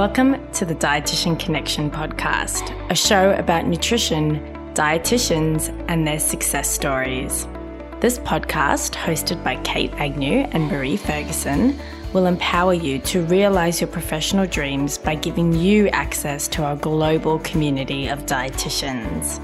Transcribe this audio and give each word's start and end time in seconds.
Welcome 0.00 0.50
to 0.52 0.64
the 0.64 0.74
Dietitian 0.74 1.38
Connection 1.38 1.90
podcast, 1.90 2.74
a 2.90 2.94
show 2.94 3.32
about 3.32 3.66
nutrition, 3.66 4.40
dietitians, 4.72 5.68
and 5.88 6.06
their 6.06 6.18
success 6.18 6.70
stories. 6.70 7.46
This 8.00 8.18
podcast, 8.18 8.94
hosted 8.94 9.44
by 9.44 9.56
Kate 9.56 9.92
Agnew 9.96 10.48
and 10.52 10.68
Marie 10.68 10.96
Ferguson, 10.96 11.78
will 12.14 12.24
empower 12.24 12.72
you 12.72 12.98
to 13.00 13.20
realize 13.24 13.82
your 13.82 13.88
professional 13.88 14.46
dreams 14.46 14.96
by 14.96 15.16
giving 15.16 15.52
you 15.52 15.88
access 15.88 16.48
to 16.48 16.64
our 16.64 16.76
global 16.76 17.38
community 17.40 18.08
of 18.08 18.24
dietitians. 18.24 19.38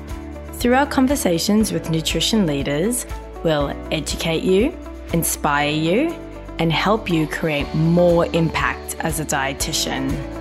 Through 0.54 0.77
our 0.77 0.86
conversations 0.86 1.70
with 1.70 1.91
nutrition 1.91 2.46
leaders, 2.46 3.04
we'll 3.45 3.77
educate 3.93 4.43
you, 4.43 4.75
inspire 5.12 5.68
you, 5.68 6.14
and 6.59 6.73
help 6.73 7.10
you 7.10 7.27
create 7.27 7.74
more 7.74 8.24
impact 8.32 8.96
as 9.01 9.20
a 9.20 9.24
dietitian. 9.27 10.35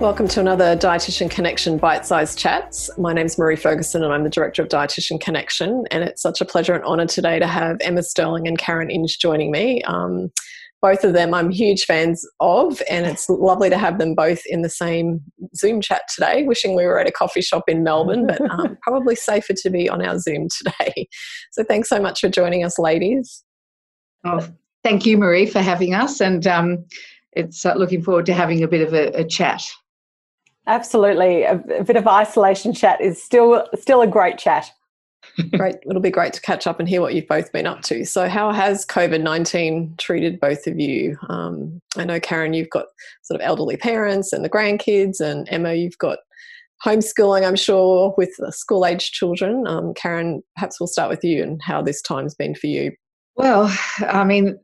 Welcome 0.00 0.26
to 0.28 0.40
another 0.40 0.76
Dietitian 0.76 1.30
Connection 1.30 1.78
Bite 1.78 2.04
Size 2.04 2.34
Chats. 2.34 2.90
My 2.98 3.12
name 3.12 3.26
is 3.26 3.38
Marie 3.38 3.54
Ferguson 3.54 4.02
and 4.02 4.12
I'm 4.12 4.24
the 4.24 4.28
Director 4.28 4.60
of 4.60 4.68
Dietitian 4.68 5.20
Connection. 5.20 5.84
And 5.92 6.02
it's 6.02 6.20
such 6.20 6.40
a 6.40 6.44
pleasure 6.44 6.74
and 6.74 6.84
honour 6.84 7.06
today 7.06 7.38
to 7.38 7.46
have 7.46 7.76
Emma 7.80 8.02
Stirling 8.02 8.48
and 8.48 8.58
Karen 8.58 8.90
Inge 8.90 9.18
joining 9.20 9.52
me. 9.52 9.82
Um, 9.84 10.32
both 10.82 11.04
of 11.04 11.12
them 11.12 11.32
I'm 11.32 11.50
huge 11.50 11.84
fans 11.84 12.28
of, 12.40 12.82
and 12.90 13.06
it's 13.06 13.28
lovely 13.30 13.70
to 13.70 13.78
have 13.78 13.98
them 14.00 14.16
both 14.16 14.42
in 14.46 14.62
the 14.62 14.68
same 14.68 15.20
Zoom 15.54 15.80
chat 15.80 16.02
today. 16.12 16.42
Wishing 16.42 16.74
we 16.74 16.84
were 16.86 16.98
at 16.98 17.06
a 17.06 17.12
coffee 17.12 17.40
shop 17.40 17.64
in 17.68 17.84
Melbourne, 17.84 18.26
but 18.26 18.40
um, 18.50 18.76
probably 18.82 19.14
safer 19.14 19.54
to 19.54 19.70
be 19.70 19.88
on 19.88 20.04
our 20.04 20.18
Zoom 20.18 20.48
today. 20.58 21.06
So 21.52 21.62
thanks 21.62 21.88
so 21.88 22.00
much 22.00 22.20
for 22.20 22.28
joining 22.28 22.64
us, 22.64 22.80
ladies. 22.80 23.44
Oh, 24.24 24.46
thank 24.82 25.06
you, 25.06 25.16
Marie, 25.16 25.46
for 25.46 25.60
having 25.60 25.94
us. 25.94 26.20
And 26.20 26.46
um, 26.48 26.84
it's 27.32 27.64
uh, 27.64 27.74
looking 27.74 28.02
forward 28.02 28.26
to 28.26 28.34
having 28.34 28.62
a 28.64 28.68
bit 28.68 28.86
of 28.86 28.92
a, 28.92 29.20
a 29.20 29.24
chat. 29.24 29.64
Absolutely, 30.66 31.42
a, 31.42 31.56
a, 31.78 31.84
bit 31.84 31.96
of 31.96 32.06
isolation 32.06 32.72
chat 32.72 33.00
is 33.00 33.22
still 33.22 33.66
still 33.74 34.00
a 34.00 34.06
great 34.06 34.38
chat. 34.38 34.70
great, 35.56 35.76
it'll 35.88 36.00
be 36.00 36.10
great 36.10 36.32
to 36.32 36.40
catch 36.40 36.66
up 36.66 36.78
and 36.78 36.88
hear 36.88 37.00
what 37.00 37.14
you've 37.14 37.26
both 37.26 37.52
been 37.52 37.66
up 37.66 37.82
to. 37.82 38.04
So, 38.04 38.28
how 38.28 38.50
has 38.52 38.86
COVID 38.86 39.22
nineteen 39.22 39.94
treated 39.98 40.40
both 40.40 40.66
of 40.66 40.78
you? 40.78 41.18
Um, 41.28 41.80
I 41.96 42.04
know 42.04 42.18
Karen, 42.18 42.54
you've 42.54 42.70
got 42.70 42.86
sort 43.22 43.40
of 43.40 43.46
elderly 43.46 43.76
parents 43.76 44.32
and 44.32 44.44
the 44.44 44.50
grandkids, 44.50 45.20
and 45.20 45.46
Emma, 45.50 45.74
you've 45.74 45.98
got 45.98 46.18
homeschooling. 46.84 47.46
I'm 47.46 47.56
sure 47.56 48.14
with 48.16 48.34
school 48.54 48.86
age 48.86 49.12
children. 49.12 49.66
Um, 49.66 49.92
Karen, 49.94 50.42
perhaps 50.56 50.80
we'll 50.80 50.86
start 50.86 51.10
with 51.10 51.24
you 51.24 51.42
and 51.42 51.60
how 51.62 51.82
this 51.82 52.00
time's 52.00 52.34
been 52.34 52.54
for 52.54 52.68
you. 52.68 52.92
Well, 53.36 53.76
I 54.00 54.24
mean, 54.24 54.58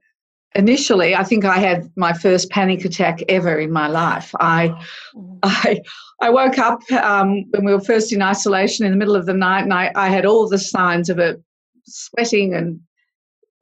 initially 0.55 1.15
i 1.15 1.23
think 1.23 1.45
i 1.45 1.59
had 1.59 1.91
my 1.97 2.13
first 2.13 2.51
panic 2.51 2.85
attack 2.85 3.23
ever 3.29 3.59
in 3.59 3.71
my 3.71 3.87
life. 3.87 4.35
I 4.41 4.75
mm. 5.15 5.39
i 5.43 5.81
i 6.21 6.31
woke 6.31 6.59
up 6.59 6.81
um, 6.93 7.45
when 7.51 7.65
we 7.65 7.73
were 7.73 7.81
first 7.81 8.13
in 8.13 8.23
isolation 8.23 8.85
in 8.85 8.93
the 8.93 8.99
middle 8.99 9.17
of 9.17 9.27
the 9.27 9.35
night 9.35 9.63
and 9.63 9.73
i, 9.73 9.93
I 9.95 10.09
had 10.09 10.27
all 10.27 10.49
the 10.49 10.59
signs 10.59 11.09
of 11.09 11.19
it 11.19 11.41
sweating 11.87 12.55
and 12.55 12.81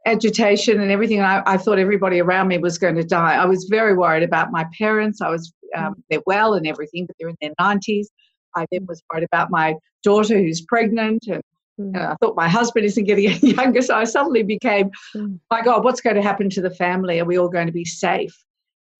agitation 0.06 0.80
and 0.80 0.90
everything 0.90 1.18
and 1.18 1.26
I, 1.26 1.42
I, 1.44 1.56
thought 1.58 1.78
everybody 1.78 2.20
around 2.20 2.48
me 2.48 2.56
was 2.56 2.78
going 2.78 2.94
to 2.94 3.04
die. 3.04 3.34
I 3.34 3.44
was 3.44 3.66
very 3.68 3.94
worried 3.94 4.22
about 4.22 4.50
my 4.50 4.64
parents. 4.78 5.20
I 5.20 5.28
was 5.28 5.52
um, 5.76 5.94
mm. 5.94 6.02
they're 6.08 6.22
well 6.24 6.54
and 6.54 6.66
everything 6.66 7.04
but 7.06 7.16
they're 7.18 7.28
in 7.28 7.36
their 7.40 7.54
90s 7.60 8.06
i 8.56 8.66
then 8.72 8.86
was 8.86 9.02
worried 9.12 9.24
about 9.24 9.50
my 9.50 9.74
daughter 10.02 10.38
who's 10.38 10.62
pregnant 10.62 11.26
and 11.26 11.42
Mm. 11.78 11.96
I 11.96 12.14
thought 12.16 12.36
my 12.36 12.48
husband 12.48 12.84
isn't 12.86 13.04
getting 13.04 13.26
any 13.30 13.54
younger, 13.54 13.82
so 13.82 13.94
I 13.94 14.04
suddenly 14.04 14.42
became, 14.42 14.90
mm. 15.14 15.38
my 15.50 15.62
God, 15.62 15.84
what's 15.84 16.00
going 16.00 16.16
to 16.16 16.22
happen 16.22 16.50
to 16.50 16.60
the 16.60 16.70
family? 16.70 17.20
Are 17.20 17.24
we 17.24 17.38
all 17.38 17.48
going 17.48 17.66
to 17.66 17.72
be 17.72 17.84
safe? 17.84 18.34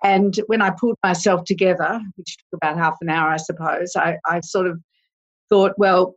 And 0.05 0.39
when 0.47 0.63
I 0.63 0.71
pulled 0.71 0.97
myself 1.03 1.45
together, 1.45 2.01
which 2.17 2.37
took 2.37 2.63
about 2.63 2.79
half 2.79 2.97
an 3.01 3.09
hour, 3.09 3.31
I 3.31 3.37
suppose, 3.37 3.97
I, 3.97 4.19
I 4.27 4.41
sort 4.41 4.69
of 4.69 4.81
thought, 5.49 5.73
well, 5.77 6.15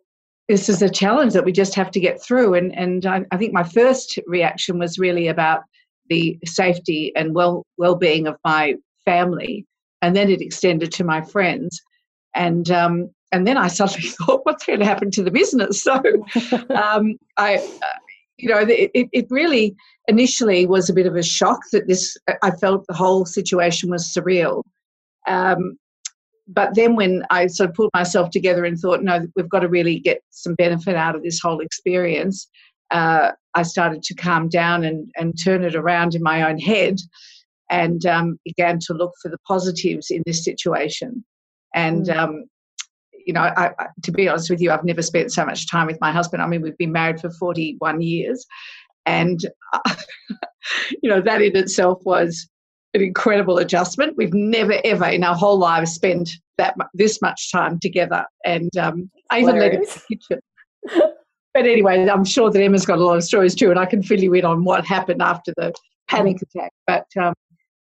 this 0.47 0.69
is 0.69 0.81
a 0.81 0.89
challenge 0.89 1.33
that 1.33 1.45
we 1.45 1.51
just 1.51 1.73
have 1.75 1.89
to 1.91 1.99
get 1.99 2.21
through. 2.21 2.53
And, 2.53 2.77
and 2.77 3.05
I, 3.05 3.25
I 3.31 3.37
think 3.37 3.53
my 3.53 3.63
first 3.63 4.19
reaction 4.27 4.77
was 4.77 4.99
really 4.99 5.27
about 5.29 5.63
the 6.09 6.37
safety 6.45 7.11
and 7.15 7.33
well 7.33 7.65
well 7.77 7.95
being 7.95 8.27
of 8.27 8.35
my 8.43 8.75
family, 9.05 9.65
and 10.01 10.15
then 10.15 10.29
it 10.29 10.41
extended 10.41 10.91
to 10.91 11.03
my 11.03 11.21
friends. 11.21 11.81
And 12.35 12.69
um, 12.69 13.11
and 13.31 13.47
then 13.47 13.57
I 13.57 13.67
suddenly 13.67 14.09
thought, 14.09 14.41
what's 14.43 14.65
going 14.65 14.79
to 14.79 14.85
happen 14.85 15.11
to 15.11 15.23
the 15.23 15.31
business? 15.31 15.83
So 15.83 15.95
um, 16.75 17.17
I, 17.37 17.55
uh, 17.57 17.99
you 18.37 18.49
know, 18.49 18.59
it, 18.59 18.91
it 18.93 19.27
really 19.29 19.75
initially 20.07 20.65
was 20.65 20.89
a 20.89 20.93
bit 20.93 21.05
of 21.05 21.15
a 21.15 21.23
shock 21.23 21.59
that 21.71 21.87
this, 21.87 22.17
I 22.41 22.51
felt 22.51 22.85
the 22.87 22.95
whole 22.95 23.25
situation 23.25 23.89
was 23.89 24.07
surreal. 24.07 24.63
Um, 25.27 25.77
but 26.47 26.75
then 26.75 26.95
when 26.95 27.23
I 27.29 27.47
sort 27.47 27.69
of 27.69 27.75
pulled 27.75 27.91
myself 27.93 28.31
together 28.31 28.65
and 28.65 28.77
thought, 28.77 29.03
no, 29.03 29.25
we've 29.35 29.47
got 29.47 29.59
to 29.59 29.69
really 29.69 29.99
get 29.99 30.21
some 30.31 30.55
benefit 30.55 30.95
out 30.95 31.15
of 31.15 31.23
this 31.23 31.39
whole 31.39 31.61
experience, 31.61 32.49
uh, 32.89 33.31
I 33.53 33.63
started 33.63 34.03
to 34.03 34.15
calm 34.15 34.49
down 34.49 34.83
and, 34.83 35.09
and 35.15 35.33
turn 35.41 35.63
it 35.63 35.75
around 35.75 36.15
in 36.15 36.23
my 36.23 36.49
own 36.49 36.57
head 36.57 36.97
and 37.69 38.05
um, 38.05 38.37
began 38.43 38.79
to 38.79 38.93
look 38.93 39.13
for 39.21 39.29
the 39.29 39.37
positives 39.47 40.07
in 40.09 40.23
this 40.25 40.43
situation. 40.43 41.23
And 41.73 42.07
mm. 42.07 42.17
um, 42.17 42.45
you 43.31 43.33
know, 43.33 43.43
I, 43.43 43.71
I, 43.79 43.87
to 44.03 44.11
be 44.11 44.27
honest 44.27 44.49
with 44.49 44.59
you, 44.59 44.71
I've 44.71 44.83
never 44.83 45.01
spent 45.01 45.31
so 45.31 45.45
much 45.45 45.71
time 45.71 45.87
with 45.87 45.97
my 46.01 46.11
husband. 46.11 46.43
I 46.43 46.47
mean, 46.47 46.61
we've 46.61 46.77
been 46.77 46.91
married 46.91 47.21
for 47.21 47.29
41 47.29 48.01
years. 48.01 48.45
And, 49.05 49.39
uh, 49.71 49.95
you 51.01 51.09
know, 51.09 51.21
that 51.21 51.41
in 51.41 51.55
itself 51.55 52.01
was 52.03 52.49
an 52.93 53.01
incredible 53.01 53.57
adjustment. 53.57 54.17
We've 54.17 54.33
never, 54.33 54.81
ever 54.83 55.05
in 55.05 55.23
our 55.23 55.33
whole 55.33 55.57
lives 55.57 55.93
spent 55.93 56.31
that 56.57 56.75
this 56.93 57.21
much 57.21 57.53
time 57.53 57.79
together. 57.79 58.25
And 58.43 58.75
um, 58.77 59.09
I 59.29 59.39
even 59.39 59.57
let 59.57 59.75
him 59.75 59.85
kitchen. 59.85 60.41
But 61.53 61.65
anyway, 61.65 62.05
I'm 62.09 62.25
sure 62.25 62.51
that 62.51 62.61
Emma's 62.61 62.85
got 62.85 62.99
a 62.99 63.03
lot 63.03 63.15
of 63.15 63.23
stories 63.23 63.55
too, 63.55 63.69
and 63.69 63.79
I 63.79 63.85
can 63.85 64.03
fill 64.03 64.19
you 64.19 64.33
in 64.33 64.43
on 64.43 64.65
what 64.65 64.85
happened 64.85 65.21
after 65.21 65.53
the 65.55 65.73
panic 66.09 66.41
attack. 66.41 66.71
But 66.85 67.05
um, 67.17 67.33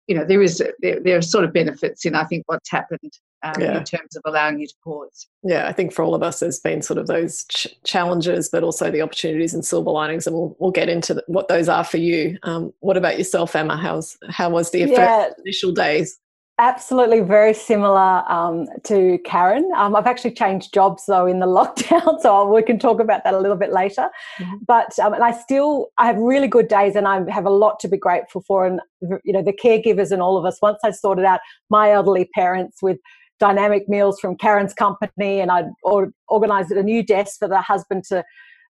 you 0.07 0.17
know 0.17 0.25
there 0.25 0.43
is 0.43 0.63
there, 0.81 1.01
there, 1.01 1.19
are 1.19 1.23
sort 1.23 1.45
of 1.45 1.53
benefits 1.53 2.05
in 2.05 2.15
I 2.15 2.25
think 2.25 2.45
what's 2.47 2.71
happened 2.71 3.13
um, 3.55 3.62
yeah. 3.62 3.79
in 3.79 3.84
terms 3.84 4.17
of 4.17 4.23
allowing 4.25 4.59
you 4.59 4.67
to 4.67 4.75
pause. 4.83 5.27
Yeah, 5.43 5.69
I 5.69 5.73
think 5.73 5.93
for 5.93 6.03
all 6.03 6.15
of 6.15 6.23
us, 6.23 6.41
there's 6.41 6.61
been 6.61 6.83
sort 6.83 6.99
of 6.99 7.07
those 7.07 7.45
ch- 7.45 7.69
challenges, 7.84 8.49
but 8.49 8.62
also 8.62 8.91
the 8.91 9.03
opportunities 9.03 9.55
and 9.55 9.65
silver 9.65 9.91
linings, 9.91 10.27
and 10.27 10.34
we'll 10.34 10.57
we'll 10.59 10.73
get 10.73 10.89
into 10.89 11.15
the, 11.15 11.25
what 11.27 11.49
those 11.49 11.69
are 11.69 11.84
for 11.84 11.99
you. 11.99 12.39
Um, 12.43 12.73
what 12.81 12.97
about 12.97 13.19
yourself, 13.19 13.55
Emma? 13.55 13.77
How's 13.77 14.17
how 14.29 14.51
was 14.51 14.71
the 14.71 14.81
yeah. 14.81 15.31
initial 15.45 15.73
days? 15.73 16.19
Absolutely, 16.59 17.21
very 17.21 17.53
similar 17.53 18.25
um, 18.33 18.67
to 18.84 19.19
Karen. 19.27 19.71
Um, 19.77 19.95
I've 19.95 20.07
actually 20.07 20.31
changed 20.31 20.73
jobs 20.73 21.05
though 21.07 21.27
in 21.27 21.39
the 21.39 21.47
lockdown, 21.47 22.19
so 22.21 22.51
we 22.51 22.63
can 22.63 22.78
talk 22.78 22.99
about 22.99 23.25
that 23.25 23.34
a 23.34 23.39
little 23.39 23.59
bit 23.59 23.75
later. 23.75 24.09
Mm-hmm. 24.41 24.57
But 24.67 24.99
um, 24.99 25.13
and 25.13 25.23
I 25.23 25.33
still 25.33 25.89
I 25.99 26.07
have 26.07 26.17
really 26.17 26.49
good 26.49 26.69
days, 26.69 26.97
and 26.97 27.07
I 27.07 27.31
have 27.31 27.45
a 27.45 27.51
lot 27.51 27.78
to 27.81 27.89
be 27.89 27.99
grateful 27.99 28.41
for. 28.41 28.65
And 28.65 28.81
you 29.03 29.34
know, 29.34 29.43
the 29.43 29.53
caregivers 29.53 30.11
and 30.11 30.23
all 30.23 30.39
of 30.39 30.47
us. 30.47 30.59
Once 30.63 30.78
I 30.83 30.93
sorted 30.93 31.27
out 31.27 31.41
my 31.69 31.91
elderly 31.91 32.25
parents 32.34 32.83
with 32.83 32.97
dynamic 33.39 33.89
meals 33.89 34.19
from 34.21 34.37
Karen's 34.37 34.75
company, 34.75 35.41
and 35.41 35.51
I'd 35.51 35.67
or, 35.83 36.13
organised 36.31 36.71
a 36.73 36.83
new 36.83 37.03
desk 37.03 37.39
for 37.39 37.49
the 37.49 37.61
husband 37.61 38.05
to 38.09 38.25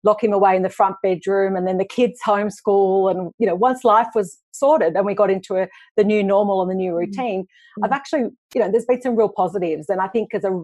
lock 0.03 0.24
him 0.24 0.34
away 0.34 0.56
in 0.56 0.62
the 0.62 0.70
front 0.70 0.96
bedroom 1.02 1.56
and 1.56 1.68
then 1.68 1.80
the 1.80 1.86
kids 1.86 2.20
homeschool 2.24 3.09
and 3.09 3.31
you 3.40 3.48
know 3.48 3.56
once 3.56 3.84
life 3.84 4.06
was 4.14 4.38
sorted 4.52 4.96
and 4.96 5.04
we 5.04 5.16
got 5.16 5.31
into 5.31 5.56
a, 5.56 5.68
the 5.98 6.04
new 6.04 6.22
normal 6.24 6.62
and 6.62 6.70
the 6.70 6.75
new 6.75 6.92
mm. 6.92 7.00
routine 7.00 7.42
mm-hmm. 7.42 7.84
i've 7.84 7.92
actually 7.92 8.30
you 8.54 8.62
know 8.62 8.70
there's 8.70 8.86
been 8.86 9.02
some 9.02 9.16
real 9.16 9.30
positives 9.30 9.90
and 9.90 10.00
i 10.00 10.08
think 10.08 10.31
as 10.36 10.44
a 10.44 10.64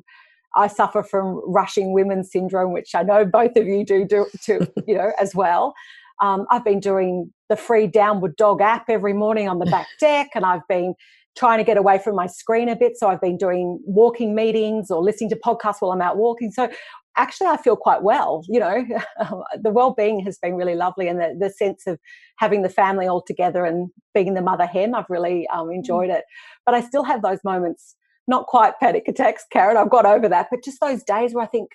I 0.56 0.68
suffer 0.68 1.04
from 1.04 1.42
rushing 1.46 1.94
women 1.94 2.24
syndrome, 2.24 2.74
which 2.74 2.94
I 2.94 3.04
know 3.04 3.26
both 3.26 3.56
of 3.56 3.68
you 3.68 3.86
do, 3.86 4.06
do 4.06 4.26
to, 4.44 4.72
you 4.88 4.96
know, 4.96 5.12
as 5.20 5.34
well. 5.34 5.74
Um, 6.22 6.46
I've 6.52 6.64
been 6.64 6.80
doing 6.80 7.34
the 7.50 7.56
free 7.56 7.88
downward 7.88 8.36
dog 8.36 8.62
app 8.62 8.90
every 8.90 9.14
morning 9.14 9.50
on 9.50 9.60
the 9.60 9.66
back 9.66 9.88
deck, 10.00 10.30
and 10.36 10.46
I've 10.46 10.68
been 10.68 10.94
trying 11.38 11.58
to 11.58 11.64
get 11.64 11.78
away 11.78 11.98
from 11.98 12.16
my 12.16 12.28
screen 12.28 12.70
a 12.70 12.76
bit. 12.76 12.98
So 12.98 13.08
I've 13.08 13.22
been 13.22 13.38
doing 13.38 13.80
walking 13.86 14.36
meetings 14.36 14.92
or 14.92 15.02
listening 15.02 15.30
to 15.30 15.36
podcasts 15.38 15.78
while 15.80 15.92
I'm 15.92 16.02
out 16.02 16.18
walking. 16.18 16.52
So 16.52 16.70
actually 17.18 17.48
i 17.48 17.58
feel 17.58 17.76
quite 17.76 18.04
well 18.04 18.44
you 18.48 18.60
know 18.60 18.86
the 19.62 19.72
well-being 19.72 20.20
has 20.20 20.38
been 20.38 20.56
really 20.56 20.76
lovely 20.76 21.08
and 21.08 21.20
the, 21.20 21.36
the 21.40 21.50
sense 21.50 21.84
of 21.88 22.00
having 22.38 22.62
the 22.62 22.70
family 22.70 23.08
all 23.08 23.22
together 23.22 23.66
and 23.66 23.90
being 24.14 24.34
the 24.34 24.42
mother 24.42 24.66
hen 24.66 24.96
i've 24.96 25.10
really 25.10 25.48
um, 25.54 25.68
mm. 25.68 25.76
enjoyed 25.76 26.10
it 26.10 26.24
but 26.66 26.76
i 26.76 26.82
still 26.82 27.04
have 27.04 27.22
those 27.22 27.40
moments 27.44 27.96
not 28.28 28.46
quite 28.48 28.74
panic 28.80 29.04
attacks 29.08 29.44
karen 29.52 29.78
i've 29.78 29.90
got 29.90 30.06
over 30.06 30.30
that 30.30 30.48
but 30.50 30.64
just 30.64 30.80
those 30.82 31.04
days 31.04 31.34
where 31.34 31.44
i 31.44 31.48
think 31.48 31.70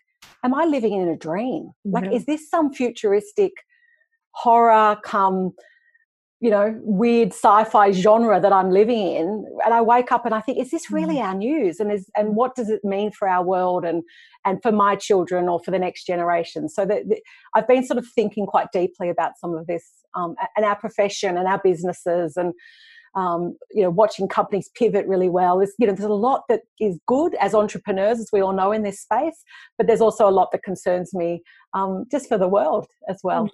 am 0.45 0.55
i 0.55 0.65
living 0.65 0.95
in 0.95 1.09
a 1.09 1.17
dream 1.17 1.71
like 1.85 2.05
mm-hmm. 2.05 2.15
is 2.15 2.25
this 2.27 2.49
some 2.49 2.73
futuristic 2.73 3.53
horror 4.31 4.97
come 5.05 5.53
you 6.47 6.53
know 6.53 6.79
weird 6.85 7.31
sci-fi 7.31 7.91
genre 7.91 8.41
that 8.41 8.53
I'm 8.53 8.71
living 8.71 9.01
in 9.17 9.45
and 9.65 9.75
I 9.75 9.81
wake 9.81 10.13
up 10.13 10.25
and 10.25 10.33
I 10.33 10.41
think 10.41 10.59
is 10.59 10.71
this 10.71 10.93
really 10.93 11.17
mm. 11.17 11.25
our 11.25 11.35
news 11.35 11.81
and 11.81 11.91
is 11.91 12.09
and 12.17 12.37
what 12.37 12.55
does 12.55 12.71
it 12.71 12.85
mean 12.85 13.11
for 13.11 13.29
our 13.29 13.45
world 13.45 13.85
and 13.85 14.05
and 14.45 14.63
for 14.63 14.71
my 14.71 14.95
children 14.95 15.49
or 15.49 15.59
for 15.59 15.73
the 15.73 15.79
next 15.81 16.07
generation 16.07 16.69
so 16.69 16.87
that, 16.87 17.09
that 17.09 17.19
I've 17.57 17.67
been 17.67 17.85
sort 17.85 17.99
of 17.99 18.07
thinking 18.15 18.47
quite 18.47 18.69
deeply 18.73 19.11
about 19.11 19.33
some 19.41 19.57
of 19.57 19.67
this 19.67 19.91
um, 20.15 20.37
and 20.57 20.65
our 20.65 20.77
profession 20.77 21.37
and 21.37 21.49
our 21.49 21.61
businesses 21.65 22.37
and 22.37 22.55
um, 23.17 23.57
you 23.73 23.83
know 23.83 23.91
watching 23.91 24.29
companies 24.29 24.71
pivot 24.77 25.05
really 25.09 25.29
well 25.29 25.59
there's 25.59 25.75
you 25.81 25.89
know 25.89 25.95
there's 25.95 26.09
a 26.09 26.15
lot 26.29 26.43
that 26.49 26.61
is 26.79 27.01
good 27.09 27.35
as 27.41 27.57
entrepreneurs 27.57 28.21
as 28.21 28.29
we 28.33 28.41
all 28.41 28.53
know 28.53 28.71
in 28.71 28.85
this 28.85 29.01
space 29.01 29.43
but 29.77 29.89
there's 29.89 30.01
also 30.01 30.29
a 30.29 30.37
lot 30.39 30.53
that 30.53 30.63
concerns 30.63 31.13
me 31.13 31.43
um, 31.75 32.05
just 32.09 32.29
for 32.29 32.39
the 32.39 32.47
world 32.47 32.87
as 33.09 33.19
well 33.25 33.47
mm. 33.47 33.51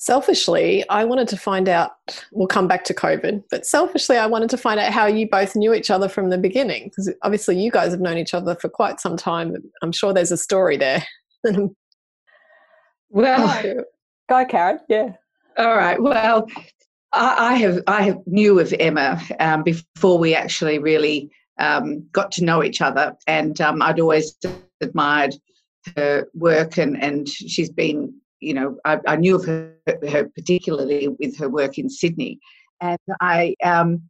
Selfishly, 0.00 0.88
I 0.88 1.04
wanted 1.04 1.26
to 1.26 1.36
find 1.36 1.68
out, 1.68 1.90
we'll 2.30 2.46
come 2.46 2.68
back 2.68 2.84
to 2.84 2.94
COVID, 2.94 3.42
but 3.50 3.66
selfishly, 3.66 4.16
I 4.16 4.26
wanted 4.26 4.48
to 4.50 4.56
find 4.56 4.78
out 4.78 4.92
how 4.92 5.06
you 5.06 5.28
both 5.28 5.56
knew 5.56 5.74
each 5.74 5.90
other 5.90 6.08
from 6.08 6.30
the 6.30 6.38
beginning. 6.38 6.84
Because 6.84 7.12
obviously, 7.22 7.60
you 7.60 7.72
guys 7.72 7.90
have 7.90 8.00
known 8.00 8.16
each 8.16 8.32
other 8.32 8.54
for 8.54 8.68
quite 8.68 9.00
some 9.00 9.16
time. 9.16 9.56
I'm 9.82 9.90
sure 9.90 10.12
there's 10.12 10.30
a 10.30 10.36
story 10.36 10.76
there. 10.76 11.04
well, 13.10 13.74
go, 14.28 14.44
Karen. 14.46 14.78
Yeah. 14.88 15.14
All 15.56 15.76
right. 15.76 16.00
Well, 16.00 16.46
I, 17.12 17.52
I 17.52 17.54
have 17.54 17.82
I 17.88 18.02
have 18.02 18.18
knew 18.24 18.60
of 18.60 18.72
Emma 18.78 19.20
um, 19.40 19.64
before 19.64 20.16
we 20.16 20.32
actually 20.32 20.78
really 20.78 21.28
um, 21.58 22.06
got 22.12 22.30
to 22.32 22.44
know 22.44 22.62
each 22.62 22.80
other, 22.80 23.16
and 23.26 23.60
um, 23.60 23.82
I'd 23.82 23.98
always 23.98 24.36
admired 24.80 25.34
her 25.96 26.28
work, 26.34 26.78
and 26.78 27.02
and 27.02 27.28
she's 27.28 27.70
been 27.70 28.14
you 28.40 28.54
know, 28.54 28.76
I, 28.84 28.98
I 29.06 29.16
knew 29.16 29.36
of 29.36 29.44
her, 29.46 29.74
her, 29.86 30.28
particularly 30.34 31.08
with 31.08 31.36
her 31.38 31.48
work 31.48 31.78
in 31.78 31.88
Sydney, 31.88 32.38
and 32.80 32.98
I. 33.20 33.54
Um, 33.62 34.02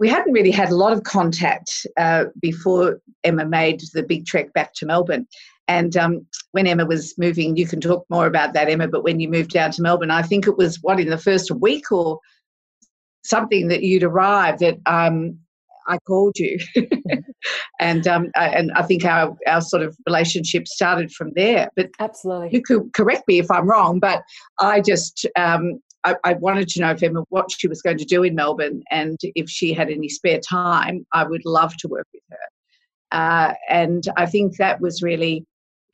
we 0.00 0.08
hadn't 0.08 0.32
really 0.32 0.50
had 0.50 0.70
a 0.70 0.76
lot 0.76 0.92
of 0.92 1.04
contact 1.04 1.86
uh, 1.96 2.24
before 2.40 3.00
Emma 3.22 3.46
made 3.46 3.80
the 3.92 4.02
big 4.02 4.26
trek 4.26 4.52
back 4.52 4.74
to 4.74 4.86
Melbourne. 4.86 5.26
And 5.68 5.96
um, 5.96 6.26
when 6.50 6.66
Emma 6.66 6.84
was 6.84 7.16
moving, 7.16 7.56
you 7.56 7.66
can 7.66 7.80
talk 7.80 8.04
more 8.10 8.26
about 8.26 8.52
that, 8.54 8.68
Emma. 8.68 8.88
But 8.88 9.04
when 9.04 9.20
you 9.20 9.28
moved 9.28 9.52
down 9.52 9.70
to 9.70 9.82
Melbourne, 9.82 10.10
I 10.10 10.22
think 10.22 10.46
it 10.46 10.58
was 10.58 10.82
what 10.82 11.00
in 11.00 11.08
the 11.08 11.16
first 11.16 11.50
week 11.52 11.90
or 11.92 12.18
something 13.22 13.68
that 13.68 13.82
you'd 13.82 14.02
arrived 14.02 14.60
that 14.60 14.78
um, 14.86 15.38
I 15.86 15.98
called 16.06 16.36
you, 16.38 16.58
and 17.80 18.06
um, 18.06 18.30
I, 18.36 18.48
and 18.48 18.72
I 18.72 18.82
think 18.82 19.04
our 19.04 19.36
our 19.46 19.60
sort 19.60 19.82
of 19.82 19.96
relationship 20.06 20.66
started 20.66 21.12
from 21.12 21.32
there. 21.34 21.68
But 21.76 21.90
absolutely, 22.00 22.50
you 22.52 22.62
could 22.62 22.92
correct 22.94 23.26
me 23.28 23.38
if 23.38 23.50
I'm 23.50 23.68
wrong. 23.68 24.00
But 24.00 24.22
I 24.60 24.80
just 24.80 25.26
um, 25.36 25.80
I, 26.04 26.16
I, 26.24 26.34
wanted 26.34 26.68
to 26.68 26.80
know 26.80 26.90
if 26.90 27.02
Emma 27.02 27.24
what 27.30 27.50
she 27.50 27.68
was 27.68 27.82
going 27.82 27.98
to 27.98 28.04
do 28.04 28.22
in 28.22 28.34
Melbourne, 28.34 28.82
and 28.90 29.18
if 29.34 29.48
she 29.48 29.72
had 29.72 29.90
any 29.90 30.08
spare 30.08 30.40
time, 30.40 31.06
I 31.12 31.24
would 31.24 31.44
love 31.44 31.76
to 31.78 31.88
work 31.88 32.06
with 32.12 32.22
her. 32.30 32.38
Uh, 33.12 33.54
and 33.68 34.04
I 34.16 34.26
think 34.26 34.56
that 34.56 34.80
was 34.80 35.02
really 35.02 35.44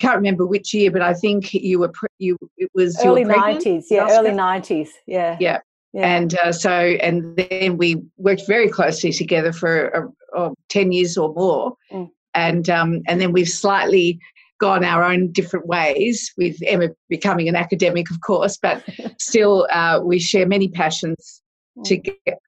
can't 0.00 0.16
remember 0.16 0.46
which 0.46 0.72
year, 0.72 0.90
but 0.90 1.02
I 1.02 1.14
think 1.14 1.52
you 1.52 1.78
were 1.78 1.90
pre- 1.90 2.08
you 2.18 2.36
it 2.56 2.70
was 2.74 2.98
early 3.04 3.24
nineties, 3.24 3.88
yeah, 3.90 4.08
early 4.10 4.32
nineties, 4.32 4.92
yeah, 5.06 5.36
yeah. 5.38 5.58
Yeah. 5.92 6.16
And 6.16 6.38
uh, 6.38 6.52
so, 6.52 6.70
and 6.70 7.36
then 7.36 7.76
we 7.76 8.02
worked 8.16 8.46
very 8.46 8.68
closely 8.68 9.12
together 9.12 9.52
for 9.52 10.12
uh, 10.36 10.50
10 10.68 10.92
years 10.92 11.16
or 11.16 11.34
more. 11.34 11.74
Mm. 11.92 12.10
And, 12.34 12.70
um, 12.70 13.00
and 13.08 13.20
then 13.20 13.32
we've 13.32 13.48
slightly 13.48 14.20
gone 14.60 14.84
our 14.84 15.02
own 15.02 15.32
different 15.32 15.66
ways, 15.66 16.32
with 16.36 16.56
Emma 16.64 16.88
becoming 17.08 17.48
an 17.48 17.56
academic, 17.56 18.10
of 18.10 18.20
course, 18.20 18.58
but 18.60 18.84
still 19.18 19.66
uh, 19.72 20.00
we 20.02 20.20
share 20.20 20.46
many 20.46 20.68
passions 20.68 21.42
mm. 21.76 21.84
together. 21.84 22.38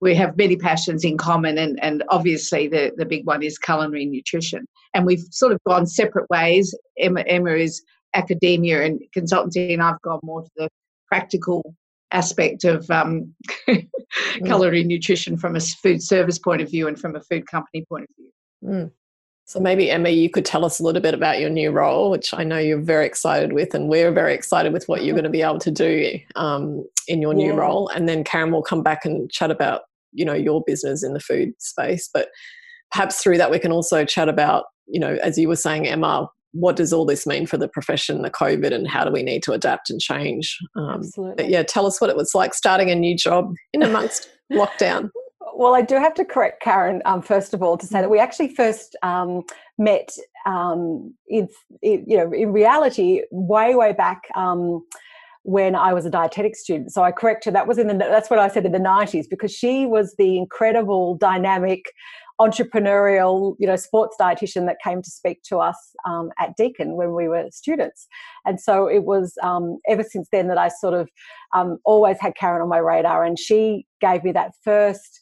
We 0.00 0.16
have 0.16 0.36
many 0.36 0.56
passions 0.56 1.04
in 1.04 1.16
common, 1.16 1.56
and, 1.58 1.82
and 1.82 2.02
obviously 2.08 2.66
the, 2.66 2.92
the 2.96 3.06
big 3.06 3.24
one 3.24 3.42
is 3.42 3.56
culinary 3.56 4.04
nutrition. 4.04 4.66
And 4.94 5.06
we've 5.06 5.24
sort 5.30 5.52
of 5.52 5.60
gone 5.64 5.86
separate 5.86 6.28
ways. 6.28 6.76
Emma, 6.98 7.20
Emma 7.20 7.52
is 7.52 7.80
academia 8.12 8.82
and 8.82 9.00
consultancy, 9.16 9.72
and 9.72 9.80
I've 9.80 10.02
gone 10.02 10.18
more 10.24 10.42
to 10.42 10.50
the 10.56 10.68
practical 11.06 11.76
aspect 12.12 12.64
of 12.64 12.90
um, 12.90 13.34
mm. 13.68 13.88
culinary 14.44 14.84
nutrition 14.84 15.36
from 15.36 15.56
a 15.56 15.60
food 15.60 16.02
service 16.02 16.38
point 16.38 16.62
of 16.62 16.70
view 16.70 16.88
and 16.88 16.98
from 16.98 17.16
a 17.16 17.20
food 17.20 17.46
company 17.46 17.84
point 17.88 18.04
of 18.04 18.16
view. 18.16 18.30
Mm. 18.64 18.90
So 19.44 19.60
maybe 19.60 19.90
Emma, 19.90 20.08
you 20.08 20.30
could 20.30 20.44
tell 20.44 20.64
us 20.64 20.78
a 20.78 20.82
little 20.82 21.02
bit 21.02 21.14
about 21.14 21.40
your 21.40 21.50
new 21.50 21.72
role, 21.72 22.10
which 22.10 22.32
I 22.32 22.44
know 22.44 22.58
you're 22.58 22.80
very 22.80 23.04
excited 23.04 23.52
with, 23.52 23.74
and 23.74 23.88
we're 23.88 24.12
very 24.12 24.34
excited 24.34 24.72
with 24.72 24.88
what 24.88 25.04
you're 25.04 25.14
going 25.14 25.24
to 25.24 25.30
be 25.30 25.42
able 25.42 25.58
to 25.58 25.70
do 25.70 26.18
um, 26.36 26.86
in 27.08 27.20
your 27.20 27.34
new 27.34 27.52
role. 27.52 27.88
And 27.88 28.08
then 28.08 28.24
Karen 28.24 28.52
will 28.52 28.62
come 28.62 28.82
back 28.82 29.04
and 29.04 29.30
chat 29.30 29.50
about 29.50 29.82
you 30.12 30.24
know 30.24 30.34
your 30.34 30.62
business 30.66 31.02
in 31.02 31.12
the 31.12 31.20
food 31.20 31.52
space, 31.58 32.08
but 32.12 32.28
perhaps 32.92 33.22
through 33.22 33.38
that 33.38 33.50
we 33.50 33.58
can 33.58 33.72
also 33.72 34.04
chat 34.04 34.28
about 34.28 34.66
you 34.86 35.00
know 35.00 35.18
as 35.22 35.36
you 35.36 35.48
were 35.48 35.56
saying, 35.56 35.86
Emma, 35.86 36.28
what 36.52 36.76
does 36.76 36.92
all 36.92 37.04
this 37.04 37.26
mean 37.26 37.46
for 37.46 37.56
the 37.56 37.68
profession, 37.68 38.22
the 38.22 38.30
COVID, 38.30 38.72
and 38.72 38.88
how 38.88 39.04
do 39.04 39.10
we 39.10 39.22
need 39.22 39.42
to 39.44 39.52
adapt 39.52 39.90
and 39.90 40.00
change? 40.00 40.58
Um, 40.76 41.00
Absolutely. 41.00 41.50
Yeah, 41.50 41.62
tell 41.62 41.86
us 41.86 42.00
what 42.00 42.10
it 42.10 42.16
was 42.16 42.34
like 42.34 42.54
starting 42.54 42.90
a 42.90 42.94
new 42.94 43.16
job 43.16 43.54
in 43.72 43.82
amongst 43.82 44.30
lockdown. 44.52 45.10
Well, 45.54 45.74
I 45.74 45.82
do 45.82 45.96
have 45.96 46.14
to 46.14 46.24
correct 46.24 46.62
Karen 46.62 47.02
um, 47.04 47.22
first 47.22 47.52
of 47.52 47.62
all 47.62 47.76
to 47.76 47.86
say 47.86 48.00
that 48.00 48.10
we 48.10 48.18
actually 48.18 48.54
first 48.54 48.96
um, 49.02 49.42
met 49.78 50.10
um, 50.46 51.14
in, 51.28 51.48
in, 51.82 52.04
you 52.06 52.16
know 52.16 52.32
in 52.32 52.52
reality 52.52 53.22
way 53.30 53.74
way 53.74 53.92
back 53.92 54.22
um, 54.34 54.84
when 55.42 55.74
I 55.74 55.92
was 55.92 56.06
a 56.06 56.10
dietetic 56.10 56.56
student. 56.56 56.92
So 56.92 57.02
I 57.02 57.12
correct 57.12 57.44
her. 57.44 57.50
That 57.50 57.66
was 57.66 57.78
in 57.78 57.86
the 57.88 57.94
that's 57.94 58.30
what 58.30 58.38
I 58.38 58.48
said 58.48 58.64
in 58.64 58.72
the 58.72 58.78
nineties 58.78 59.26
because 59.26 59.52
she 59.52 59.86
was 59.86 60.14
the 60.16 60.38
incredible 60.38 61.16
dynamic 61.16 61.84
entrepreneurial, 62.48 63.56
you 63.58 63.66
know, 63.66 63.76
sports 63.76 64.16
dietitian 64.20 64.66
that 64.66 64.76
came 64.82 65.02
to 65.02 65.10
speak 65.10 65.42
to 65.44 65.58
us 65.58 65.76
um, 66.06 66.30
at 66.38 66.56
Deakin 66.56 66.96
when 66.96 67.14
we 67.14 67.28
were 67.28 67.46
students. 67.50 68.06
And 68.44 68.60
so 68.60 68.86
it 68.86 69.04
was 69.04 69.34
um, 69.42 69.78
ever 69.88 70.02
since 70.02 70.28
then 70.32 70.48
that 70.48 70.58
I 70.58 70.68
sort 70.68 70.94
of 70.94 71.08
um, 71.54 71.78
always 71.84 72.18
had 72.20 72.34
Karen 72.34 72.62
on 72.62 72.68
my 72.68 72.78
radar, 72.78 73.24
and 73.24 73.38
she 73.38 73.86
gave 74.00 74.24
me 74.24 74.32
that 74.32 74.52
first 74.62 75.21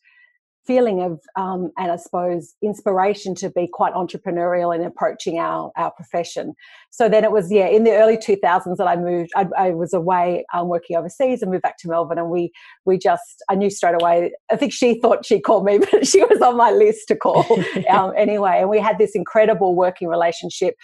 feeling 0.71 1.03
of 1.03 1.19
um, 1.35 1.73
and 1.77 1.91
I 1.91 1.97
suppose 1.97 2.55
inspiration 2.63 3.35
to 3.37 3.51
be 3.51 3.67
quite 3.67 3.93
entrepreneurial 3.93 4.73
in 4.73 4.83
approaching 4.83 5.41
our 5.41 5.73
our 5.77 5.91
profession. 5.91 6.55
So 6.91 7.09
then 7.09 7.25
it 7.25 7.33
was 7.33 7.51
yeah 7.51 7.67
in 7.67 7.83
the 7.83 7.91
early 7.91 8.17
2000s 8.17 8.77
that 8.77 8.87
I 8.87 8.95
moved. 8.95 9.33
I, 9.35 9.49
I 9.59 9.71
was 9.71 9.93
away 9.93 10.45
um, 10.55 10.69
working 10.69 10.97
overseas 10.97 11.43
and 11.43 11.51
moved 11.51 11.63
back 11.63 11.77
to 11.79 11.89
Melbourne, 11.89 12.19
and 12.19 12.31
we 12.31 12.53
we 12.85 12.99
just 12.99 13.43
I 13.49 13.57
knew 13.57 13.69
straight 13.69 14.01
away. 14.01 14.33
I 14.49 14.55
think 14.55 14.73
she 14.73 15.01
thought 15.01 15.27
she 15.27 15.41
called 15.41 15.65
me, 15.65 15.79
but 15.91 16.07
she 16.07 16.23
was 16.23 16.41
on 16.41 16.57
my 16.57 16.71
list 16.71 17.09
to 17.09 17.17
call 17.17 17.45
um, 17.91 18.13
anyway. 18.17 18.59
And 18.61 18.71
we 18.71 18.79
had 18.79 18.97
this 18.99 19.17
incredible 19.17 19.75
working 19.75 20.07
relationship 20.07 20.77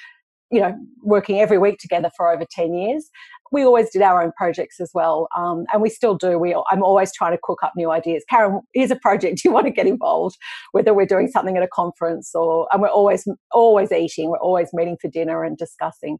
you 0.50 0.60
know 0.60 0.74
working 1.02 1.40
every 1.40 1.58
week 1.58 1.76
together 1.78 2.08
for 2.16 2.30
over 2.30 2.44
10 2.48 2.72
years 2.72 3.10
we 3.52 3.64
always 3.64 3.90
did 3.90 4.02
our 4.02 4.22
own 4.22 4.32
projects 4.36 4.80
as 4.80 4.90
well, 4.94 5.28
um, 5.36 5.64
and 5.72 5.82
we 5.82 5.88
still 5.88 6.14
do. 6.14 6.38
We, 6.38 6.54
I'm 6.70 6.82
always 6.82 7.12
trying 7.14 7.32
to 7.32 7.38
cook 7.42 7.62
up 7.62 7.72
new 7.76 7.90
ideas. 7.90 8.24
Karen, 8.28 8.60
here's 8.74 8.90
a 8.90 8.96
project. 8.96 9.40
You 9.46 9.52
want 9.52 9.66
to 9.66 9.70
get 9.70 9.86
involved? 9.86 10.36
Whether 10.72 10.92
we're 10.92 11.06
doing 11.06 11.28
something 11.28 11.56
at 11.56 11.62
a 11.62 11.68
conference 11.68 12.34
or, 12.34 12.66
and 12.72 12.82
we're 12.82 12.88
always 12.88 13.28
always 13.52 13.92
eating. 13.92 14.28
We're 14.28 14.38
always 14.38 14.70
meeting 14.72 14.96
for 15.00 15.08
dinner 15.08 15.44
and 15.44 15.56
discussing. 15.56 16.18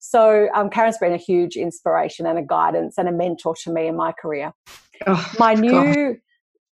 So 0.00 0.48
um, 0.54 0.70
Karen's 0.70 0.98
been 0.98 1.12
a 1.12 1.18
huge 1.18 1.56
inspiration 1.56 2.26
and 2.26 2.38
a 2.38 2.42
guidance 2.42 2.98
and 2.98 3.08
a 3.08 3.12
mentor 3.12 3.54
to 3.64 3.72
me 3.72 3.86
in 3.86 3.96
my 3.96 4.12
career. 4.12 4.52
Oh, 5.06 5.32
my 5.38 5.54
new. 5.54 6.16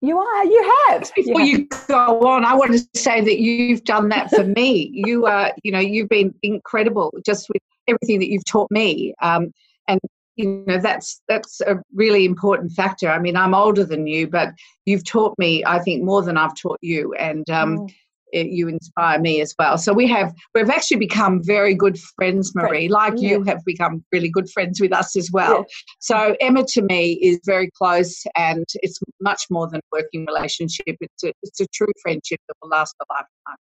You 0.01 0.19
are. 0.19 0.45
You 0.45 0.75
have. 0.89 1.11
Before 1.15 1.41
you, 1.41 1.53
have. 1.53 1.61
you 1.61 1.69
go 1.89 2.21
on, 2.29 2.45
I 2.45 2.55
want 2.55 2.73
to 2.73 3.01
say 3.01 3.21
that 3.21 3.41
you've 3.41 3.85
done 3.85 4.09
that 4.11 4.31
for 4.31 4.45
me. 4.45 4.91
You 4.93 5.27
are. 5.27 5.53
You 5.65 5.73
know, 5.73 5.81
you've 5.81 6.09
been 6.09 6.35
incredible 6.43 7.13
just 7.25 7.49
with 7.49 7.63
everything 7.89 8.21
that 8.21 8.29
you've 8.29 8.45
taught 8.45 8.71
me. 8.71 9.15
Um, 9.21 9.53
and 9.89 10.01
you 10.39 10.65
know 10.67 10.79
that's 10.79 11.21
that's 11.29 11.61
a 11.63 11.77
really 11.93 12.25
important 12.25 12.73
factor. 12.73 13.11
I 13.11 13.19
mean 13.19 13.37
i'm 13.37 13.55
older 13.55 13.85
than 13.85 14.07
you 14.07 14.29
but 14.29 14.51
you've 14.87 15.05
taught 15.05 15.35
me 15.39 15.65
i 15.67 15.79
think 15.81 16.03
more 16.03 16.23
than 16.23 16.37
i've 16.37 16.55
taught 16.55 16.79
you 16.81 17.13
and 17.15 17.49
um, 17.51 17.79
mm. 17.79 17.95
it, 18.33 18.47
you 18.47 18.69
inspire 18.69 19.19
me 19.19 19.41
as 19.41 19.55
well. 19.59 19.77
So 19.77 19.93
we 19.93 20.07
have 20.07 20.33
we've 20.55 20.71
actually 20.71 20.99
become 20.99 21.43
very 21.43 21.75
good 21.75 21.99
friends 22.17 22.55
marie 22.55 22.89
like 22.89 23.15
yeah. 23.17 23.31
you 23.31 23.45
have 23.45 23.65
become 23.65 24.05
really 24.13 24.31
good 24.31 24.49
friends 24.51 24.81
with 24.81 24.93
us 24.93 25.17
as 25.17 25.31
well. 25.33 25.59
Yeah. 25.59 25.65
so 25.99 26.37
emma 26.41 26.65
to 26.69 26.83
me 26.83 27.15
is 27.15 27.41
very 27.45 27.71
close 27.77 28.23
and 28.37 28.65
it's 28.75 29.01
much 29.21 29.43
more 29.51 29.69
than 29.69 29.81
a 29.81 29.89
working 29.93 30.25
relationship. 30.27 30.97
It's 31.01 31.25
a, 31.25 31.33
it's 31.43 31.61
a 31.61 31.67
true 31.75 31.93
friendship 32.01 32.41
that 32.47 32.55
will 32.63 32.71
last 32.71 32.95
a 33.01 33.05
lifetime. 33.13 33.59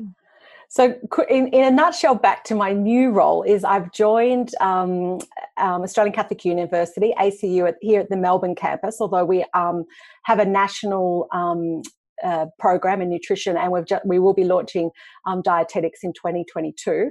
Yeah 0.00 0.06
so, 0.72 0.94
in, 1.28 1.48
in 1.48 1.64
a 1.64 1.70
nutshell, 1.72 2.14
back 2.14 2.44
to 2.44 2.54
my 2.54 2.72
new 2.72 3.10
role 3.10 3.42
is 3.42 3.64
I've 3.64 3.90
joined 3.90 4.54
um, 4.60 5.18
um, 5.56 5.82
Australian 5.82 6.14
Catholic 6.14 6.44
University, 6.44 7.12
ACU, 7.18 7.66
at, 7.66 7.76
here 7.80 7.98
at 7.98 8.08
the 8.08 8.16
Melbourne 8.16 8.54
campus, 8.54 9.00
although 9.00 9.24
we 9.24 9.44
um, 9.52 9.84
have 10.22 10.38
a 10.38 10.44
national 10.44 11.26
um, 11.32 11.82
uh, 12.24 12.46
program 12.58 13.00
in 13.00 13.10
nutrition 13.10 13.56
and 13.56 13.72
we've 13.72 13.86
just, 13.86 14.04
we 14.04 14.18
will 14.18 14.34
be 14.34 14.44
launching 14.44 14.90
um, 15.26 15.42
dietetics 15.42 16.00
in 16.02 16.12
2022. 16.12 17.10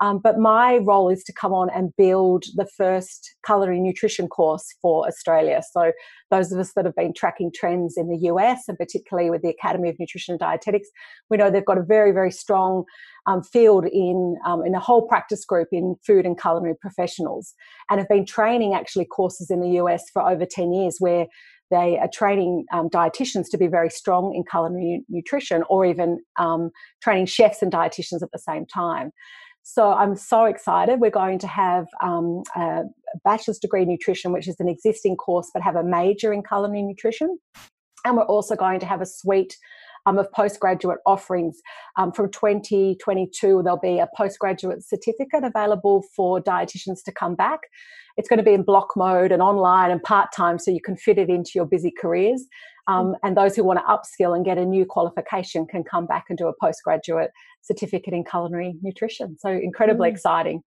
Um, 0.00 0.20
but 0.22 0.38
my 0.38 0.76
role 0.78 1.08
is 1.08 1.24
to 1.24 1.32
come 1.32 1.52
on 1.52 1.70
and 1.70 1.94
build 1.96 2.44
the 2.54 2.66
first 2.76 3.34
culinary 3.44 3.80
nutrition 3.80 4.28
course 4.28 4.64
for 4.80 5.06
Australia. 5.08 5.60
So 5.72 5.92
those 6.30 6.52
of 6.52 6.58
us 6.60 6.72
that 6.74 6.84
have 6.84 6.94
been 6.94 7.12
tracking 7.12 7.50
trends 7.52 7.96
in 7.96 8.08
the 8.08 8.28
US 8.28 8.68
and 8.68 8.78
particularly 8.78 9.30
with 9.30 9.42
the 9.42 9.48
Academy 9.48 9.88
of 9.88 9.96
Nutrition 9.98 10.32
and 10.32 10.40
Dietetics, 10.40 10.88
we 11.30 11.36
know 11.36 11.50
they've 11.50 11.64
got 11.64 11.78
a 11.78 11.82
very, 11.82 12.12
very 12.12 12.30
strong 12.30 12.84
um, 13.26 13.42
field 13.42 13.84
in 13.86 14.36
um, 14.46 14.64
in 14.64 14.74
a 14.74 14.80
whole 14.80 15.06
practice 15.06 15.44
group 15.44 15.68
in 15.70 15.96
food 16.06 16.24
and 16.24 16.40
culinary 16.40 16.74
professionals, 16.80 17.54
and 17.90 18.00
have 18.00 18.08
been 18.08 18.24
training 18.24 18.74
actually 18.74 19.04
courses 19.04 19.50
in 19.50 19.60
the 19.60 19.70
US 19.82 20.04
for 20.12 20.22
over 20.22 20.46
ten 20.46 20.72
years 20.72 20.96
where 20.98 21.26
they 21.70 21.98
are 21.98 22.08
training 22.12 22.64
um, 22.72 22.88
dietitians 22.88 23.46
to 23.50 23.58
be 23.58 23.66
very 23.66 23.90
strong 23.90 24.34
in 24.34 24.44
culinary 24.50 25.04
nutrition, 25.08 25.64
or 25.68 25.84
even 25.84 26.20
um, 26.38 26.70
training 27.02 27.26
chefs 27.26 27.62
and 27.62 27.72
dietitians 27.72 28.22
at 28.22 28.30
the 28.32 28.38
same 28.38 28.66
time. 28.66 29.12
So 29.62 29.92
I'm 29.92 30.16
so 30.16 30.46
excited. 30.46 30.98
We're 30.98 31.10
going 31.10 31.38
to 31.40 31.46
have 31.46 31.86
um, 32.02 32.42
a 32.56 32.84
bachelor's 33.22 33.58
degree 33.58 33.82
in 33.82 33.88
nutrition, 33.88 34.32
which 34.32 34.48
is 34.48 34.56
an 34.60 34.68
existing 34.68 35.16
course, 35.16 35.50
but 35.52 35.62
have 35.62 35.76
a 35.76 35.84
major 35.84 36.32
in 36.32 36.42
culinary 36.42 36.82
nutrition. 36.82 37.38
And 38.04 38.16
we're 38.16 38.24
also 38.24 38.56
going 38.56 38.80
to 38.80 38.86
have 38.86 39.02
a 39.02 39.06
suite 39.06 39.58
um, 40.06 40.18
of 40.18 40.32
postgraduate 40.32 41.00
offerings. 41.04 41.60
Um, 41.96 42.12
from 42.12 42.30
2022, 42.30 43.60
there'll 43.62 43.78
be 43.78 43.98
a 43.98 44.08
postgraduate 44.16 44.82
certificate 44.82 45.44
available 45.44 46.02
for 46.16 46.40
dietitians 46.40 47.02
to 47.04 47.12
come 47.12 47.34
back. 47.34 47.60
It's 48.18 48.28
going 48.28 48.38
to 48.38 48.44
be 48.44 48.52
in 48.52 48.62
block 48.62 48.88
mode 48.96 49.32
and 49.32 49.40
online 49.40 49.90
and 49.90 50.02
part 50.02 50.28
time, 50.36 50.58
so 50.58 50.70
you 50.70 50.82
can 50.82 50.96
fit 50.96 51.16
it 51.16 51.30
into 51.30 51.52
your 51.54 51.64
busy 51.64 51.90
careers. 51.90 52.44
Um, 52.88 53.14
and 53.22 53.36
those 53.36 53.54
who 53.54 53.64
want 53.64 53.78
to 53.78 53.84
upskill 53.84 54.34
and 54.34 54.44
get 54.44 54.58
a 54.58 54.64
new 54.64 54.84
qualification 54.84 55.66
can 55.66 55.84
come 55.84 56.06
back 56.06 56.24
and 56.28 56.36
do 56.36 56.48
a 56.48 56.52
postgraduate 56.60 57.30
certificate 57.62 58.12
in 58.12 58.24
culinary 58.24 58.76
nutrition. 58.82 59.38
So 59.38 59.48
incredibly 59.48 60.10
mm. 60.10 60.12
exciting. 60.12 60.62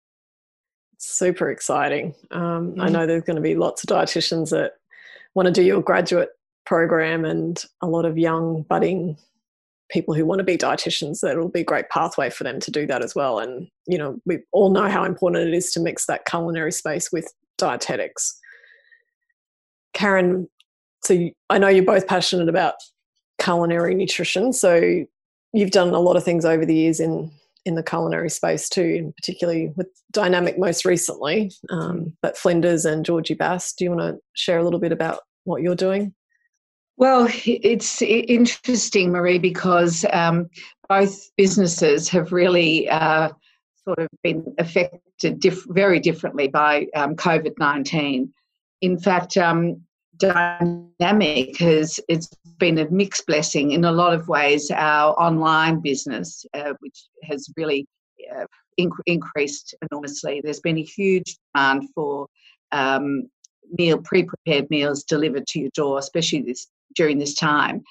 Super 0.98 1.50
exciting. 1.50 2.16
Um, 2.32 2.74
mm. 2.74 2.82
I 2.82 2.90
know 2.90 3.06
there's 3.06 3.24
going 3.24 3.36
to 3.36 3.42
be 3.42 3.56
lots 3.56 3.84
of 3.84 3.90
dietitians 3.90 4.50
that 4.50 4.74
want 5.36 5.46
to 5.46 5.52
do 5.52 5.64
your 5.64 5.82
graduate 5.82 6.30
program 6.66 7.24
and 7.24 7.64
a 7.82 7.88
lot 7.88 8.06
of 8.06 8.18
young 8.18 8.64
budding 8.64 9.18
people 9.90 10.14
who 10.14 10.26
want 10.26 10.40
to 10.40 10.44
be 10.44 10.58
dietitians 10.58 11.22
that 11.22 11.38
will 11.38 11.50
be 11.50 11.62
a 11.62 11.66
great 11.66 11.90
pathway 11.90 12.30
for 12.30 12.44
them 12.44 12.60
to 12.60 12.72
do 12.72 12.86
that 12.86 13.04
as 13.04 13.16
well. 13.16 13.40
And 13.40 13.68
you 13.86 13.98
know 13.98 14.20
we 14.26 14.40
all 14.52 14.70
know 14.70 14.90
how 14.90 15.04
important 15.04 15.48
it 15.48 15.54
is 15.54 15.72
to 15.74 15.80
mix 15.80 16.06
that 16.06 16.26
culinary 16.26 16.72
space 16.72 17.12
with 17.12 17.32
dietetics. 17.58 18.40
Karen 19.94 20.48
so 21.04 21.14
you, 21.14 21.32
i 21.50 21.58
know 21.58 21.68
you're 21.68 21.84
both 21.84 22.08
passionate 22.08 22.50
about 22.50 22.76
culinary 23.40 23.96
nutrition 23.96 24.52
so 24.52 25.04
you've 25.54 25.72
done 25.72 25.90
a 25.94 26.00
lot 26.00 26.16
of 26.16 26.24
things 26.24 26.46
over 26.46 26.66
the 26.66 26.76
years 26.76 27.00
in 27.00 27.32
in 27.66 27.76
the 27.76 27.84
culinary 27.84 28.30
space 28.30 28.70
too 28.70 28.96
and 28.98 29.16
particularly 29.16 29.72
with 29.76 29.88
dynamic 30.12 30.58
most 30.58 30.86
recently 30.86 31.52
um, 31.70 32.14
but 32.22 32.38
flinders 32.38 32.86
and 32.86 33.06
georgie 33.06 33.34
bass 33.34 33.74
do 33.74 33.84
you 33.84 33.92
want 33.92 34.02
to 34.02 34.20
share 34.34 34.58
a 34.58 34.64
little 34.64 34.80
bit 34.80 34.92
about 34.92 35.20
what 35.44 35.62
you're 35.62 35.76
doing 35.76 36.14
well, 36.98 37.28
it's 37.46 38.02
interesting, 38.02 39.12
Marie, 39.12 39.38
because 39.38 40.04
um, 40.12 40.50
both 40.90 41.30
businesses 41.38 42.10
have 42.10 42.32
really 42.32 42.90
uh, 42.90 43.30
sort 43.84 44.00
of 44.00 44.08
been 44.24 44.56
affected 44.58 45.44
very 45.68 46.00
differently 46.00 46.48
by 46.48 46.88
um, 46.96 47.16
COVID 47.16 47.54
19. 47.60 48.34
In 48.82 49.00
fact, 49.00 49.38
um, 49.38 49.82
Dynamic 50.18 51.58
has 51.60 52.00
it's 52.10 52.30
been 52.58 52.80
a 52.80 52.90
mixed 52.90 53.28
blessing 53.28 53.74
in 53.74 53.86
a 53.86 53.92
lot 53.92 54.14
of 54.14 54.28
ways. 54.28 54.72
Our 54.72 55.14
online 55.22 55.80
business, 55.80 56.46
uh, 56.56 56.74
which 56.80 57.06
has 57.24 57.48
really 57.56 57.86
uh, 58.36 58.46
inc- 58.80 59.04
increased 59.06 59.76
enormously, 59.92 60.42
there's 60.44 60.60
been 60.60 60.80
a 60.80 60.84
huge 60.84 61.38
demand 61.54 61.90
for 61.94 62.28
um, 62.72 63.30
meal 63.78 64.00
pre-prepared 64.00 64.70
meals 64.72 65.04
delivered 65.04 65.46
to 65.48 65.60
your 65.60 65.70
door, 65.76 66.00
especially 66.00 66.42
this 66.42 66.68
during 66.98 67.20
this 67.20 67.36
time. 67.36 67.84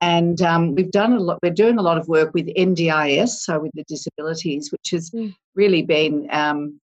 And 0.00 0.40
um, 0.42 0.74
we've 0.74 0.90
done 0.90 1.12
a 1.12 1.20
lot. 1.20 1.38
We're 1.42 1.52
doing 1.52 1.78
a 1.78 1.82
lot 1.82 1.98
of 1.98 2.08
work 2.08 2.34
with 2.34 2.46
NDIS, 2.46 3.28
so 3.28 3.60
with 3.60 3.72
the 3.74 3.84
disabilities, 3.84 4.72
which 4.72 4.90
has 4.90 5.10
mm. 5.10 5.32
really 5.54 5.82
been, 5.82 6.26
um, 6.30 6.80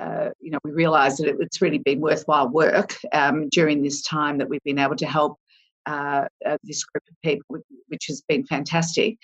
uh, 0.00 0.30
you 0.40 0.50
know, 0.50 0.58
we 0.64 0.72
realise 0.72 1.18
that 1.18 1.36
it's 1.40 1.62
really 1.62 1.78
been 1.78 2.00
worthwhile 2.00 2.48
work 2.48 2.96
um, 3.12 3.48
during 3.50 3.82
this 3.82 4.02
time 4.02 4.38
that 4.38 4.48
we've 4.48 4.64
been 4.64 4.78
able 4.78 4.96
to 4.96 5.06
help 5.06 5.38
uh, 5.88 6.26
uh, 6.44 6.58
this 6.62 6.84
group 6.84 7.02
of 7.10 7.16
people, 7.24 7.56
which 7.88 8.04
has 8.08 8.22
been 8.28 8.44
fantastic. 8.46 9.16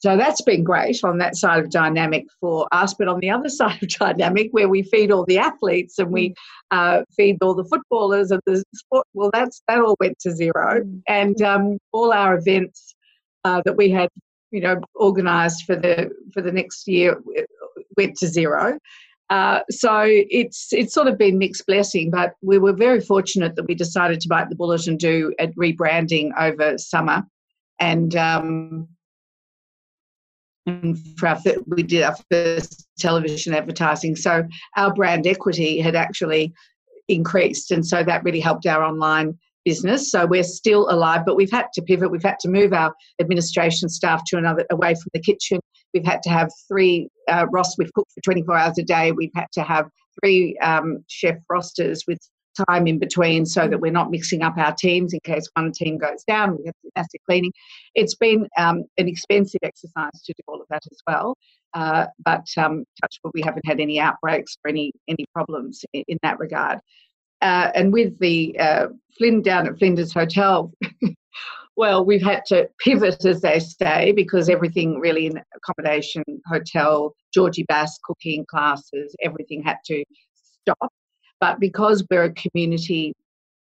So 0.00 0.16
that's 0.16 0.40
been 0.42 0.64
great 0.64 1.02
on 1.02 1.18
that 1.18 1.36
side 1.36 1.62
of 1.62 1.70
dynamic 1.70 2.26
for 2.40 2.66
us. 2.72 2.94
But 2.94 3.08
on 3.08 3.20
the 3.20 3.30
other 3.30 3.48
side 3.60 3.82
of 3.82 3.88
dynamic, 3.88 4.48
where 4.52 4.68
we 4.68 4.82
feed 4.82 5.10
all 5.10 5.24
the 5.24 5.38
athletes 5.38 5.98
and 5.98 6.10
we 6.10 6.30
mm. 6.30 6.34
uh, 6.70 7.04
feed 7.16 7.38
all 7.42 7.54
the 7.54 7.64
footballers 7.64 8.30
and 8.30 8.40
the 8.46 8.62
sport, 8.74 9.06
well, 9.14 9.30
that's 9.32 9.62
that 9.66 9.80
all 9.80 9.96
went 9.98 10.18
to 10.20 10.30
zero. 10.30 10.82
Mm. 10.82 11.02
And 11.08 11.42
um, 11.42 11.78
all 11.92 12.12
our 12.12 12.36
events 12.36 12.94
uh, 13.44 13.62
that 13.64 13.76
we 13.76 13.90
had, 13.90 14.10
you 14.50 14.60
know, 14.60 14.80
organised 14.96 15.64
for 15.64 15.76
the 15.76 16.10
for 16.34 16.42
the 16.42 16.52
next 16.52 16.86
year 16.86 17.18
went 17.96 18.16
to 18.18 18.26
zero. 18.26 18.78
Uh, 19.30 19.60
so 19.70 20.02
it's 20.04 20.72
it's 20.72 20.92
sort 20.92 21.06
of 21.06 21.16
been 21.16 21.38
mixed 21.38 21.64
blessing, 21.64 22.10
but 22.10 22.34
we 22.42 22.58
were 22.58 22.72
very 22.72 23.00
fortunate 23.00 23.54
that 23.54 23.66
we 23.66 23.76
decided 23.76 24.20
to 24.20 24.28
bite 24.28 24.48
the 24.48 24.56
bullet 24.56 24.88
and 24.88 24.98
do 24.98 25.32
a 25.38 25.46
rebranding 25.48 26.30
over 26.36 26.76
summer, 26.76 27.22
and 27.78 28.16
um, 28.16 28.88
for 31.16 31.28
our, 31.28 31.38
we 31.68 31.84
did 31.84 32.02
our 32.02 32.16
first 32.28 32.88
television 32.98 33.54
advertising. 33.54 34.16
So 34.16 34.42
our 34.76 34.92
brand 34.92 35.28
equity 35.28 35.80
had 35.80 35.94
actually 35.94 36.52
increased, 37.06 37.70
and 37.70 37.86
so 37.86 38.02
that 38.02 38.24
really 38.24 38.40
helped 38.40 38.66
our 38.66 38.82
online 38.82 39.38
business. 39.64 40.10
So 40.10 40.26
we're 40.26 40.42
still 40.42 40.90
alive, 40.90 41.22
but 41.24 41.36
we've 41.36 41.52
had 41.52 41.66
to 41.74 41.82
pivot. 41.82 42.10
We've 42.10 42.22
had 42.22 42.40
to 42.40 42.48
move 42.48 42.72
our 42.72 42.92
administration 43.20 43.88
staff 43.88 44.22
to 44.26 44.38
another 44.38 44.66
away 44.72 44.94
from 44.94 45.10
the 45.14 45.20
kitchen. 45.20 45.60
We've 45.94 46.04
had 46.04 46.22
to 46.22 46.30
have 46.30 46.50
three 46.68 47.08
uh, 47.28 47.46
rosts. 47.50 47.76
We've 47.78 47.92
cooked 47.92 48.12
for 48.12 48.20
24 48.22 48.56
hours 48.56 48.78
a 48.78 48.82
day. 48.82 49.12
We've 49.12 49.32
had 49.34 49.46
to 49.52 49.62
have 49.62 49.88
three 50.20 50.56
um, 50.58 51.04
chef 51.08 51.36
rosters 51.48 52.04
with 52.06 52.18
time 52.68 52.86
in 52.86 52.98
between 52.98 53.46
so 53.46 53.68
that 53.68 53.80
we're 53.80 53.92
not 53.92 54.10
mixing 54.10 54.42
up 54.42 54.56
our 54.58 54.74
teams 54.74 55.12
in 55.12 55.20
case 55.20 55.48
one 55.54 55.72
team 55.72 55.98
goes 55.98 56.24
down. 56.24 56.56
We 56.56 56.66
have 56.66 56.74
massive 56.96 57.20
cleaning. 57.28 57.52
It's 57.94 58.14
been 58.14 58.48
um, 58.56 58.84
an 58.98 59.08
expensive 59.08 59.60
exercise 59.62 60.22
to 60.24 60.32
do 60.32 60.42
all 60.48 60.60
of 60.60 60.66
that 60.70 60.82
as 60.90 60.98
well. 61.06 61.36
Uh, 61.74 62.06
but 62.24 62.46
um, 62.56 62.84
touch 63.00 63.18
wood, 63.22 63.32
we 63.34 63.42
haven't 63.42 63.64
had 63.64 63.80
any 63.80 64.00
outbreaks 64.00 64.56
or 64.64 64.70
any 64.70 64.92
any 65.08 65.24
problems 65.32 65.84
in, 65.92 66.04
in 66.08 66.18
that 66.22 66.38
regard. 66.38 66.80
Uh, 67.42 67.70
and 67.74 67.92
with 67.92 68.18
the 68.18 68.58
uh, 68.58 68.88
Flynn 69.16 69.40
down 69.40 69.66
at 69.66 69.78
Flinders 69.78 70.12
Hotel, 70.12 70.72
well, 71.80 72.04
we've 72.04 72.22
had 72.22 72.42
to 72.46 72.68
pivot, 72.78 73.24
as 73.24 73.40
they 73.40 73.58
say, 73.58 74.12
because 74.12 74.48
everything 74.48 75.00
really 75.00 75.26
in 75.26 75.40
accommodation, 75.56 76.22
hotel, 76.46 77.14
Georgie 77.34 77.64
Bass 77.68 77.98
cooking 78.04 78.44
classes, 78.48 79.16
everything 79.22 79.62
had 79.62 79.78
to 79.86 80.04
stop 80.62 80.92
but 81.40 81.58
because 81.58 82.04
we're 82.10 82.24
a 82.24 82.34
community, 82.34 83.14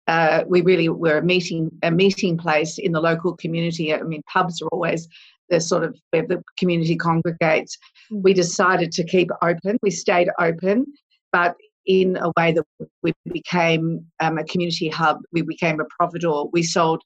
uh, 0.08 0.44
we 0.46 0.62
really 0.62 0.88
were 0.88 1.18
a 1.18 1.22
meeting 1.22 1.70
a 1.82 1.90
meeting 1.90 2.36
place 2.36 2.78
in 2.78 2.92
the 2.92 3.00
local 3.00 3.36
community. 3.36 3.94
I 3.94 4.02
mean, 4.02 4.22
pubs 4.32 4.60
are 4.60 4.68
always 4.68 5.08
the 5.48 5.60
sort 5.60 5.84
of 5.84 5.96
where 6.10 6.26
the 6.26 6.42
community 6.58 6.96
congregates. 6.96 7.78
Mm. 8.12 8.22
We 8.22 8.34
decided 8.34 8.92
to 8.92 9.04
keep 9.04 9.30
open. 9.42 9.78
We 9.82 9.90
stayed 9.90 10.28
open, 10.38 10.86
but 11.32 11.54
in 11.86 12.18
a 12.18 12.30
way 12.36 12.52
that 12.52 12.64
we 13.02 13.14
became 13.32 14.04
um, 14.20 14.36
a 14.36 14.44
community 14.44 14.88
hub. 14.88 15.18
We 15.32 15.40
became 15.40 15.80
a 15.80 15.86
providor. 15.98 16.50
We 16.52 16.62
sold 16.62 17.02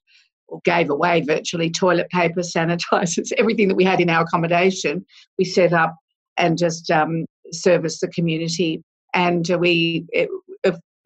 or 0.47 0.59
gave 0.63 0.89
away 0.89 1.21
virtually 1.21 1.69
toilet 1.69 2.09
paper, 2.09 2.41
sanitizers, 2.41 3.31
everything 3.37 3.67
that 3.67 3.75
we 3.75 3.83
had 3.83 3.99
in 3.99 4.09
our 4.09 4.23
accommodation. 4.23 5.05
We 5.37 5.45
set 5.45 5.73
up 5.73 5.95
and 6.37 6.57
just 6.57 6.89
um, 6.91 7.25
service 7.51 7.99
the 7.99 8.07
community. 8.07 8.83
And 9.13 9.47
we 9.59 10.05
it, 10.09 10.29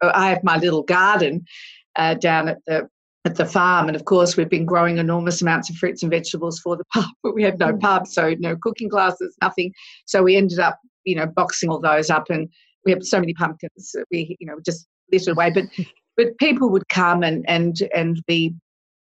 I 0.02 0.28
have 0.28 0.44
my 0.44 0.56
little 0.56 0.82
garden 0.82 1.44
uh, 1.96 2.14
down 2.14 2.48
at 2.48 2.58
the 2.66 2.88
at 3.24 3.34
the 3.34 3.44
farm, 3.44 3.88
and 3.88 3.96
of 3.96 4.04
course 4.04 4.36
we've 4.36 4.48
been 4.48 4.64
growing 4.64 4.98
enormous 4.98 5.42
amounts 5.42 5.68
of 5.68 5.76
fruits 5.76 6.02
and 6.02 6.10
vegetables 6.10 6.60
for 6.60 6.76
the 6.76 6.84
pub, 6.94 7.10
but 7.22 7.34
we 7.34 7.42
had 7.42 7.58
no 7.58 7.72
mm. 7.72 7.80
pub, 7.80 8.06
so 8.06 8.34
no 8.38 8.56
cooking 8.56 8.88
classes, 8.88 9.34
nothing. 9.42 9.72
So 10.06 10.22
we 10.22 10.36
ended 10.36 10.60
up, 10.60 10.78
you 11.04 11.16
know, 11.16 11.26
boxing 11.26 11.68
all 11.68 11.80
those 11.80 12.10
up, 12.10 12.30
and 12.30 12.48
we 12.84 12.92
have 12.92 13.02
so 13.02 13.20
many 13.20 13.34
pumpkins. 13.34 13.94
We, 14.10 14.36
you 14.40 14.46
know, 14.46 14.56
just 14.64 14.86
littered 15.12 15.32
away. 15.32 15.50
But 15.50 15.64
but 16.16 16.38
people 16.38 16.70
would 16.70 16.88
come 16.88 17.22
and 17.22 17.48
and 17.48 17.76
and 17.94 18.22
we 18.28 18.54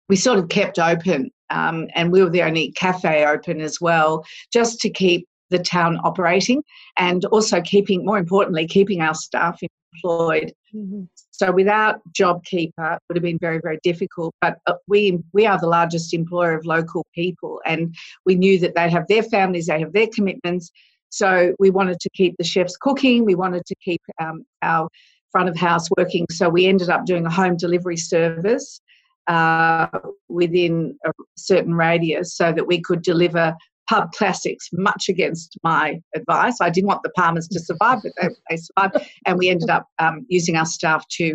we 0.08 0.16
sort 0.16 0.38
of 0.38 0.48
kept 0.48 0.78
open, 0.78 1.30
um, 1.50 1.88
and 1.94 2.12
we 2.12 2.22
were 2.22 2.30
the 2.30 2.42
only 2.42 2.72
cafe 2.72 3.24
open 3.24 3.60
as 3.60 3.80
well, 3.80 4.24
just 4.52 4.80
to 4.80 4.90
keep 4.90 5.26
the 5.50 5.58
town 5.58 5.98
operating, 6.04 6.62
and 6.98 7.24
also 7.26 7.60
keeping, 7.60 8.04
more 8.04 8.18
importantly, 8.18 8.66
keeping 8.66 9.00
our 9.00 9.14
staff 9.14 9.60
employed. 9.94 10.52
Mm-hmm. 10.74 11.04
So 11.30 11.52
without 11.52 12.00
JobKeeper, 12.18 12.96
it 12.96 13.02
would 13.08 13.16
have 13.16 13.22
been 13.22 13.38
very, 13.38 13.60
very 13.62 13.78
difficult. 13.82 14.34
But 14.40 14.58
uh, 14.66 14.74
we 14.88 15.18
we 15.32 15.46
are 15.46 15.58
the 15.58 15.66
largest 15.66 16.14
employer 16.14 16.54
of 16.54 16.64
local 16.66 17.04
people, 17.14 17.60
and 17.64 17.94
we 18.24 18.34
knew 18.34 18.58
that 18.60 18.74
they 18.74 18.90
have 18.90 19.06
their 19.08 19.22
families, 19.22 19.66
they 19.66 19.80
have 19.80 19.92
their 19.92 20.08
commitments. 20.08 20.70
So 21.10 21.54
we 21.60 21.70
wanted 21.70 22.00
to 22.00 22.10
keep 22.10 22.34
the 22.38 22.44
chefs 22.44 22.76
cooking. 22.76 23.24
We 23.24 23.36
wanted 23.36 23.64
to 23.66 23.74
keep 23.76 24.02
um, 24.18 24.44
our 24.62 24.88
front 25.30 25.48
of 25.48 25.56
house 25.56 25.88
working. 25.96 26.26
So 26.30 26.48
we 26.48 26.66
ended 26.66 26.90
up 26.90 27.06
doing 27.06 27.26
a 27.26 27.30
home 27.30 27.56
delivery 27.56 27.96
service 27.96 28.80
uh, 29.26 29.88
within 30.28 30.96
a 31.06 31.10
certain 31.36 31.74
radius 31.74 32.36
so 32.36 32.52
that 32.52 32.66
we 32.66 32.80
could 32.80 33.02
deliver 33.02 33.54
pub 33.88 34.12
classics, 34.12 34.68
much 34.72 35.08
against 35.08 35.58
my 35.62 36.00
advice. 36.14 36.56
I 36.60 36.70
didn't 36.70 36.88
want 36.88 37.02
the 37.02 37.12
parmas 37.16 37.48
to 37.50 37.60
survive, 37.60 38.00
but 38.02 38.12
they, 38.20 38.28
they 38.50 38.56
survived. 38.56 39.06
And 39.26 39.38
we 39.38 39.48
ended 39.48 39.70
up 39.70 39.86
um, 39.98 40.24
using 40.28 40.56
our 40.56 40.66
staff 40.66 41.06
to 41.12 41.34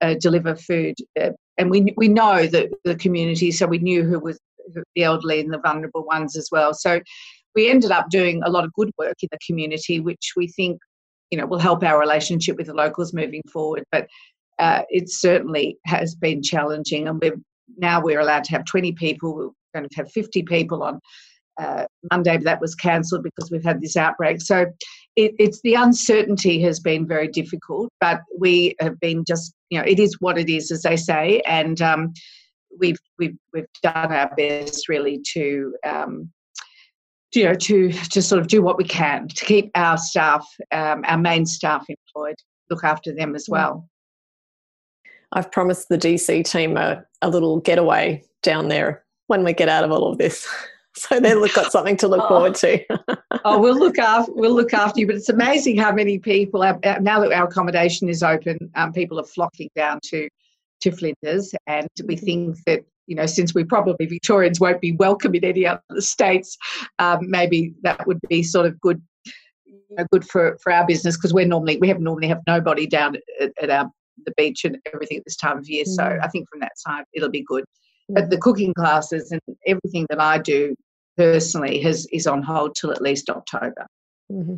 uh, 0.00 0.14
deliver 0.14 0.56
food. 0.56 0.94
Uh, 1.20 1.30
and 1.58 1.70
we, 1.70 1.92
we 1.96 2.08
know 2.08 2.46
that 2.46 2.70
the 2.84 2.96
community, 2.96 3.50
so 3.50 3.66
we 3.66 3.78
knew 3.78 4.04
who 4.04 4.18
was 4.18 4.38
the 4.94 5.02
elderly 5.02 5.40
and 5.40 5.52
the 5.52 5.58
vulnerable 5.58 6.04
ones 6.04 6.36
as 6.36 6.48
well. 6.50 6.72
So 6.72 7.00
we 7.54 7.68
ended 7.68 7.90
up 7.90 8.08
doing 8.10 8.42
a 8.44 8.50
lot 8.50 8.64
of 8.64 8.72
good 8.74 8.90
work 8.98 9.16
in 9.22 9.28
the 9.30 9.38
community, 9.46 10.00
which 10.00 10.32
we 10.36 10.48
think 10.48 10.78
you 11.30 11.38
know 11.38 11.46
will 11.46 11.58
help 11.58 11.82
our 11.82 11.98
relationship 11.98 12.56
with 12.56 12.66
the 12.66 12.74
locals 12.74 13.12
moving 13.12 13.42
forward. 13.52 13.84
But 13.90 14.08
uh, 14.60 14.82
it 14.90 15.10
certainly 15.10 15.78
has 15.86 16.14
been 16.14 16.42
challenging, 16.42 17.08
and 17.08 17.20
we're 17.20 17.40
now 17.78 18.00
we're 18.00 18.20
allowed 18.20 18.44
to 18.44 18.52
have 18.52 18.64
20 18.66 18.92
people. 18.92 19.34
We're 19.34 19.50
going 19.74 19.88
to 19.88 19.96
have 19.96 20.12
50 20.12 20.42
people 20.42 20.82
on 20.82 21.00
uh, 21.58 21.86
Monday, 22.12 22.36
but 22.36 22.44
that 22.44 22.60
was 22.60 22.74
cancelled 22.74 23.22
because 23.22 23.50
we've 23.50 23.64
had 23.64 23.80
this 23.80 23.96
outbreak. 23.96 24.42
So 24.42 24.66
it, 25.16 25.32
it's 25.38 25.60
the 25.62 25.74
uncertainty 25.74 26.60
has 26.62 26.78
been 26.78 27.06
very 27.08 27.28
difficult, 27.28 27.90
but 28.00 28.20
we 28.38 28.76
have 28.80 29.00
been 29.00 29.24
just 29.26 29.54
you 29.70 29.78
know 29.78 29.84
it 29.86 29.98
is 29.98 30.16
what 30.20 30.38
it 30.38 30.50
is, 30.50 30.70
as 30.70 30.82
they 30.82 30.96
say, 30.96 31.40
and 31.46 31.80
um, 31.80 32.12
we've 32.78 32.98
we've 33.18 33.36
we've 33.54 33.66
done 33.82 34.12
our 34.12 34.30
best 34.36 34.88
really 34.88 35.20
to. 35.32 35.74
Um, 35.86 36.30
you 37.32 37.44
know, 37.44 37.54
to 37.54 37.92
to 37.92 38.20
sort 38.20 38.40
of 38.40 38.48
do 38.48 38.60
what 38.60 38.76
we 38.76 38.82
can 38.82 39.28
to 39.28 39.44
keep 39.44 39.70
our 39.76 39.96
staff, 39.96 40.44
um, 40.72 41.04
our 41.06 41.16
main 41.16 41.46
staff 41.46 41.86
employed, 41.88 42.34
look 42.70 42.82
after 42.82 43.14
them 43.14 43.36
as 43.36 43.46
well. 43.48 43.88
I've 45.32 45.50
promised 45.50 45.88
the 45.88 45.98
DC 45.98 46.44
team 46.50 46.76
a, 46.76 47.04
a 47.22 47.28
little 47.28 47.60
getaway 47.60 48.24
down 48.42 48.68
there 48.68 49.04
when 49.26 49.44
we 49.44 49.52
get 49.52 49.68
out 49.68 49.84
of 49.84 49.92
all 49.92 50.10
of 50.10 50.18
this. 50.18 50.48
So 50.96 51.20
they've 51.20 51.54
got 51.54 51.70
something 51.70 51.96
to 51.98 52.08
look 52.08 52.24
oh. 52.24 52.28
forward 52.28 52.56
to. 52.56 52.84
oh, 53.44 53.60
we'll 53.60 53.78
look 53.78 53.96
after 53.96 54.32
we'll 54.34 54.54
look 54.54 54.74
after 54.74 54.98
you. 54.98 55.06
But 55.06 55.14
it's 55.16 55.28
amazing 55.28 55.78
how 55.78 55.92
many 55.92 56.18
people 56.18 56.60
now 56.60 57.20
that 57.20 57.32
our 57.32 57.44
accommodation 57.44 58.08
is 58.08 58.24
open, 58.24 58.58
um, 58.74 58.92
people 58.92 59.18
are 59.20 59.24
flocking 59.24 59.70
down 59.76 60.00
to 60.06 60.28
to 60.80 60.90
Flinders, 60.90 61.54
and 61.68 61.86
we 62.04 62.16
mm-hmm. 62.16 62.24
think 62.24 62.56
that 62.66 62.84
you 63.06 63.14
know 63.14 63.26
since 63.26 63.54
we 63.54 63.62
probably 63.62 64.04
Victorians 64.06 64.58
won't 64.58 64.80
be 64.80 64.92
welcome 64.92 65.32
in 65.36 65.44
any 65.44 65.64
other 65.64 65.80
states, 65.98 66.58
um, 66.98 67.30
maybe 67.30 67.72
that 67.82 68.04
would 68.08 68.18
be 68.28 68.42
sort 68.42 68.66
of 68.66 68.78
good. 68.80 69.00
You 69.64 69.96
know, 69.96 70.06
good 70.12 70.24
for, 70.24 70.56
for 70.62 70.72
our 70.72 70.86
business 70.86 71.16
because 71.16 71.32
we're 71.32 71.46
normally 71.46 71.78
we 71.78 71.88
have 71.88 72.00
normally 72.00 72.28
have 72.28 72.40
nobody 72.46 72.86
down 72.86 73.16
at, 73.40 73.52
at 73.62 73.70
our 73.70 73.90
the 74.24 74.34
beach 74.36 74.64
and 74.64 74.78
everything 74.92 75.18
at 75.18 75.24
this 75.24 75.36
time 75.36 75.58
of 75.58 75.68
year. 75.68 75.84
Mm. 75.84 75.94
So 75.94 76.18
I 76.22 76.28
think 76.28 76.48
from 76.50 76.60
that 76.60 76.78
side 76.78 77.04
it'll 77.12 77.30
be 77.30 77.44
good. 77.46 77.64
But 78.12 78.30
the 78.30 78.38
cooking 78.38 78.74
classes 78.74 79.30
and 79.30 79.40
everything 79.66 80.06
that 80.10 80.20
I 80.20 80.38
do 80.38 80.74
personally 81.16 81.80
has 81.82 82.06
is 82.12 82.26
on 82.26 82.42
hold 82.42 82.74
till 82.74 82.90
at 82.90 83.00
least 83.00 83.30
October. 83.30 83.86
Mm-hmm. 84.32 84.56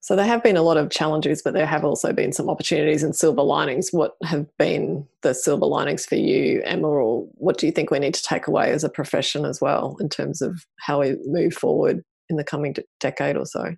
So 0.00 0.16
there 0.16 0.26
have 0.26 0.42
been 0.42 0.56
a 0.56 0.62
lot 0.62 0.76
of 0.76 0.90
challenges, 0.90 1.42
but 1.42 1.54
there 1.54 1.66
have 1.66 1.84
also 1.84 2.12
been 2.12 2.32
some 2.32 2.48
opportunities 2.48 3.02
and 3.02 3.14
silver 3.14 3.42
linings. 3.42 3.90
What 3.92 4.14
have 4.22 4.46
been 4.56 5.06
the 5.22 5.34
silver 5.34 5.66
linings 5.66 6.06
for 6.06 6.14
you, 6.14 6.62
Emma, 6.64 6.88
or 6.88 7.28
what 7.34 7.58
do 7.58 7.66
you 7.66 7.72
think 7.72 7.90
we 7.90 7.98
need 7.98 8.14
to 8.14 8.22
take 8.22 8.46
away 8.46 8.70
as 8.70 8.84
a 8.84 8.88
profession 8.88 9.44
as 9.44 9.60
well 9.60 9.96
in 10.00 10.08
terms 10.08 10.40
of 10.40 10.64
how 10.78 11.00
we 11.00 11.16
move 11.26 11.52
forward 11.52 12.02
in 12.28 12.36
the 12.36 12.44
coming 12.44 12.74
decade 13.00 13.36
or 13.36 13.44
so? 13.44 13.74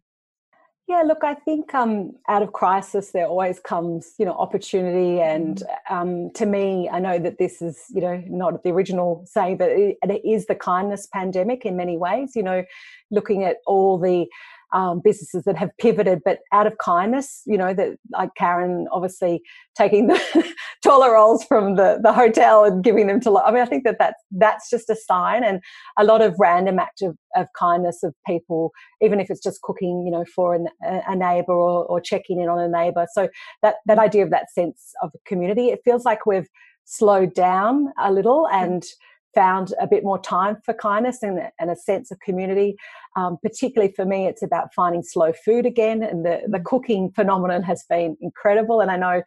Yeah, 0.91 1.03
look, 1.03 1.23
I 1.23 1.35
think 1.35 1.73
um, 1.73 2.17
out 2.27 2.43
of 2.43 2.53
crisis 2.53 3.13
there 3.13 3.29
always 3.29 3.61
comes, 3.61 4.15
you 4.19 4.25
know, 4.27 4.33
opportunity. 4.33 5.21
And 5.21 5.59
mm. 5.59 5.95
um, 5.95 6.33
to 6.33 6.47
me, 6.47 6.89
I 6.89 6.99
know 6.99 7.17
that 7.17 7.39
this 7.39 7.63
is, 7.63 7.85
you 7.91 8.01
know, 8.01 8.21
not 8.27 8.65
the 8.65 8.71
original 8.71 9.25
saying, 9.25 9.59
but 9.59 9.69
it, 9.71 9.99
it 10.03 10.25
is 10.25 10.47
the 10.47 10.57
kindness 10.57 11.07
pandemic 11.07 11.65
in 11.65 11.77
many 11.77 11.97
ways. 11.97 12.35
You 12.35 12.43
know, 12.43 12.65
looking 13.13 13.45
at 13.45 13.59
all 13.69 13.99
the 13.99 14.27
um, 14.73 15.01
businesses 15.03 15.45
that 15.45 15.57
have 15.57 15.71
pivoted, 15.79 16.21
but 16.25 16.39
out 16.53 16.67
of 16.67 16.79
kindness, 16.79 17.43
you 17.47 17.59
know, 17.59 17.75
that 17.75 17.97
like 18.13 18.31
Karen 18.37 18.87
obviously 18.93 19.43
taking 19.77 20.07
the 20.07 20.55
taller 20.85 21.13
rolls 21.13 21.45
from 21.45 21.77
the, 21.77 21.99
the 22.03 22.13
hotel 22.13 22.65
and 22.65 22.85
giving 22.85 23.07
them 23.07 23.21
to, 23.21 23.39
I 23.39 23.51
mean, 23.51 23.63
I 23.63 23.67
think 23.67 23.85
that 23.85 23.97
that's, 23.99 24.23
that's 24.31 24.71
just 24.71 24.91
a 24.91 24.97
sign 24.97 25.43
and 25.43 25.61
a 25.99 26.05
lot 26.05 26.23
of 26.23 26.35
random 26.39 26.79
act 26.79 27.03
of, 27.03 27.17
of 27.37 27.47
kindness 27.59 28.03
of 28.03 28.15
people, 28.27 28.73
even 29.01 29.21
if 29.21 29.31
it's 29.31 29.43
just 29.43 29.61
cooking, 29.63 30.05
you 30.05 30.13
know, 30.13 30.25
for 30.35 30.55
an, 30.55 30.69
a 30.83 31.17
neighbor 31.17 31.53
or, 31.53 31.85
or 31.87 32.01
checking 32.01 32.41
in 32.41 32.49
on 32.49 32.59
a 32.59 32.69
neighbor. 32.69 33.07
So 33.13 33.29
that, 33.63 33.77
that 33.87 33.99
idea 33.99 34.25
of 34.25 34.31
that 34.31 34.51
sense 34.53 34.93
of 35.03 35.11
community, 35.27 35.69
it 35.69 35.81
feels 35.85 36.05
like 36.05 36.27
we've 36.27 36.49
slowed 36.85 37.35
down 37.35 37.93
a 38.01 38.13
little 38.13 38.49
and 38.49 38.85
found 39.35 39.73
a 39.81 39.87
bit 39.87 40.05
more 40.05 40.21
time 40.21 40.57
for 40.65 40.75
kindness 40.75 41.23
and, 41.23 41.41
and 41.59 41.71
a 41.71 41.77
sense 41.77 42.11
of 42.11 42.19
community. 42.21 42.77
Um, 43.17 43.39
particularly 43.43 43.93
for 43.95 44.05
me, 44.05 44.27
it's 44.27 44.43
about 44.43 44.75
finding 44.75 45.03
slow 45.03 45.33
food 45.33 45.67
again, 45.67 46.03
and 46.03 46.25
the, 46.25 46.43
the 46.47 46.59
mm. 46.59 46.65
cooking 46.65 47.11
phenomenon 47.13 47.63
has 47.63 47.85
been 47.89 48.17
incredible. 48.21 48.81
And 48.81 48.91
I 48.91 48.97
know, 48.97 49.23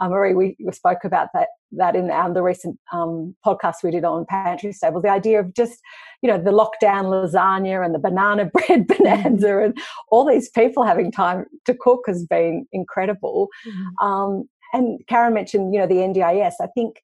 uh, 0.00 0.08
Marie, 0.08 0.34
we, 0.34 0.56
we, 0.64 0.72
spoke 0.72 1.04
about 1.04 1.28
that 1.34 1.48
that 1.72 1.94
in 1.94 2.10
um, 2.10 2.34
the 2.34 2.42
recent 2.42 2.78
um, 2.92 3.36
podcast 3.46 3.84
we 3.84 3.92
did 3.92 4.04
on 4.04 4.26
Pantry 4.28 4.72
Stable. 4.72 5.00
The 5.00 5.08
idea 5.08 5.38
of 5.38 5.54
just, 5.54 5.78
you 6.22 6.28
know, 6.28 6.38
the 6.38 6.50
lockdown 6.50 7.04
lasagna 7.04 7.84
and 7.84 7.94
the 7.94 7.98
banana 7.98 8.46
bread 8.52 8.88
bonanza, 8.88 9.58
and 9.58 9.78
all 10.10 10.26
these 10.26 10.48
people 10.50 10.84
having 10.84 11.12
time 11.12 11.44
to 11.66 11.74
cook 11.74 12.04
has 12.06 12.24
been 12.26 12.66
incredible. 12.72 13.48
Mm-hmm. 13.66 14.40
and 14.72 15.06
Karen 15.06 15.34
mentioned, 15.34 15.72
you 15.72 15.78
know, 15.78 15.86
the 15.86 15.96
NDIS. 15.96 16.54
I 16.60 16.66
think 16.74 16.96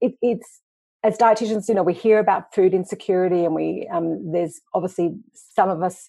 it, 0.00 0.14
it's 0.20 0.61
as 1.04 1.18
dietitians, 1.18 1.68
you 1.68 1.74
know, 1.74 1.82
we 1.82 1.94
hear 1.94 2.18
about 2.18 2.54
food 2.54 2.74
insecurity, 2.74 3.44
and 3.44 3.54
we 3.54 3.88
um, 3.92 4.32
there's 4.32 4.60
obviously 4.74 5.14
some 5.34 5.68
of 5.68 5.82
us 5.82 6.08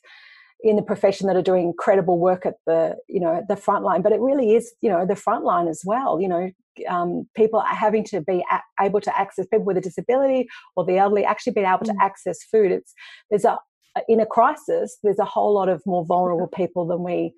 in 0.61 0.75
the 0.77 0.81
profession 0.81 1.27
that 1.27 1.35
are 1.35 1.41
doing 1.41 1.65
incredible 1.65 2.19
work 2.19 2.45
at 2.45 2.55
the 2.65 2.95
you 3.07 3.19
know 3.19 3.35
at 3.35 3.47
the 3.47 3.55
front 3.55 3.83
line, 3.83 4.01
but 4.01 4.11
it 4.11 4.19
really 4.19 4.55
is 4.55 4.73
you 4.81 4.89
know 4.89 5.05
the 5.05 5.15
front 5.15 5.43
line 5.43 5.67
as 5.67 5.81
well. 5.85 6.21
You 6.21 6.27
know, 6.27 6.51
um, 6.87 7.27
people 7.35 7.59
are 7.59 7.75
having 7.75 8.03
to 8.05 8.21
be 8.21 8.43
a- 8.51 8.83
able 8.83 9.01
to 9.01 9.19
access 9.19 9.47
people 9.47 9.65
with 9.65 9.77
a 9.77 9.81
disability 9.81 10.47
or 10.75 10.85
the 10.85 10.97
elderly 10.97 11.25
actually 11.25 11.53
being 11.53 11.67
able 11.67 11.79
mm. 11.79 11.93
to 11.93 11.95
access 12.01 12.43
food. 12.43 12.71
It's 12.71 12.93
there's 13.29 13.45
a 13.45 13.57
in 14.07 14.19
a 14.19 14.25
crisis, 14.25 14.97
there's 15.03 15.19
a 15.19 15.25
whole 15.25 15.53
lot 15.53 15.69
of 15.69 15.81
more 15.85 16.05
vulnerable 16.05 16.47
people 16.47 16.87
than 16.87 17.03
we 17.03 17.33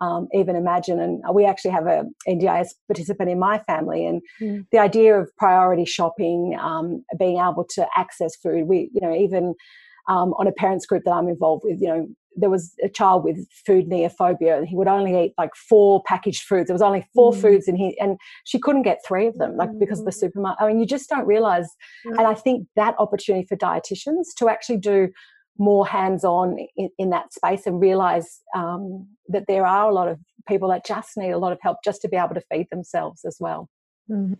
um, 0.00 0.28
even 0.32 0.56
imagine. 0.56 1.00
And 1.00 1.22
we 1.32 1.44
actually 1.44 1.72
have 1.72 1.86
a 1.86 2.04
NDIS 2.28 2.68
participant 2.88 3.30
in 3.30 3.38
my 3.38 3.58
family, 3.60 4.06
and 4.06 4.22
mm. 4.40 4.64
the 4.72 4.78
idea 4.78 5.18
of 5.18 5.30
priority 5.36 5.84
shopping, 5.84 6.56
um, 6.60 7.04
being 7.18 7.38
able 7.38 7.66
to 7.70 7.86
access 7.96 8.36
food. 8.36 8.66
We, 8.66 8.90
you 8.92 9.00
know, 9.00 9.14
even 9.14 9.54
um, 10.08 10.34
on 10.38 10.46
a 10.46 10.52
parents 10.52 10.86
group 10.86 11.04
that 11.04 11.12
I'm 11.12 11.28
involved 11.28 11.62
with, 11.64 11.80
you 11.80 11.88
know, 11.88 12.06
there 12.36 12.50
was 12.50 12.74
a 12.84 12.88
child 12.88 13.24
with 13.24 13.46
food 13.66 13.88
neophobia, 13.88 14.58
and 14.58 14.68
he 14.68 14.76
would 14.76 14.88
only 14.88 15.18
eat 15.24 15.32
like 15.38 15.54
four 15.54 16.02
packaged 16.06 16.42
foods. 16.42 16.68
There 16.68 16.74
was 16.74 16.82
only 16.82 17.06
four 17.14 17.32
mm. 17.32 17.40
foods, 17.40 17.66
and 17.66 17.78
he 17.78 17.98
and 17.98 18.18
she 18.44 18.58
couldn't 18.58 18.82
get 18.82 18.98
three 19.06 19.26
of 19.26 19.38
them, 19.38 19.56
like 19.56 19.70
because 19.78 20.00
of 20.00 20.04
the 20.04 20.10
mm. 20.10 20.20
supermarket. 20.20 20.62
I 20.62 20.68
mean, 20.68 20.78
you 20.78 20.86
just 20.86 21.08
don't 21.08 21.26
realize. 21.26 21.68
Mm. 22.06 22.18
And 22.18 22.26
I 22.26 22.34
think 22.34 22.68
that 22.76 22.94
opportunity 22.98 23.46
for 23.46 23.56
dietitians 23.56 24.26
to 24.36 24.48
actually 24.48 24.78
do 24.78 25.08
more 25.58 25.86
hands 25.86 26.24
on 26.24 26.58
in, 26.76 26.90
in, 26.98 27.10
that 27.10 27.32
space 27.32 27.66
and 27.66 27.80
realize 27.80 28.40
um, 28.54 29.06
that 29.28 29.46
there 29.46 29.66
are 29.66 29.88
a 29.88 29.94
lot 29.94 30.08
of 30.08 30.18
people 30.46 30.68
that 30.68 30.84
just 30.84 31.16
need 31.16 31.30
a 31.30 31.38
lot 31.38 31.52
of 31.52 31.58
help 31.62 31.78
just 31.84 32.02
to 32.02 32.08
be 32.08 32.16
able 32.16 32.34
to 32.34 32.42
feed 32.52 32.66
themselves 32.70 33.24
as 33.24 33.36
well. 33.40 33.68
Mm-hmm. 34.10 34.34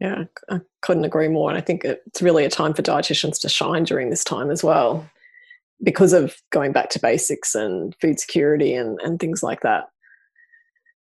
Yeah, 0.00 0.24
I 0.50 0.60
couldn't 0.80 1.04
agree 1.04 1.28
more. 1.28 1.50
And 1.50 1.58
I 1.58 1.60
think 1.60 1.84
it's 1.84 2.22
really 2.22 2.44
a 2.44 2.50
time 2.50 2.72
for 2.72 2.82
dietitians 2.82 3.38
to 3.40 3.48
shine 3.50 3.84
during 3.84 4.08
this 4.08 4.24
time 4.24 4.50
as 4.50 4.64
well 4.64 5.08
because 5.82 6.12
of 6.12 6.36
going 6.50 6.72
back 6.72 6.88
to 6.90 6.98
basics 6.98 7.54
and 7.54 7.94
food 8.00 8.18
security 8.18 8.74
and, 8.74 8.98
and 9.02 9.20
things 9.20 9.42
like 9.42 9.60
that. 9.60 9.88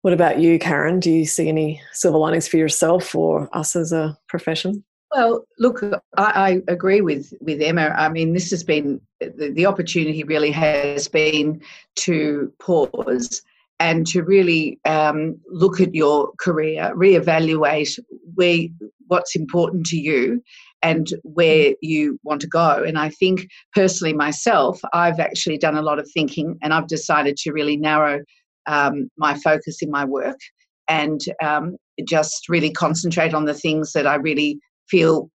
What 0.02 0.14
about 0.14 0.40
you, 0.40 0.60
Karen? 0.60 1.00
Do 1.00 1.12
you 1.12 1.26
see 1.26 1.50
any 1.50 1.82
silver 1.94 2.20
linings 2.20 2.48
for 2.48 2.58
yourself 2.58 3.16
or 3.16 3.50
us 3.54 3.76
as 3.76 3.92
a 3.92 4.16
profession? 4.28 4.84
Well, 5.14 5.46
look, 5.60 5.82
I, 5.84 6.02
I, 6.18 6.62
agree 6.68 7.02
with 7.02 7.34
with 7.40 7.62
Emma. 7.62 7.94
I 7.96 8.10
mean, 8.10 8.34
this 8.34 8.50
has 8.50 8.64
been 8.64 9.00
the, 9.20 9.52
the 9.54 9.66
opportunity. 9.66 10.24
Really 10.24 10.52
has 10.52 11.08
been 11.08 11.62
to 11.98 12.52
pause 12.60 13.42
and 13.80 14.08
to 14.08 14.24
really 14.24 14.80
um, 14.86 15.38
look 15.50 15.80
at 15.80 15.94
your 15.94 16.32
career, 16.40 16.94
reevaluate 16.96 18.00
where 18.34 18.68
what's 19.08 19.36
important 19.36 19.86
to 19.88 19.98
you 19.98 20.42
and 20.82 21.14
where 21.24 21.74
you 21.82 22.20
want 22.24 22.42
to 22.42 22.48
go. 22.48 22.84
And 22.84 22.98
I 22.98 23.10
think 23.10 23.48
personally, 23.74 24.14
myself, 24.14 24.80
I've 24.94 25.20
actually 25.20 25.58
done 25.58 25.76
a 25.76 25.82
lot 25.82 26.00
of 26.00 26.10
thinking, 26.12 26.58
and 26.62 26.74
I've 26.74 26.88
decided 26.88 27.38
to 27.38 27.52
really 27.52 27.78
narrow 27.78 28.24
um, 28.68 29.10
my 29.18 29.36
focus 29.36 29.78
in 29.82 29.92
my 29.92 30.06
work 30.06 30.40
and 30.88 31.22
um, 31.44 31.78
just 32.08 32.50
really 32.50 32.72
concentrate 32.72 33.34
on 33.34 33.46
the 33.46 33.54
things 33.54 33.94
that 33.94 34.08
I 34.08 34.16
really 34.16 34.60
feel 34.90 35.30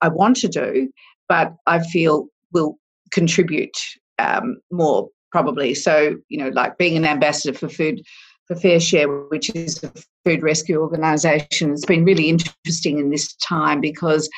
I 0.00 0.08
want 0.08 0.36
to 0.36 0.48
do, 0.48 0.90
but 1.28 1.54
I 1.66 1.80
feel 1.80 2.28
will 2.52 2.78
contribute 3.12 3.76
um, 4.18 4.58
more 4.70 5.08
probably. 5.30 5.74
So, 5.74 6.16
you 6.28 6.38
know, 6.38 6.48
like 6.48 6.78
being 6.78 6.96
an 6.96 7.04
ambassador 7.04 7.56
for 7.56 7.68
food 7.68 8.00
for 8.46 8.56
FareShare, 8.56 9.30
which 9.30 9.54
is 9.54 9.82
a 9.84 9.92
food 10.24 10.42
rescue 10.42 10.80
organisation, 10.80 11.72
it's 11.72 11.84
been 11.84 12.04
really 12.04 12.28
interesting 12.28 12.98
in 12.98 13.10
this 13.10 13.34
time 13.36 13.80
because 13.80 14.28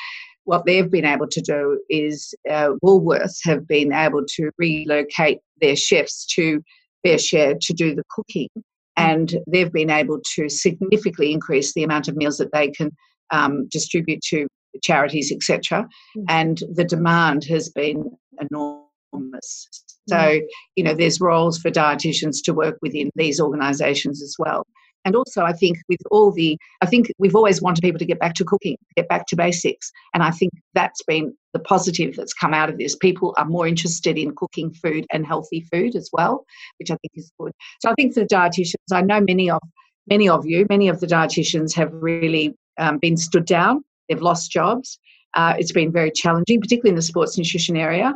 what 0.43 0.65
they've 0.65 0.91
been 0.91 1.05
able 1.05 1.27
to 1.27 1.41
do 1.41 1.81
is 1.89 2.33
uh, 2.49 2.71
Woolworths 2.83 3.39
have 3.43 3.67
been 3.67 3.93
able 3.93 4.25
to 4.35 4.51
relocate 4.57 5.39
their 5.61 5.75
chefs 5.75 6.25
to 6.35 6.61
FareShare 7.05 7.57
to 7.61 7.73
do 7.73 7.95
the 7.95 8.03
cooking, 8.09 8.49
and 8.97 9.35
they've 9.47 9.71
been 9.71 9.89
able 9.89 10.19
to 10.35 10.49
significantly 10.49 11.31
increase 11.31 11.73
the 11.73 11.83
amount 11.83 12.07
of 12.07 12.15
meals 12.15 12.37
that 12.37 12.51
they 12.51 12.69
can 12.69 12.91
um, 13.31 13.67
distribute 13.69 14.21
to 14.29 14.47
charities, 14.83 15.31
etc. 15.31 15.87
Mm. 16.17 16.23
And 16.29 16.63
the 16.73 16.85
demand 16.85 17.43
has 17.45 17.69
been 17.69 18.09
enormous. 18.39 19.67
So, 20.07 20.17
mm. 20.17 20.41
you 20.75 20.83
know, 20.83 20.93
there's 20.93 21.19
roles 21.19 21.59
for 21.59 21.69
dietitians 21.69 22.37
to 22.45 22.53
work 22.53 22.77
within 22.81 23.09
these 23.15 23.39
organisations 23.39 24.21
as 24.21 24.35
well. 24.39 24.65
And 25.03 25.15
also, 25.15 25.43
I 25.43 25.53
think 25.53 25.79
with 25.89 25.99
all 26.11 26.31
the, 26.31 26.57
I 26.81 26.85
think 26.85 27.11
we've 27.17 27.35
always 27.35 27.61
wanted 27.61 27.81
people 27.81 27.97
to 27.99 28.05
get 28.05 28.19
back 28.19 28.35
to 28.35 28.45
cooking, 28.45 28.77
get 28.95 29.07
back 29.09 29.25
to 29.27 29.35
basics. 29.35 29.91
And 30.13 30.21
I 30.21 30.29
think 30.29 30.51
that's 30.75 31.01
been 31.03 31.35
the 31.53 31.59
positive 31.59 32.15
that's 32.15 32.33
come 32.33 32.53
out 32.53 32.69
of 32.69 32.77
this. 32.77 32.95
People 32.95 33.33
are 33.37 33.45
more 33.45 33.67
interested 33.67 34.17
in 34.17 34.35
cooking 34.35 34.71
food 34.71 35.07
and 35.11 35.25
healthy 35.25 35.65
food 35.71 35.95
as 35.95 36.09
well, 36.13 36.45
which 36.77 36.91
I 36.91 36.95
think 37.01 37.11
is 37.15 37.31
good. 37.39 37.51
So 37.79 37.89
I 37.89 37.93
think 37.95 38.13
for 38.13 38.19
the 38.21 38.27
dietitians, 38.27 38.75
I 38.93 39.01
know 39.01 39.21
many 39.21 39.49
of 39.49 39.59
many 40.07 40.29
of 40.29 40.45
you, 40.45 40.65
many 40.69 40.87
of 40.87 40.99
the 40.99 41.07
dietitians 41.07 41.73
have 41.75 41.91
really 41.93 42.55
um, 42.81 42.97
been 42.97 43.17
stood 43.17 43.45
down. 43.45 43.83
They've 44.09 44.21
lost 44.21 44.51
jobs. 44.51 44.99
Uh, 45.33 45.53
it's 45.57 45.71
been 45.71 45.91
very 45.91 46.11
challenging, 46.11 46.59
particularly 46.59 46.89
in 46.89 46.95
the 46.95 47.01
sports 47.01 47.37
nutrition 47.37 47.77
area. 47.77 48.13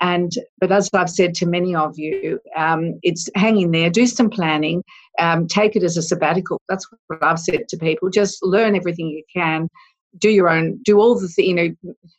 And 0.00 0.32
but 0.58 0.72
as 0.72 0.90
I've 0.92 1.08
said 1.08 1.34
to 1.36 1.46
many 1.46 1.74
of 1.74 1.98
you, 1.98 2.40
um, 2.56 2.98
it's 3.02 3.28
hanging 3.34 3.70
there. 3.70 3.88
Do 3.88 4.06
some 4.06 4.28
planning. 4.28 4.82
Um, 5.18 5.46
take 5.46 5.76
it 5.76 5.82
as 5.82 5.96
a 5.96 6.02
sabbatical. 6.02 6.60
That's 6.68 6.86
what 7.06 7.22
I've 7.22 7.38
said 7.38 7.68
to 7.68 7.76
people. 7.78 8.10
Just 8.10 8.44
learn 8.44 8.76
everything 8.76 9.06
you 9.06 9.22
can. 9.32 9.68
Do 10.18 10.30
your 10.30 10.48
own. 10.48 10.80
Do 10.84 10.98
all 10.98 11.18
the 11.18 11.32
you 11.38 11.54
know. 11.54 11.68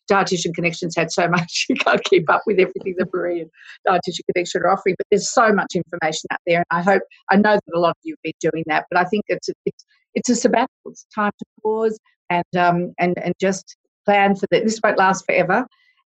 Dietitian 0.09 0.53
Connections 0.53 0.95
had 0.95 1.11
so 1.11 1.27
much 1.27 1.65
you 1.69 1.75
can't 1.75 2.01
keep 2.05 2.29
up 2.29 2.41
with 2.47 2.59
everything 2.59 2.95
that 2.97 3.13
Marie 3.13 3.41
and 3.41 3.49
Dietitian 3.87 4.21
Connection 4.31 4.61
are 4.61 4.71
offering. 4.71 4.95
But 4.97 5.07
there's 5.11 5.29
so 5.29 5.51
much 5.51 5.75
information 5.75 6.27
out 6.31 6.39
there, 6.47 6.63
and 6.69 6.79
I 6.79 6.81
hope 6.81 7.03
I 7.29 7.35
know 7.35 7.55
that 7.55 7.75
a 7.75 7.79
lot 7.79 7.89
of 7.89 7.97
you 8.03 8.13
have 8.13 8.23
been 8.23 8.51
doing 8.51 8.63
that. 8.67 8.85
But 8.89 8.99
I 8.99 9.03
think 9.05 9.25
it's 9.27 9.49
a, 9.49 9.53
it's 9.65 9.85
it's 10.15 10.29
a 10.29 10.35
sabbatical. 10.35 10.91
It's 10.91 11.05
time 11.13 11.31
to 11.37 11.45
pause 11.61 11.99
and 12.29 12.45
um 12.57 12.93
and 12.99 13.17
and 13.19 13.33
just 13.39 13.75
plan 14.05 14.35
for 14.35 14.47
that. 14.51 14.63
This 14.63 14.79
won't 14.83 14.97
last 14.97 15.25
forever. 15.25 15.65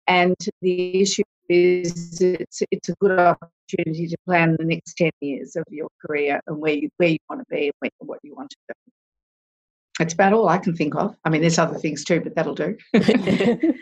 And 0.07 0.35
the 0.61 1.01
issue 1.01 1.23
is 1.49 2.21
it's, 2.21 2.63
it's 2.71 2.89
a 2.89 2.95
good 2.99 3.19
opportunity 3.19 4.07
to 4.07 4.17
plan 4.25 4.55
the 4.57 4.65
next 4.65 4.95
10 4.95 5.11
years 5.21 5.55
of 5.55 5.63
your 5.69 5.87
career 6.03 6.39
and 6.47 6.57
where 6.57 6.73
you, 6.73 6.89
where 6.97 7.09
you 7.09 7.17
want 7.29 7.41
to 7.41 7.45
be 7.49 7.71
and 7.81 7.91
what 7.99 8.19
you 8.23 8.33
want 8.35 8.49
to 8.49 8.57
do. 8.69 8.73
That's 9.99 10.13
about 10.13 10.31
all 10.31 10.47
I 10.47 10.57
can 10.57 10.75
think 10.75 10.95
of. 10.95 11.15
I 11.25 11.29
mean, 11.29 11.41
there's 11.41 11.59
other 11.59 11.77
things 11.77 12.05
too, 12.05 12.21
but 12.21 12.33
that'll 12.33 12.55
do. 12.55 12.77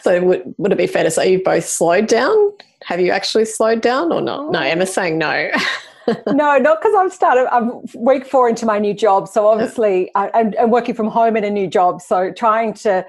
so, 0.00 0.22
would, 0.22 0.54
would 0.56 0.72
it 0.72 0.78
be 0.78 0.86
fair 0.86 1.04
to 1.04 1.10
say 1.10 1.30
you've 1.30 1.44
both 1.44 1.66
slowed 1.66 2.08
down? 2.08 2.52
Have 2.84 2.98
you 2.98 3.12
actually 3.12 3.44
slowed 3.44 3.82
down 3.82 4.10
or 4.10 4.22
not? 4.22 4.50
No, 4.50 4.60
Emma's 4.60 4.92
saying 4.92 5.18
no. 5.18 5.50
no, 6.28 6.56
not 6.56 6.80
because 6.80 6.94
I'm 6.96 7.10
started. 7.10 7.46
I'm 7.52 7.82
week 7.94 8.26
four 8.26 8.48
into 8.48 8.64
my 8.64 8.78
new 8.78 8.94
job, 8.94 9.28
so 9.28 9.46
obviously, 9.46 10.10
I, 10.14 10.30
I'm, 10.32 10.54
I'm 10.58 10.70
working 10.70 10.94
from 10.94 11.08
home 11.08 11.36
in 11.36 11.44
a 11.44 11.50
new 11.50 11.68
job. 11.68 12.00
So 12.00 12.32
trying 12.32 12.72
to 12.74 13.04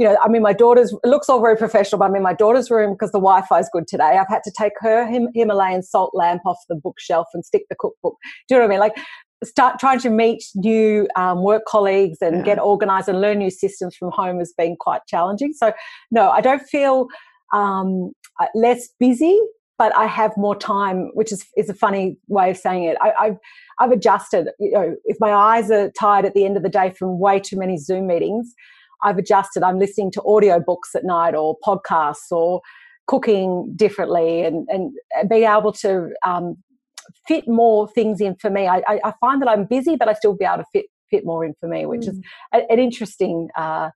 you 0.00 0.06
know, 0.06 0.16
I'm 0.24 0.34
in 0.34 0.40
my 0.40 0.54
daughter's, 0.54 0.94
it 1.04 1.08
looks 1.08 1.28
all 1.28 1.42
very 1.42 1.58
professional, 1.58 1.98
but 1.98 2.06
I'm 2.06 2.16
in 2.16 2.22
my 2.22 2.32
daughter's 2.32 2.70
room 2.70 2.92
because 2.92 3.12
the 3.12 3.18
Wi 3.18 3.42
Fi 3.42 3.58
is 3.58 3.68
good 3.70 3.86
today. 3.86 4.16
I've 4.16 4.30
had 4.30 4.42
to 4.44 4.52
take 4.58 4.72
her 4.80 5.06
Him- 5.06 5.28
Himalayan 5.34 5.82
salt 5.82 6.12
lamp 6.14 6.40
off 6.46 6.56
the 6.70 6.74
bookshelf 6.74 7.26
and 7.34 7.44
stick 7.44 7.64
the 7.68 7.76
cookbook. 7.78 8.16
Do 8.48 8.54
you 8.54 8.56
know 8.56 8.66
what 8.66 8.70
I 8.70 8.70
mean? 8.70 8.80
Like, 8.80 8.96
start 9.44 9.78
trying 9.78 9.98
to 10.00 10.10
meet 10.10 10.44
new 10.54 11.08
um, 11.16 11.42
work 11.42 11.62
colleagues 11.66 12.18
and 12.20 12.38
yeah. 12.38 12.42
get 12.42 12.58
organized 12.58 13.08
and 13.08 13.20
learn 13.20 13.38
new 13.38 13.50
systems 13.50 13.96
from 13.96 14.10
home 14.10 14.38
has 14.38 14.52
been 14.56 14.76
quite 14.78 15.00
challenging. 15.06 15.52
So, 15.52 15.72
no, 16.10 16.30
I 16.30 16.40
don't 16.40 16.62
feel 16.62 17.08
um, 17.52 18.12
uh, 18.38 18.46
less 18.54 18.88
busy, 18.98 19.38
but 19.78 19.96
I 19.96 20.06
have 20.06 20.32
more 20.36 20.54
time, 20.54 21.10
which 21.14 21.32
is, 21.32 21.46
is 21.56 21.70
a 21.70 21.74
funny 21.74 22.18
way 22.28 22.50
of 22.50 22.56
saying 22.56 22.84
it. 22.84 22.96
I, 23.00 23.26
have 23.26 23.36
I've 23.78 23.90
adjusted. 23.92 24.48
You 24.58 24.72
know, 24.72 24.96
if 25.06 25.16
my 25.20 25.32
eyes 25.32 25.70
are 25.70 25.90
tired 25.98 26.26
at 26.26 26.34
the 26.34 26.44
end 26.44 26.56
of 26.56 26.62
the 26.62 26.68
day 26.68 26.90
from 26.90 27.18
way 27.18 27.40
too 27.40 27.58
many 27.58 27.78
Zoom 27.78 28.06
meetings, 28.06 28.54
I've 29.02 29.16
adjusted. 29.16 29.62
I'm 29.62 29.78
listening 29.78 30.10
to 30.12 30.22
audio 30.24 30.60
books 30.60 30.94
at 30.94 31.04
night 31.04 31.34
or 31.34 31.56
podcasts 31.66 32.30
or 32.30 32.60
cooking 33.06 33.72
differently 33.74 34.42
and, 34.42 34.68
and 34.68 34.92
being 35.28 35.44
able 35.44 35.72
to 35.72 36.10
um, 36.24 36.56
fit 37.26 37.48
more 37.48 37.88
things 37.88 38.20
in 38.20 38.36
for 38.36 38.50
me. 38.50 38.66
I, 38.66 38.82
I, 38.88 39.12
find 39.20 39.40
that 39.42 39.48
I'm 39.48 39.64
busy, 39.64 39.96
but 39.96 40.08
I 40.08 40.14
still 40.14 40.34
be 40.34 40.44
able 40.44 40.58
to 40.58 40.64
fit 40.72 40.86
fit 41.10 41.24
more 41.24 41.44
in 41.44 41.54
for 41.60 41.68
me, 41.68 41.86
which 41.86 42.02
mm. 42.02 42.10
is 42.10 42.20
an 42.52 42.78
interesting 42.78 43.48
uh, 43.56 43.90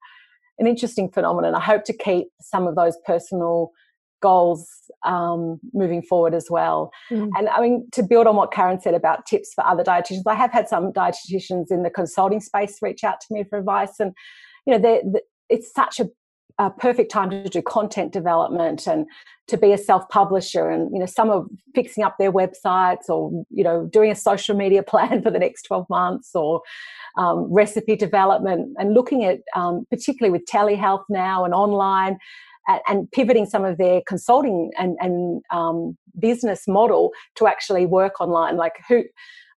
an 0.59 0.67
interesting 0.67 1.11
phenomenon. 1.11 1.55
I 1.55 1.61
hope 1.61 1.85
to 1.85 1.93
keep 1.93 2.29
some 2.41 2.67
of 2.67 2.77
those 2.77 2.97
personal 3.07 3.71
goals 4.23 4.67
um, 5.05 5.61
moving 5.73 6.01
forward 6.01 6.35
as 6.35 6.47
well. 6.49 6.91
Mm. 7.11 7.31
And 7.37 7.49
I 7.49 7.61
mean, 7.61 7.87
to 7.93 8.03
build 8.03 8.27
on 8.27 8.37
what 8.37 8.53
Karen 8.53 8.81
said 8.81 8.95
about 8.95 9.27
tips 9.27 9.53
for 9.55 9.67
other 9.67 9.85
dietitians, 9.85 10.23
I 10.27 10.35
have 10.35 10.53
had 10.53 10.69
some 10.69 10.93
dietitians 10.93 11.71
in 11.71 11.83
the 11.83 11.91
consulting 11.91 12.41
space 12.41 12.79
reach 12.81 13.05
out 13.05 13.21
to 13.21 13.27
me 13.31 13.45
for 13.45 13.59
advice, 13.59 14.01
and 14.01 14.13
you 14.67 14.79
know, 14.79 15.13
it's 15.51 15.73
such 15.73 16.01
a, 16.01 16.09
a, 16.59 16.71
perfect 16.71 17.11
time 17.11 17.31
to 17.31 17.49
do 17.49 17.63
content 17.63 18.13
development 18.13 18.87
and 18.87 19.07
to 19.49 19.57
be 19.57 19.73
a 19.73 19.79
self-publisher. 19.79 20.69
And 20.69 20.91
you 20.93 20.99
know, 20.99 21.07
some 21.07 21.31
are 21.31 21.45
fixing 21.75 22.05
up 22.05 22.17
their 22.19 22.33
websites 22.33 23.09
or 23.09 23.45
you 23.51 23.65
know, 23.65 23.87
doing 23.87 24.11
a 24.11 24.15
social 24.15 24.57
media 24.57 24.83
plan 24.93 25.23
for 25.23 25.31
the 25.31 25.39
next 25.39 25.63
twelve 25.63 25.89
months 25.89 26.31
or 26.35 26.63
um, 27.17 27.53
recipe 27.53 27.97
development 27.97 28.75
and 28.79 28.95
looking 28.95 29.25
at 29.25 29.41
um, 29.55 29.87
particularly 29.91 30.33
with 30.33 30.47
telehealth 30.47 31.05
now 31.09 31.45
and 31.45 31.55
online 31.55 32.19
and 32.89 33.11
pivoting 33.13 33.45
some 33.45 33.63
of 33.63 33.77
their 33.77 34.01
consulting 34.07 34.71
and, 34.79 34.97
and 34.99 35.43
um, 35.51 35.99
business 36.19 36.67
model 36.67 37.11
to 37.35 37.47
actually 37.47 37.85
work 37.85 38.23
online 38.23 38.57
like 38.57 38.73
who 38.89 39.05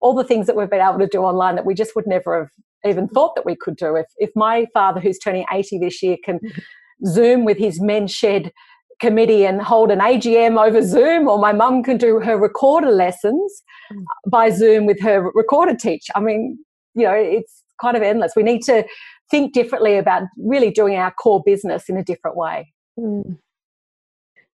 all 0.00 0.12
the 0.12 0.24
things 0.24 0.46
that 0.46 0.56
we've 0.56 0.70
been 0.70 0.80
able 0.80 0.98
to 0.98 1.06
do 1.06 1.20
online 1.20 1.54
that 1.54 1.64
we 1.64 1.74
just 1.74 1.94
would 1.96 2.06
never 2.06 2.38
have 2.38 2.50
even 2.84 3.08
thought 3.08 3.34
that 3.34 3.44
we 3.44 3.56
could 3.56 3.76
do. 3.76 3.96
If, 3.96 4.06
if 4.18 4.30
my 4.34 4.66
father, 4.72 5.00
who's 5.00 5.18
turning 5.18 5.44
80 5.52 5.78
this 5.78 6.02
year, 6.02 6.16
can 6.24 6.40
Zoom 7.04 7.44
with 7.44 7.58
his 7.58 7.80
men 7.80 8.06
shed 8.06 8.52
committee 9.00 9.44
and 9.44 9.60
hold 9.60 9.90
an 9.90 9.98
AGM 9.98 10.62
over 10.64 10.82
Zoom, 10.82 11.28
or 11.28 11.38
my 11.38 11.52
mum 11.52 11.82
can 11.82 11.98
do 11.98 12.20
her 12.20 12.38
recorder 12.38 12.90
lessons 12.90 13.62
mm. 13.92 14.04
by 14.26 14.50
Zoom 14.50 14.86
with 14.86 15.00
her 15.00 15.30
recorder 15.34 15.74
teacher. 15.74 16.12
I 16.16 16.20
mean, 16.20 16.58
you 16.94 17.04
know, 17.04 17.12
it's 17.12 17.62
kind 17.80 17.96
of 17.96 18.02
endless. 18.02 18.32
We 18.34 18.42
need 18.42 18.62
to 18.62 18.84
think 19.30 19.52
differently 19.52 19.98
about 19.98 20.22
really 20.38 20.70
doing 20.70 20.96
our 20.96 21.10
core 21.10 21.42
business 21.44 21.88
in 21.88 21.96
a 21.96 22.04
different 22.04 22.36
way. 22.36 22.72
Mm. 22.98 23.38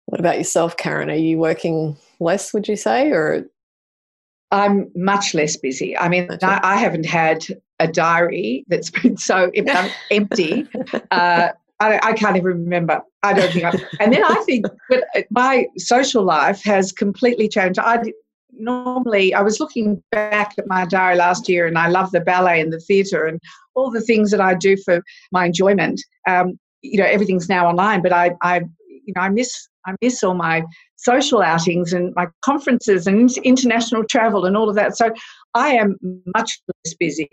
What 0.07 0.19
about 0.19 0.37
yourself, 0.37 0.75
Karen? 0.75 1.09
Are 1.09 1.15
you 1.15 1.37
working 1.37 1.95
less, 2.19 2.53
would 2.53 2.67
you 2.67 2.75
say, 2.75 3.11
or 3.11 3.45
I'm 4.51 4.91
much 4.95 5.33
less 5.33 5.57
busy. 5.57 5.97
I 5.97 6.09
mean, 6.09 6.27
I, 6.43 6.59
I, 6.61 6.77
haven't 6.77 7.07
had 7.07 7.43
a 7.79 7.87
diary 7.87 8.63
that's 8.67 8.91
been 9.01 9.17
so 9.17 9.51
empty. 10.11 10.67
Uh, 11.11 11.49
I, 11.83 11.99
I, 12.01 12.13
can't 12.13 12.37
even 12.37 12.63
remember. 12.63 13.01
I 13.23 13.33
don't 13.33 13.51
think 13.51 13.65
I. 13.65 13.71
And 13.99 14.13
then 14.13 14.23
I 14.23 14.35
think, 14.45 14.65
but 14.89 15.03
my 15.29 15.67
social 15.77 16.23
life 16.23 16.63
has 16.63 16.91
completely 16.91 17.47
changed. 17.49 17.79
I 17.79 18.01
normally 18.51 19.33
I 19.33 19.41
was 19.41 19.59
looking 19.59 20.01
back 20.11 20.53
at 20.57 20.67
my 20.67 20.85
diary 20.85 21.17
last 21.17 21.49
year, 21.49 21.67
and 21.67 21.77
I 21.77 21.89
love 21.89 22.11
the 22.11 22.21
ballet 22.21 22.61
and 22.61 22.71
the 22.71 22.79
theatre 22.79 23.25
and 23.25 23.39
all 23.75 23.91
the 23.91 24.01
things 24.01 24.31
that 24.31 24.41
I 24.41 24.53
do 24.53 24.77
for 24.77 25.01
my 25.31 25.45
enjoyment. 25.45 26.01
Um, 26.27 26.57
you 26.81 26.99
know, 26.99 27.05
everything's 27.05 27.49
now 27.49 27.67
online, 27.67 28.01
but 28.01 28.13
I, 28.13 28.31
I, 28.41 28.61
you 28.87 29.13
know, 29.15 29.21
I 29.21 29.29
miss 29.29 29.67
I 29.85 29.95
miss 30.01 30.23
all 30.23 30.35
my 30.35 30.63
social 30.95 31.41
outings 31.41 31.91
and 31.91 32.13
my 32.15 32.27
conferences 32.45 33.07
and 33.07 33.29
international 33.43 34.03
travel 34.05 34.45
and 34.45 34.55
all 34.55 34.69
of 34.69 34.75
that. 34.75 34.95
So 34.95 35.11
I 35.53 35.69
am 35.69 35.97
much 36.35 36.61
less 36.67 36.95
busy 36.97 37.29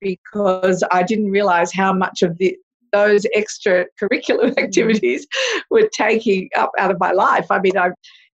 because 0.00 0.82
I 0.90 1.04
didn't 1.04 1.30
realize 1.30 1.72
how 1.72 1.92
much 1.92 2.22
of 2.22 2.36
the 2.38 2.56
those 2.92 3.26
extracurricular 3.36 3.86
mm. 4.52 4.58
activities 4.58 5.26
were 5.70 5.88
taking 5.92 6.48
up 6.56 6.70
out 6.78 6.90
of 6.90 6.98
my 7.00 7.12
life. 7.12 7.46
I 7.50 7.60
mean, 7.60 7.76
I, 7.76 7.90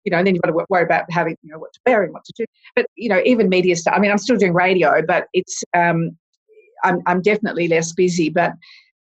you 0.04 0.10
know, 0.10 0.18
and 0.18 0.26
then 0.26 0.34
you've 0.34 0.42
got 0.42 0.50
to 0.50 0.64
worry 0.68 0.84
about 0.84 1.10
having, 1.10 1.36
you 1.42 1.50
know, 1.50 1.58
what 1.58 1.72
to 1.72 1.80
wear 1.86 2.02
and 2.02 2.12
what 2.12 2.24
to 2.24 2.32
do. 2.36 2.44
But 2.74 2.86
you 2.96 3.08
know, 3.08 3.20
even 3.24 3.48
media 3.48 3.76
stuff. 3.76 3.94
I 3.96 4.00
mean, 4.00 4.10
I'm 4.10 4.18
still 4.18 4.36
doing 4.36 4.54
radio, 4.54 5.02
but 5.06 5.26
it's, 5.32 5.64
um, 5.76 6.16
I'm, 6.84 7.00
I'm 7.06 7.22
definitely 7.22 7.68
less 7.68 7.92
busy, 7.92 8.28
but 8.28 8.52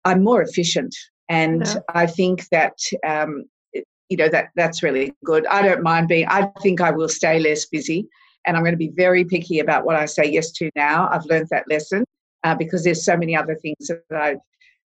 I'm 0.05 0.23
more 0.23 0.41
efficient, 0.41 0.95
and 1.29 1.65
yeah. 1.65 1.79
I 1.89 2.05
think 2.05 2.47
that, 2.49 2.77
um, 3.05 3.45
you 4.09 4.17
know, 4.17 4.29
that 4.29 4.49
that's 4.55 4.83
really 4.83 5.13
good. 5.23 5.47
I 5.47 5.63
don't 5.63 5.81
mind 5.81 6.07
being. 6.07 6.27
I 6.27 6.51
think 6.61 6.79
I 6.79 6.91
will 6.91 7.09
stay 7.09 7.39
less 7.39 7.65
busy 7.65 8.07
and 8.45 8.55
I'm 8.55 8.63
going 8.63 8.73
to 8.73 8.77
be 8.77 8.91
very 8.95 9.25
picky 9.25 9.59
about 9.59 9.85
what 9.85 9.95
I 9.95 10.05
say 10.05 10.25
yes 10.25 10.51
to 10.53 10.69
now. 10.75 11.09
I've 11.11 11.25
learned 11.25 11.47
that 11.49 11.65
lesson 11.69 12.05
uh, 12.43 12.55
because 12.55 12.83
there's 12.83 13.03
so 13.03 13.17
many 13.17 13.35
other 13.35 13.55
things 13.55 13.87
that 13.87 14.01
I 14.11 14.35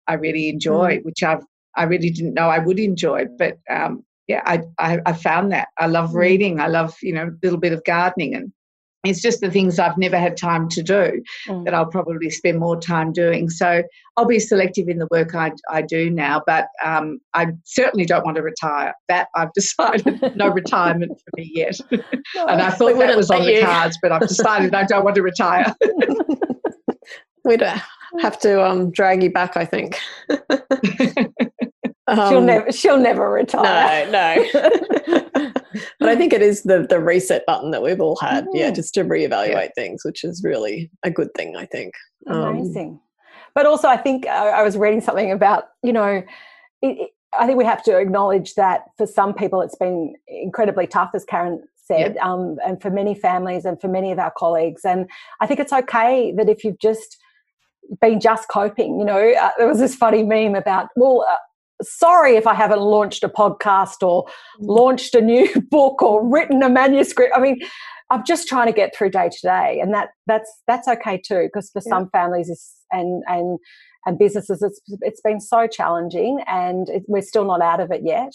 I 0.08 0.14
really 0.14 0.50
enjoy, 0.50 0.98
mm. 0.98 1.06
which 1.06 1.24
I've 1.24 1.44
I 1.76 1.84
really 1.84 2.10
didn't 2.10 2.34
know 2.34 2.50
I 2.50 2.60
would 2.60 2.80
enjoy. 2.80 3.26
But 3.38 3.60
um, 3.70 4.04
yeah, 4.28 4.42
I, 4.46 4.64
I, 4.80 5.00
I 5.06 5.14
found 5.14 5.52
that. 5.52 5.68
I 5.78 5.86
love 5.88 6.10
Mm. 6.12 6.16
reading. 6.16 6.60
I 6.60 6.68
love, 6.68 6.96
you 7.04 7.14
know, 7.14 7.26
a 7.28 7.38
little 7.44 7.60
bit 7.60 7.72
of 7.74 7.84
gardening 7.86 8.34
and 8.36 8.52
it's 9.04 9.22
just 9.22 9.40
the 9.42 9.52
things 9.52 9.80
I've 9.80 9.98
never 9.98 10.18
had 10.18 10.36
time 10.36 10.68
to 10.70 10.82
do 10.84 11.22
Mm. 11.48 11.64
that 11.66 11.74
I'll 11.74 11.86
probably 11.86 12.30
spend 12.32 12.60
more 12.60 12.78
time 12.80 13.14
doing. 13.14 13.50
So 13.50 13.84
I'll 14.18 14.26
be 14.26 14.40
selective 14.40 14.90
in 14.90 14.98
the 14.98 15.08
work 15.12 15.36
I, 15.36 15.52
I 15.72 15.82
do 15.84 16.10
now, 16.10 16.42
but 16.46 16.68
um, 16.84 17.20
I 17.36 17.48
certainly 17.64 18.06
don't 18.06 18.26
want 18.26 18.36
to 18.38 18.44
retire. 18.44 18.94
That 19.08 19.28
I've 19.36 19.54
decided 19.56 20.20
no 20.36 20.50
retirement 20.50 21.12
for 21.12 21.38
me 21.38 21.52
yet. 21.54 21.80
and 21.92 22.62
I 22.62 22.72
thought 22.72 22.98
that 22.98 23.16
was 23.16 23.30
on 23.30 23.40
let 23.42 23.46
the 23.46 23.54
you. 23.54 23.62
cards, 23.66 23.98
but 24.02 24.12
I've 24.12 24.28
decided 24.28 24.74
I 24.74 24.84
don't 24.84 25.06
want 25.06 25.16
to 25.18 25.22
retire. 25.22 25.74
We'd 27.46 27.64
uh, 27.64 27.78
have 28.20 28.40
to 28.40 28.64
um, 28.66 28.92
drag 28.92 29.24
you 29.24 29.32
back, 29.32 29.58
I 29.58 29.66
think. 29.66 29.98
she'll 30.30 32.38
Um, 32.38 32.46
never 32.46 32.72
she'll 32.72 32.98
never 33.00 33.30
retire. 33.30 34.10
No, 34.10 34.36
no. 34.54 35.24
but 36.00 36.10
I 36.10 36.16
think 36.16 36.32
it 36.34 36.42
is 36.42 36.64
the 36.64 36.86
the 36.90 37.00
reset 37.00 37.46
button 37.46 37.72
that 37.72 37.82
we've 37.82 38.00
all 38.00 38.16
had, 38.18 38.48
yeah, 38.54 38.72
Mhm. 38.72 38.76
just 38.76 38.94
to 38.96 39.04
reevaluate 39.04 39.72
things, 39.76 40.04
which 40.06 40.24
is 40.24 40.42
really 40.44 40.90
a 41.04 41.12
good 41.12 41.34
thing, 41.36 41.56
I 41.58 41.66
think. 41.66 41.94
Um, 42.28 42.44
Amazing. 42.44 43.00
but 43.54 43.66
also, 43.66 43.88
I 43.90 43.98
think 43.98 44.26
uh, 44.26 44.30
I 44.30 44.64
was 44.64 44.78
reading 44.78 45.02
something 45.02 45.32
about, 45.32 45.66
you 45.84 45.92
know, 45.94 46.24
it, 46.82 46.88
it, 46.88 47.10
I 47.38 47.46
think 47.46 47.58
we 47.58 47.66
have 47.66 47.84
to 47.84 47.98
acknowledge 47.98 48.56
that 48.56 48.86
for 48.98 49.06
some 49.06 49.34
people 49.34 49.62
it's 49.62 49.76
been 49.76 50.16
incredibly 50.28 50.88
tough, 50.88 51.12
as 51.14 51.26
Karen 51.26 51.62
said, 51.76 52.18
um, 52.18 52.58
and 52.66 52.82
for 52.82 52.90
many 52.90 53.14
families 53.16 53.66
and 53.66 53.80
for 53.80 53.88
many 53.90 54.12
of 54.12 54.20
our 54.20 54.32
colleagues. 54.38 54.84
And 54.86 55.10
I 55.42 55.48
think 55.48 55.60
it's 55.60 55.74
okay 55.74 56.34
that 56.38 56.50
if 56.50 56.64
you've 56.64 56.80
just 56.80 57.18
been 58.02 58.20
just 58.20 58.48
coping, 58.50 59.00
you 59.00 59.06
know, 59.06 59.34
uh, 59.34 59.52
there 59.58 59.68
was 59.68 59.80
this 59.80 59.96
funny 59.96 60.24
meme 60.24 60.56
about, 60.56 60.88
well, 60.96 61.26
uh, 61.30 61.36
sorry 61.82 62.36
if 62.36 62.48
I 62.48 62.54
haven't 62.54 62.82
launched 62.82 63.24
a 63.24 63.30
podcast 63.30 64.02
or 64.06 64.26
launched 64.60 65.16
a 65.16 65.22
new 65.22 65.50
book 65.72 66.02
or 66.02 66.28
written 66.28 66.64
a 66.64 66.70
manuscript. 66.70 67.34
I 67.36 67.40
mean, 67.40 67.60
I'm 68.10 68.24
just 68.26 68.48
trying 68.48 68.68
to 68.68 68.74
get 68.74 68.96
through 68.96 69.12
day 69.12 69.30
to 69.30 69.42
day, 69.42 69.80
and 69.82 69.94
that 69.94 70.10
that's 70.28 70.50
that's 70.66 70.88
okay 70.88 71.18
too. 71.24 71.50
Because 71.52 71.70
for 71.72 71.82
Yeah. 71.86 71.90
some 71.90 72.10
families 72.12 72.50
and 72.92 73.24
and 73.28 73.60
and 74.06 74.18
businesses, 74.18 74.62
it's 74.64 74.80
it's 75.02 75.22
been 75.22 75.42
so 75.42 75.68
challenging, 75.68 76.40
and 76.48 76.90
it, 76.90 77.04
we're 77.08 77.22
still 77.22 77.46
not 77.46 77.62
out 77.62 77.80
of 77.82 77.92
it 77.92 78.02
yet. 78.04 78.34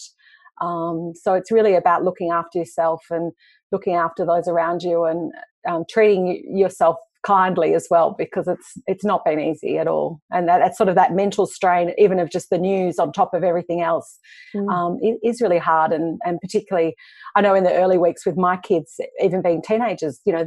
Um, 0.61 1.13
so 1.15 1.33
it's 1.33 1.51
really 1.51 1.75
about 1.75 2.05
looking 2.05 2.31
after 2.31 2.59
yourself 2.59 3.03
and 3.11 3.33
looking 3.73 3.95
after 3.95 4.27
those 4.27 4.47
around 4.47 4.83
you, 4.83 5.05
and 5.05 5.33
um, 5.67 5.85
treating 5.89 6.45
yourself 6.55 6.97
kindly 7.23 7.75
as 7.75 7.87
well, 7.91 8.15
because 8.17 8.49
it's 8.49 8.73
it's 8.87 9.05
not 9.05 9.25
been 9.25 9.41
easy 9.41 9.79
at 9.79 9.87
all, 9.89 10.21
and 10.31 10.49
that, 10.49 10.59
that's 10.59 10.79
sort 10.79 10.89
of 10.89 10.95
that 10.95 11.13
mental 11.13 11.47
strain, 11.47 11.93
even 11.99 12.19
of 12.19 12.31
just 12.31 12.51
the 12.51 12.59
news 12.59 12.99
on 12.99 13.13
top 13.13 13.35
of 13.35 13.45
everything 13.45 13.81
else 13.83 14.19
Mm. 14.55 14.71
um, 14.71 14.99
it 15.01 15.19
is 15.23 15.41
really 15.41 15.59
hard 15.59 15.93
and, 15.93 16.21
and 16.27 16.39
particularly 16.41 16.95
i 17.37 17.41
know 17.41 17.55
in 17.55 17.65
the 17.65 17.73
early 17.73 17.97
weeks 17.97 18.27
with 18.27 18.37
my 18.37 18.57
kids 18.59 19.01
even 19.23 19.41
being 19.41 19.63
teenagers 19.63 20.21
you 20.27 20.33
know 20.33 20.47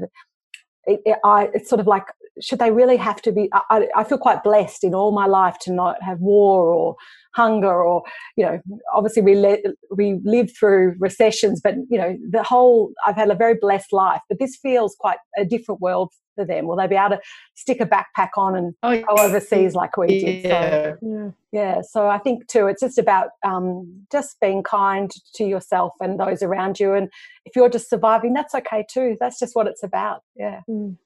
it, 0.85 1.01
it, 1.05 1.17
I, 1.23 1.49
it's 1.53 1.69
sort 1.69 1.79
of 1.79 1.87
like 1.87 2.03
should 2.39 2.59
they 2.59 2.69
really 2.69 2.97
have 2.97 3.21
to 3.23 3.31
be 3.31 3.49
I, 3.53 3.87
I 3.95 4.03
feel 4.03 4.17
quite 4.17 4.43
blessed 4.43 4.83
in 4.83 4.93
all 4.93 5.11
my 5.11 5.25
life 5.25 5.57
to 5.61 5.73
not 5.73 6.01
have 6.03 6.19
war 6.19 6.67
or 6.67 6.95
hunger 7.35 7.83
or 7.83 8.03
you 8.35 8.45
know 8.45 8.59
obviously 8.93 9.21
we 9.21 9.35
let 9.35 9.59
we 9.91 10.19
live 10.23 10.49
through 10.57 10.95
recessions 10.99 11.61
but 11.63 11.75
you 11.89 11.97
know 11.97 12.17
the 12.31 12.43
whole 12.43 12.91
i've 13.05 13.15
had 13.15 13.29
a 13.29 13.35
very 13.35 13.55
blessed 13.59 13.91
life 13.91 14.21
but 14.29 14.39
this 14.39 14.55
feels 14.55 14.95
quite 14.99 15.17
a 15.37 15.43
different 15.45 15.81
world 15.81 16.11
for 16.35 16.45
them 16.45 16.65
will 16.65 16.75
they 16.75 16.87
be 16.87 16.95
able 16.95 17.15
to 17.15 17.21
stick 17.55 17.79
a 17.79 17.85
backpack 17.85 18.29
on 18.37 18.55
and 18.55 18.73
Oh, 18.83 19.01
go 19.01 19.23
overseas 19.23 19.73
like 19.75 19.97
we 19.97 20.07
did 20.07 20.43
so 20.43 20.49
yeah. 20.49 20.95
Yeah. 21.01 21.29
yeah, 21.51 21.81
so 21.81 22.07
I 22.07 22.17
think 22.17 22.47
too, 22.47 22.67
it's 22.67 22.81
just 22.81 22.97
about 22.97 23.29
um, 23.43 24.05
just 24.11 24.39
being 24.39 24.63
kind 24.63 25.11
to 25.35 25.43
yourself 25.45 25.93
and 26.01 26.19
those 26.19 26.43
around 26.43 26.79
you. 26.79 26.93
And 26.93 27.09
if 27.45 27.55
you're 27.55 27.69
just 27.69 27.89
surviving, 27.89 28.33
that's 28.33 28.53
okay 28.55 28.85
too. 28.91 29.15
That's 29.19 29.39
just 29.39 29.55
what 29.55 29.67
it's 29.67 29.83
about. 29.83 30.21
Yeah. 30.35 30.61
Mm. 30.69 30.97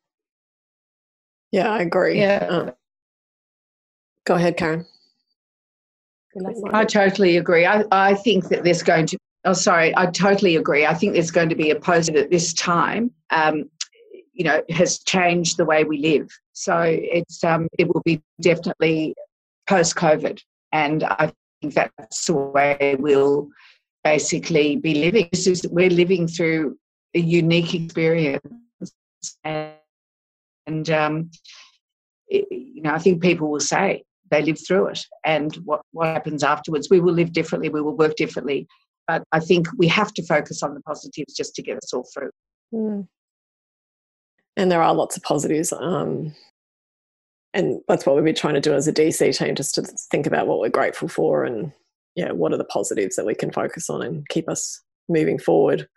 Yeah, 1.51 1.71
I 1.71 1.81
agree. 1.81 2.19
Yeah. 2.19 2.45
Um, 2.49 2.71
go 4.25 4.35
ahead, 4.35 4.57
Karen. 4.57 4.85
I 6.73 6.85
totally 6.85 7.37
agree. 7.37 7.65
I, 7.65 7.83
I 7.91 8.13
think 8.13 8.49
that 8.49 8.63
there's 8.63 8.83
going 8.83 9.07
to, 9.07 9.17
oh, 9.45 9.53
sorry, 9.53 9.95
I 9.97 10.05
totally 10.07 10.55
agree. 10.55 10.85
I 10.85 10.93
think 10.93 11.13
there's 11.13 11.31
going 11.31 11.49
to 11.49 11.55
be 11.55 11.71
a 11.71 11.79
post 11.79 12.09
at 12.09 12.29
this 12.29 12.53
time, 12.53 13.11
um, 13.31 13.69
you 14.33 14.43
know, 14.43 14.61
has 14.69 14.99
changed 14.99 15.57
the 15.57 15.65
way 15.65 15.83
we 15.83 15.97
live. 15.97 16.29
So 16.53 16.81
it's, 16.81 17.43
um, 17.43 17.67
it 17.77 17.87
will 17.87 18.01
be 18.05 18.21
definitely 18.41 19.15
post 19.67 19.95
COVID. 19.95 20.39
And 20.71 21.03
I 21.03 21.31
think 21.61 21.73
that's 21.73 22.25
the 22.25 22.33
way 22.33 22.95
we'll 22.99 23.49
basically 24.03 24.75
be 24.75 24.95
living. 24.95 25.29
This 25.31 25.47
is, 25.47 25.67
we're 25.69 25.89
living 25.89 26.27
through 26.27 26.77
a 27.15 27.19
unique 27.19 27.73
experience. 27.73 28.41
And, 29.43 29.73
and 30.67 30.89
um, 30.89 31.31
it- 32.27 32.47
you 32.51 32.83
know, 32.83 32.93
I 32.93 32.99
think 32.99 33.21
people 33.21 33.49
will 33.49 33.59
say, 33.59 34.03
they 34.29 34.41
live 34.41 34.57
through 34.65 34.87
it 34.87 35.05
and 35.25 35.55
what, 35.65 35.81
what 35.91 36.07
happens 36.07 36.43
afterwards 36.43 36.89
we 36.89 36.99
will 36.99 37.13
live 37.13 37.33
differently 37.33 37.69
we 37.69 37.81
will 37.81 37.95
work 37.95 38.15
differently 38.15 38.67
but 39.07 39.23
i 39.31 39.39
think 39.39 39.67
we 39.77 39.87
have 39.87 40.13
to 40.13 40.25
focus 40.25 40.63
on 40.63 40.73
the 40.73 40.81
positives 40.81 41.33
just 41.33 41.55
to 41.55 41.61
get 41.61 41.77
us 41.77 41.93
all 41.93 42.05
through 42.13 42.31
Mm. 42.73 43.07
And 44.57 44.71
there 44.71 44.81
are 44.81 44.93
lots 44.93 45.17
of 45.17 45.23
positives. 45.23 45.71
Um, 45.73 46.35
and 47.53 47.81
that's 47.87 48.05
what 48.05 48.15
we've 48.15 48.25
been 48.25 48.35
trying 48.35 48.55
to 48.55 48.61
do 48.61 48.73
as 48.73 48.87
a 48.87 48.93
DC 48.93 49.37
team, 49.37 49.55
just 49.55 49.75
to 49.75 49.83
think 50.11 50.27
about 50.27 50.47
what 50.47 50.59
we're 50.59 50.69
grateful 50.69 51.07
for 51.07 51.45
and, 51.45 51.71
yeah, 52.15 52.31
what 52.31 52.53
are 52.53 52.57
the 52.57 52.65
positives 52.65 53.15
that 53.15 53.25
we 53.25 53.35
can 53.35 53.51
focus 53.51 53.89
on 53.89 54.01
and 54.01 54.27
keep 54.29 54.47
us 54.49 54.81
moving 55.07 55.39
forward. 55.39 55.87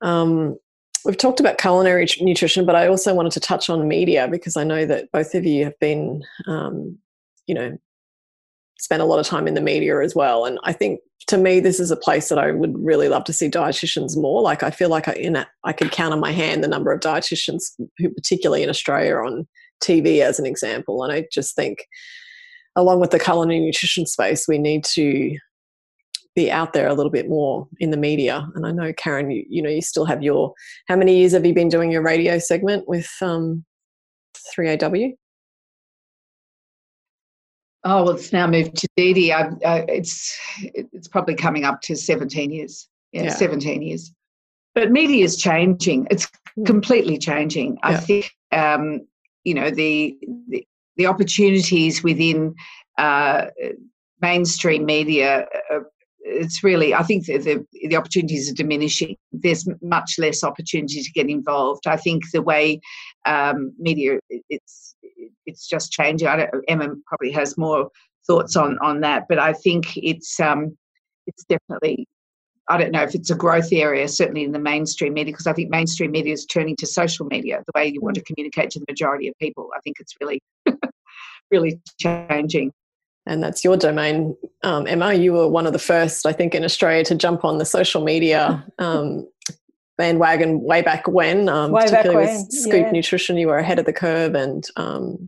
Um, 0.00 0.56
we've 1.04 1.16
talked 1.16 1.40
about 1.40 1.58
culinary 1.58 2.06
nutrition, 2.20 2.64
but 2.64 2.76
I 2.76 2.86
also 2.86 3.14
wanted 3.14 3.32
to 3.32 3.40
touch 3.40 3.68
on 3.68 3.88
media 3.88 4.28
because 4.28 4.56
I 4.56 4.64
know 4.64 4.86
that 4.86 5.10
both 5.12 5.34
of 5.34 5.44
you 5.44 5.64
have 5.64 5.78
been, 5.78 6.22
um, 6.46 6.98
you 7.50 7.54
know, 7.54 7.76
spent 8.78 9.02
a 9.02 9.04
lot 9.04 9.18
of 9.18 9.26
time 9.26 9.48
in 9.48 9.54
the 9.54 9.60
media 9.60 10.00
as 10.00 10.14
well. 10.14 10.44
And 10.44 10.60
I 10.62 10.72
think 10.72 11.00
to 11.26 11.36
me, 11.36 11.58
this 11.58 11.80
is 11.80 11.90
a 11.90 11.96
place 11.96 12.28
that 12.28 12.38
I 12.38 12.52
would 12.52 12.72
really 12.78 13.08
love 13.08 13.24
to 13.24 13.32
see 13.32 13.50
dietitians 13.50 14.16
more. 14.16 14.40
Like 14.40 14.62
I 14.62 14.70
feel 14.70 14.88
like 14.88 15.08
I, 15.08 15.14
in 15.14 15.34
a, 15.34 15.48
I 15.64 15.72
could 15.72 15.90
count 15.90 16.12
on 16.12 16.20
my 16.20 16.30
hand 16.30 16.62
the 16.62 16.68
number 16.68 16.92
of 16.92 17.00
dietitians 17.00 17.62
who, 17.98 18.10
particularly 18.10 18.62
in 18.62 18.70
Australia, 18.70 19.16
on 19.16 19.48
TV 19.82 20.20
as 20.20 20.38
an 20.38 20.46
example. 20.46 21.02
And 21.02 21.12
I 21.12 21.26
just 21.32 21.56
think, 21.56 21.84
along 22.76 23.00
with 23.00 23.10
the 23.10 23.18
culinary 23.18 23.58
nutrition 23.58 24.06
space, 24.06 24.46
we 24.46 24.58
need 24.58 24.84
to 24.94 25.36
be 26.36 26.52
out 26.52 26.72
there 26.72 26.86
a 26.86 26.94
little 26.94 27.10
bit 27.10 27.28
more 27.28 27.66
in 27.80 27.90
the 27.90 27.96
media. 27.96 28.48
And 28.54 28.64
I 28.64 28.70
know 28.70 28.92
Karen, 28.92 29.32
you, 29.32 29.44
you 29.48 29.60
know, 29.60 29.68
you 29.68 29.82
still 29.82 30.04
have 30.04 30.22
your. 30.22 30.54
How 30.86 30.94
many 30.94 31.18
years 31.18 31.32
have 31.32 31.44
you 31.44 31.52
been 31.52 31.68
doing 31.68 31.90
your 31.90 32.02
radio 32.02 32.38
segment 32.38 32.86
with 32.86 33.10
um, 33.20 33.64
3AW? 34.56 35.14
Oh 37.84 38.04
well 38.04 38.14
it's 38.14 38.32
now 38.32 38.46
moved 38.46 38.76
to 38.76 38.88
dd 38.98 39.30
I, 39.30 39.42
uh, 39.66 39.84
it's 39.88 40.38
it's 40.62 41.08
probably 41.08 41.34
coming 41.34 41.64
up 41.64 41.80
to 41.82 41.96
17 41.96 42.50
years. 42.50 42.88
Yeah, 43.12 43.24
Yeah. 43.24 43.34
17 43.34 43.82
years. 43.82 44.12
But 44.74 44.92
media 44.92 45.24
is 45.24 45.36
changing. 45.36 46.06
It's 46.10 46.28
Mm. 46.58 46.66
completely 46.66 47.18
changing. 47.18 47.78
I 47.82 47.96
think 47.96 48.30
um, 48.52 49.06
you 49.44 49.54
know 49.54 49.70
the, 49.70 50.16
the 50.48 50.66
the 50.96 51.06
opportunities 51.06 52.02
within 52.02 52.54
uh, 52.98 53.46
mainstream 54.20 54.84
media 54.84 55.46
uh, 55.72 55.78
it's 56.22 56.62
really 56.62 56.92
i 56.92 57.02
think 57.02 57.24
the, 57.24 57.38
the 57.38 57.64
the 57.88 57.96
opportunities 57.96 58.50
are 58.50 58.54
diminishing. 58.54 59.16
There's 59.32 59.66
much 59.80 60.16
less 60.18 60.44
opportunity 60.44 61.02
to 61.02 61.10
get 61.12 61.30
involved. 61.30 61.86
I 61.86 61.96
think 61.96 62.24
the 62.32 62.42
way 62.42 62.80
um, 63.26 63.72
media 63.78 64.18
it's 64.28 64.89
it's 65.46 65.68
just 65.68 65.92
changing 65.92 66.28
I 66.28 66.36
don't, 66.36 66.64
emma 66.68 66.94
probably 67.06 67.32
has 67.32 67.56
more 67.58 67.90
thoughts 68.26 68.56
on 68.56 68.78
on 68.78 69.00
that 69.00 69.26
but 69.28 69.38
i 69.38 69.52
think 69.52 69.96
it's 69.96 70.38
um 70.40 70.76
it's 71.26 71.44
definitely 71.44 72.06
I 72.70 72.78
don't 72.78 72.92
know 72.92 73.02
if 73.02 73.16
it's 73.16 73.30
a 73.30 73.34
growth 73.34 73.72
area, 73.72 74.06
certainly 74.06 74.44
in 74.44 74.52
the 74.52 74.60
mainstream 74.60 75.14
media, 75.14 75.32
because 75.32 75.48
I 75.48 75.52
think 75.52 75.70
mainstream 75.70 76.12
media 76.12 76.32
is 76.32 76.46
turning 76.46 76.76
to 76.76 76.86
social 76.86 77.26
media, 77.26 77.64
the 77.66 77.72
way 77.74 77.88
you 77.88 78.00
want 78.00 78.14
to 78.14 78.22
communicate 78.22 78.70
to 78.70 78.78
the 78.78 78.84
majority 78.88 79.26
of 79.26 79.34
people. 79.38 79.70
I 79.76 79.80
think 79.80 79.96
it's 79.98 80.14
really, 80.20 80.40
really 81.50 81.80
changing. 81.98 82.72
and 83.26 83.42
that's 83.42 83.64
your 83.64 83.76
domain. 83.76 84.36
Um, 84.62 84.86
Emma, 84.86 85.14
you 85.14 85.32
were 85.32 85.48
one 85.48 85.66
of 85.66 85.72
the 85.72 85.80
first, 85.80 86.26
I 86.26 86.32
think, 86.32 86.54
in 86.54 86.64
Australia 86.64 87.04
to 87.06 87.16
jump 87.16 87.44
on 87.44 87.58
the 87.58 87.64
social 87.64 88.04
media 88.04 88.64
um, 88.78 89.26
bandwagon 90.00 90.62
way 90.62 90.80
back 90.80 91.06
when, 91.06 91.48
um, 91.48 91.72
Way 91.72 91.82
back 91.82 91.90
particularly 91.90 92.26
when, 92.26 92.36
with 92.38 92.52
Scoop 92.52 92.86
yeah. 92.86 92.90
Nutrition. 92.90 93.36
You 93.36 93.48
were 93.48 93.58
ahead 93.58 93.78
of 93.78 93.84
the 93.84 93.92
curve 93.92 94.34
and 94.34 94.66
um, 94.76 95.26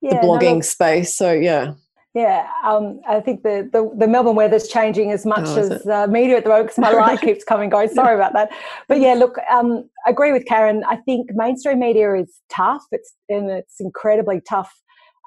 Yeah, 0.00 0.20
the 0.20 0.26
no, 0.26 0.28
blogging 0.28 0.54
look, 0.56 0.64
space. 0.64 1.14
So, 1.14 1.32
yeah. 1.32 1.74
yeah, 2.14 2.48
um, 2.64 3.00
I 3.08 3.18
think 3.20 3.42
the, 3.42 3.68
the, 3.72 3.90
the 3.96 4.06
Melbourne 4.06 4.36
weather's 4.36 4.68
changing 4.68 5.10
as 5.10 5.26
much 5.26 5.46
Oh, 5.46 5.58
as 5.58 5.86
uh, 5.88 6.06
media 6.06 6.36
at 6.36 6.44
the 6.44 6.50
moment 6.50 6.68
because 6.68 6.78
my 6.78 6.92
light 7.04 7.20
keeps 7.20 7.42
coming 7.42 7.68
going. 7.68 7.88
Sorry 7.88 8.14
about 8.14 8.32
that. 8.34 8.50
But 8.86 9.00
yeah, 9.00 9.14
look, 9.14 9.38
um, 9.50 9.90
I 10.06 10.10
agree 10.10 10.32
with 10.32 10.46
Karen. 10.46 10.84
I 10.88 10.96
think 10.96 11.30
mainstream 11.34 11.80
media 11.80 12.14
is 12.14 12.38
tough. 12.48 12.84
It's 12.92 13.12
and 13.28 13.50
it's 13.50 13.80
incredibly 13.80 14.40
tough 14.40 14.72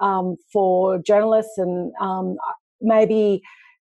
um, 0.01 0.37
for 0.53 0.99
journalists 0.99 1.57
and 1.57 1.91
um, 1.99 2.37
maybe 2.81 3.41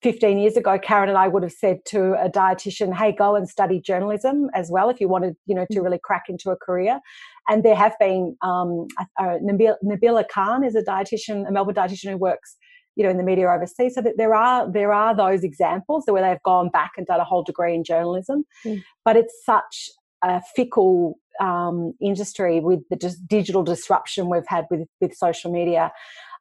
15 0.02 0.38
years 0.38 0.56
ago, 0.56 0.78
Karen 0.78 1.08
and 1.08 1.18
I 1.18 1.26
would 1.26 1.42
have 1.42 1.52
said 1.52 1.84
to 1.87 2.14
a 2.22 2.28
dietitian, 2.28 2.94
hey, 2.94 3.12
go 3.12 3.34
and 3.34 3.48
study 3.48 3.80
journalism 3.80 4.48
as 4.54 4.70
well 4.70 4.90
if 4.90 5.00
you 5.00 5.08
wanted, 5.08 5.34
you 5.46 5.54
know, 5.54 5.66
to 5.72 5.80
mm. 5.80 5.84
really 5.84 5.98
crack 6.02 6.24
into 6.28 6.50
a 6.50 6.56
career. 6.56 7.00
And 7.48 7.64
there 7.64 7.74
have 7.74 7.94
been, 7.98 8.37
um, 8.42 8.87
uh, 9.18 9.38
Nabila, 9.42 9.74
Nabila 9.84 10.28
Khan 10.28 10.62
is 10.62 10.76
a 10.76 10.82
dietitian, 10.82 11.48
a 11.48 11.50
Melbourne 11.50 11.74
dietitian 11.74 12.12
who 12.12 12.16
works, 12.16 12.56
you 12.94 13.02
know, 13.02 13.11
in 13.11 13.16
the 13.16 13.24
media 13.24 13.48
overseas. 13.48 13.94
So 13.96 14.02
that 14.02 14.16
there 14.16 14.34
are, 14.34 14.70
there 14.70 14.92
are 14.92 15.16
those 15.16 15.42
examples 15.42 16.04
where 16.06 16.22
they've 16.22 16.42
gone 16.44 16.68
back 16.68 16.92
and 16.96 17.06
done 17.06 17.20
a 17.20 17.24
whole 17.24 17.42
degree 17.42 17.74
in 17.74 17.82
journalism. 17.82 18.44
Mm. 18.64 18.84
But 19.04 19.16
it's 19.16 19.34
such 19.44 19.90
a 20.22 20.40
fickle 20.54 21.18
um, 21.40 21.92
industry 22.00 22.61
with 22.61 22.80
the 22.90 22.96
just 22.96 23.26
digital 23.26 23.64
disruption 23.64 24.28
we've 24.28 24.46
had 24.46 24.66
with, 24.70 24.87
with 25.00 25.14
social 25.14 25.50
media. 25.52 25.90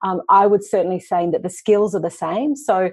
Um, 0.04 0.22
I 0.30 0.46
would 0.46 0.64
certainly 0.64 1.00
say 1.00 1.28
that 1.32 1.42
the 1.42 1.50
skills 1.50 1.96
are 1.96 2.02
the 2.02 2.12
same. 2.12 2.56
So 2.56 2.92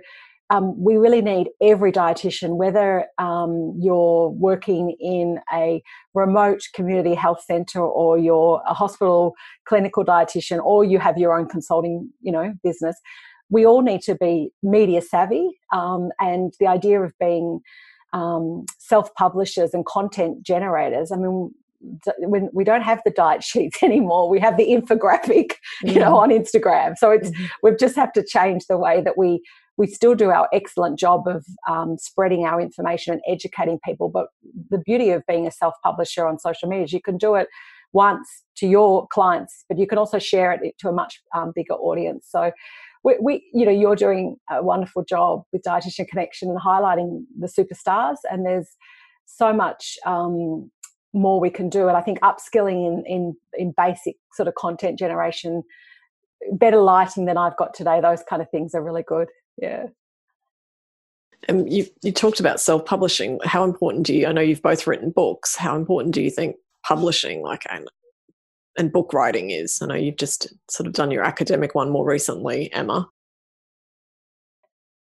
um, 0.50 0.78
we 0.82 0.96
really 0.96 1.22
need 1.22 1.48
every 1.60 1.90
dietitian, 1.90 2.56
whether 2.56 3.06
um, 3.18 3.74
you're 3.80 4.28
working 4.28 4.94
in 5.00 5.40
a 5.52 5.82
remote 6.12 6.68
community 6.74 7.14
health 7.14 7.42
centre 7.44 7.80
or 7.80 8.18
you're 8.18 8.62
a 8.66 8.74
hospital 8.74 9.34
clinical 9.64 10.04
dietitian 10.04 10.62
or 10.62 10.84
you 10.84 10.98
have 10.98 11.16
your 11.16 11.38
own 11.38 11.48
consulting, 11.48 12.10
you 12.20 12.30
know, 12.30 12.54
business. 12.62 12.96
We 13.48 13.66
all 13.66 13.82
need 13.82 14.02
to 14.02 14.14
be 14.14 14.50
media 14.62 15.00
savvy, 15.00 15.48
um, 15.72 16.10
and 16.18 16.52
the 16.60 16.66
idea 16.66 17.00
of 17.02 17.12
being 17.18 17.60
um, 18.12 18.66
self-publishers 18.78 19.74
and 19.74 19.84
content 19.86 20.42
generators. 20.42 21.10
I 21.10 21.16
mean, 21.16 21.54
when 22.18 22.48
we 22.52 22.64
don't 22.64 22.82
have 22.82 23.00
the 23.04 23.10
diet 23.10 23.44
sheets 23.44 23.82
anymore 23.82 24.30
we 24.30 24.40
have 24.40 24.56
the 24.56 24.68
infographic 24.68 25.56
you 25.82 25.98
know 25.98 26.12
mm-hmm. 26.12 26.14
on 26.14 26.30
instagram 26.30 26.96
so 26.96 27.10
it's 27.10 27.28
mm-hmm. 27.28 27.44
we've 27.62 27.78
just 27.78 27.94
have 27.94 28.10
to 28.10 28.24
change 28.24 28.66
the 28.68 28.78
way 28.78 29.02
that 29.02 29.18
we 29.18 29.42
we 29.76 29.86
still 29.86 30.14
do 30.14 30.30
our 30.30 30.48
excellent 30.52 30.98
job 30.98 31.26
of 31.26 31.44
um, 31.68 31.96
spreading 31.98 32.46
our 32.46 32.60
information 32.60 33.14
and 33.14 33.22
educating 33.28 33.78
people. 33.84 34.08
But 34.08 34.28
the 34.70 34.78
beauty 34.78 35.10
of 35.10 35.26
being 35.26 35.46
a 35.46 35.50
self 35.50 35.74
publisher 35.82 36.26
on 36.26 36.38
social 36.38 36.68
media 36.68 36.84
is 36.84 36.92
you 36.92 37.02
can 37.02 37.16
do 37.16 37.34
it 37.34 37.48
once 37.92 38.42
to 38.56 38.66
your 38.66 39.06
clients, 39.08 39.64
but 39.68 39.78
you 39.78 39.86
can 39.86 39.98
also 39.98 40.18
share 40.18 40.52
it 40.52 40.60
to 40.78 40.88
a 40.88 40.92
much 40.92 41.20
um, 41.34 41.52
bigger 41.54 41.74
audience. 41.74 42.26
So, 42.28 42.52
we, 43.02 43.16
we, 43.20 43.44
you 43.52 43.66
know, 43.66 43.72
you're 43.72 43.96
doing 43.96 44.36
a 44.50 44.62
wonderful 44.62 45.04
job 45.04 45.42
with 45.52 45.62
Dietitian 45.62 46.08
Connection 46.08 46.48
and 46.48 46.58
highlighting 46.58 47.24
the 47.38 47.48
superstars, 47.48 48.16
and 48.30 48.46
there's 48.46 48.68
so 49.26 49.52
much 49.52 49.98
um, 50.06 50.70
more 51.12 51.38
we 51.38 51.50
can 51.50 51.68
do. 51.68 51.88
And 51.88 51.96
I 51.96 52.00
think 52.00 52.20
upskilling 52.20 52.86
in, 52.86 53.04
in 53.06 53.36
in 53.54 53.74
basic 53.76 54.16
sort 54.32 54.48
of 54.48 54.54
content 54.54 54.98
generation, 54.98 55.64
better 56.52 56.78
lighting 56.78 57.26
than 57.26 57.36
I've 57.36 57.56
got 57.56 57.74
today, 57.74 58.00
those 58.00 58.22
kind 58.28 58.40
of 58.40 58.48
things 58.50 58.74
are 58.74 58.82
really 58.82 59.04
good 59.06 59.28
yeah. 59.56 59.86
And 61.48 61.70
you 61.70 61.86
you 62.02 62.12
talked 62.12 62.40
about 62.40 62.60
self 62.60 62.86
publishing 62.86 63.38
how 63.44 63.64
important 63.64 64.06
do 64.06 64.14
you 64.14 64.26
i 64.26 64.32
know 64.32 64.40
you've 64.40 64.62
both 64.62 64.86
written 64.86 65.10
books. 65.10 65.56
How 65.56 65.76
important 65.76 66.14
do 66.14 66.22
you 66.22 66.30
think 66.30 66.56
publishing 66.86 67.42
like 67.42 67.64
and 67.70 67.86
and 68.78 68.92
book 68.92 69.12
writing 69.12 69.50
is? 69.50 69.80
I 69.82 69.86
know 69.86 69.94
you've 69.94 70.16
just 70.16 70.52
sort 70.70 70.86
of 70.86 70.94
done 70.94 71.10
your 71.10 71.22
academic 71.22 71.74
one 71.74 71.90
more 71.90 72.06
recently 72.06 72.72
emma. 72.72 73.08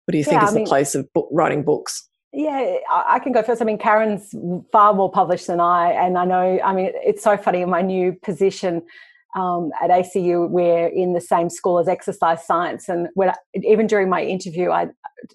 What 0.06 0.14
do 0.14 0.18
you 0.18 0.24
think 0.24 0.42
yeah, 0.42 0.46
is 0.46 0.50
I 0.50 0.54
the 0.54 0.60
mean, 0.60 0.68
place 0.68 0.96
of 0.96 1.12
book, 1.14 1.28
writing 1.32 1.62
books? 1.62 2.10
Yeah, 2.32 2.78
I 2.92 3.20
can 3.20 3.32
go 3.32 3.44
first. 3.44 3.62
I 3.62 3.66
mean, 3.66 3.78
Karen's 3.78 4.34
far 4.72 4.94
more 4.94 5.12
published 5.12 5.48
than 5.48 5.60
I, 5.60 5.92
and 5.92 6.18
I 6.18 6.26
know. 6.26 6.60
I 6.64 6.74
mean, 6.74 6.92
it's 6.96 7.24
so 7.24 7.38
funny 7.38 7.62
in 7.62 7.70
my 7.70 7.82
new 7.82 8.14
position 8.14 8.84
um, 9.36 9.72
at 9.82 9.90
ACU, 9.90 10.50
we're 10.50 10.88
in 10.88 11.14
the 11.14 11.22
same 11.22 11.50
school 11.50 11.80
as 11.80 11.88
exercise 11.88 12.46
science. 12.46 12.90
And 12.90 13.10
when 13.14 13.30
I, 13.30 13.36
even 13.56 13.86
during 13.86 14.10
my 14.10 14.24
interview, 14.24 14.72
I, 14.72 14.88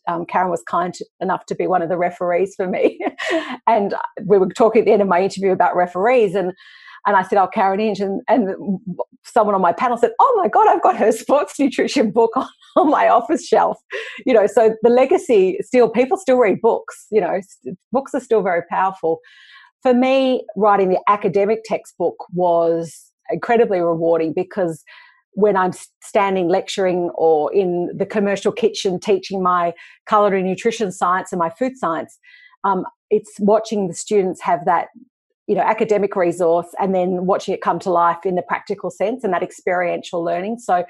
um, 0.08 0.26
Karen 0.26 0.50
was 0.50 0.62
kind 0.68 0.94
enough 1.20 1.46
to 1.46 1.54
be 1.54 1.66
one 1.66 1.82
of 1.82 1.88
the 1.88 1.96
referees 1.96 2.54
for 2.56 2.66
me. 2.66 2.98
and 3.66 3.94
we 4.24 4.38
were 4.38 4.48
talking 4.48 4.80
at 4.80 4.86
the 4.86 4.92
end 4.92 5.02
of 5.02 5.08
my 5.08 5.22
interview 5.22 5.52
about 5.52 5.76
referees. 5.76 6.34
And, 6.34 6.52
and 7.06 7.16
I 7.16 7.22
said, 7.22 7.38
Oh, 7.38 7.46
Karen 7.46 7.78
Inge. 7.78 8.00
And, 8.00 8.20
and 8.28 8.80
someone 9.22 9.54
on 9.54 9.60
my 9.60 9.72
panel 9.72 9.96
said, 9.96 10.10
Oh 10.18 10.40
my 10.42 10.48
God, 10.48 10.68
I've 10.68 10.82
got 10.82 10.96
her 10.96 11.12
sports 11.12 11.58
nutrition 11.60 12.10
book 12.10 12.36
on, 12.36 12.48
on 12.76 12.90
my 12.90 13.08
office 13.08 13.46
shelf. 13.46 13.78
You 14.26 14.34
know, 14.34 14.46
so 14.46 14.74
the 14.82 14.90
legacy 14.90 15.58
still, 15.60 15.88
people 15.88 16.16
still 16.16 16.38
read 16.38 16.60
books, 16.60 17.06
you 17.12 17.20
know, 17.20 17.40
books 17.92 18.12
are 18.14 18.20
still 18.20 18.42
very 18.42 18.62
powerful. 18.68 19.20
For 19.82 19.94
me, 19.94 20.44
writing 20.56 20.88
the 20.88 21.00
academic 21.08 21.60
textbook 21.64 22.16
was 22.32 23.12
incredibly 23.30 23.80
rewarding 23.80 24.32
because 24.32 24.84
when 25.32 25.56
I'm 25.56 25.72
standing 26.02 26.48
lecturing 26.48 27.10
or 27.16 27.52
in 27.52 27.90
the 27.96 28.06
commercial 28.06 28.52
kitchen 28.52 29.00
teaching 29.00 29.42
my 29.42 29.74
culinary 30.08 30.42
nutrition 30.42 30.92
science 30.92 31.32
and 31.32 31.38
my 31.38 31.50
food 31.50 31.76
science, 31.76 32.18
um, 32.62 32.84
it's 33.10 33.32
watching 33.40 33.88
the 33.88 33.94
students 33.94 34.40
have 34.42 34.64
that 34.64 34.88
you 35.46 35.54
know 35.54 35.62
academic 35.62 36.16
resource 36.16 36.68
and 36.80 36.94
then 36.94 37.26
watching 37.26 37.52
it 37.52 37.60
come 37.60 37.78
to 37.78 37.90
life 37.90 38.24
in 38.24 38.34
the 38.34 38.42
practical 38.42 38.90
sense 38.90 39.24
and 39.24 39.34
that 39.34 39.42
experiential 39.42 40.24
learning 40.24 40.58
so 40.58 40.84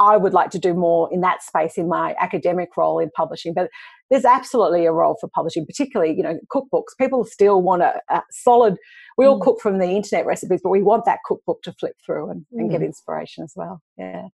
I 0.00 0.16
would 0.16 0.32
like 0.32 0.50
to 0.50 0.58
do 0.58 0.74
more 0.74 1.08
in 1.12 1.20
that 1.22 1.42
space 1.42 1.78
in 1.78 1.88
my 1.88 2.14
academic 2.18 2.76
role 2.76 2.98
in 2.98 3.10
publishing. 3.10 3.54
But 3.54 3.70
there's 4.12 4.26
absolutely 4.26 4.84
a 4.84 4.92
role 4.92 5.16
for 5.18 5.26
publishing, 5.26 5.64
particularly 5.64 6.14
you 6.14 6.22
know 6.22 6.38
cookbooks. 6.54 6.96
People 7.00 7.24
still 7.24 7.62
want 7.62 7.80
a, 7.80 8.00
a 8.10 8.22
solid. 8.30 8.76
We 9.16 9.24
all 9.24 9.40
mm. 9.40 9.42
cook 9.42 9.60
from 9.60 9.78
the 9.78 9.88
internet 9.88 10.26
recipes, 10.26 10.60
but 10.62 10.68
we 10.68 10.82
want 10.82 11.06
that 11.06 11.20
cookbook 11.24 11.62
to 11.62 11.72
flip 11.72 11.96
through 12.04 12.30
and, 12.30 12.44
and 12.52 12.70
get 12.70 12.82
mm. 12.82 12.86
inspiration 12.86 13.42
as 13.42 13.54
well. 13.56 13.80
Yeah. 13.96 14.28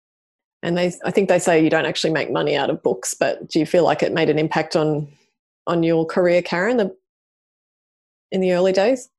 And 0.63 0.75
they, 0.75 0.91
I 1.05 1.11
think 1.11 1.29
they 1.29 1.37
say 1.37 1.63
you 1.63 1.69
don't 1.69 1.85
actually 1.85 2.11
make 2.11 2.31
money 2.31 2.55
out 2.55 2.71
of 2.71 2.81
books, 2.81 3.13
but 3.13 3.47
do 3.49 3.59
you 3.59 3.67
feel 3.67 3.83
like 3.83 4.01
it 4.01 4.11
made 4.11 4.31
an 4.31 4.39
impact 4.39 4.75
on 4.75 5.07
on 5.67 5.83
your 5.83 6.07
career, 6.07 6.41
Karen, 6.41 6.77
the, 6.77 6.95
in 8.31 8.41
the 8.41 8.53
early 8.53 8.71
days? 8.71 9.09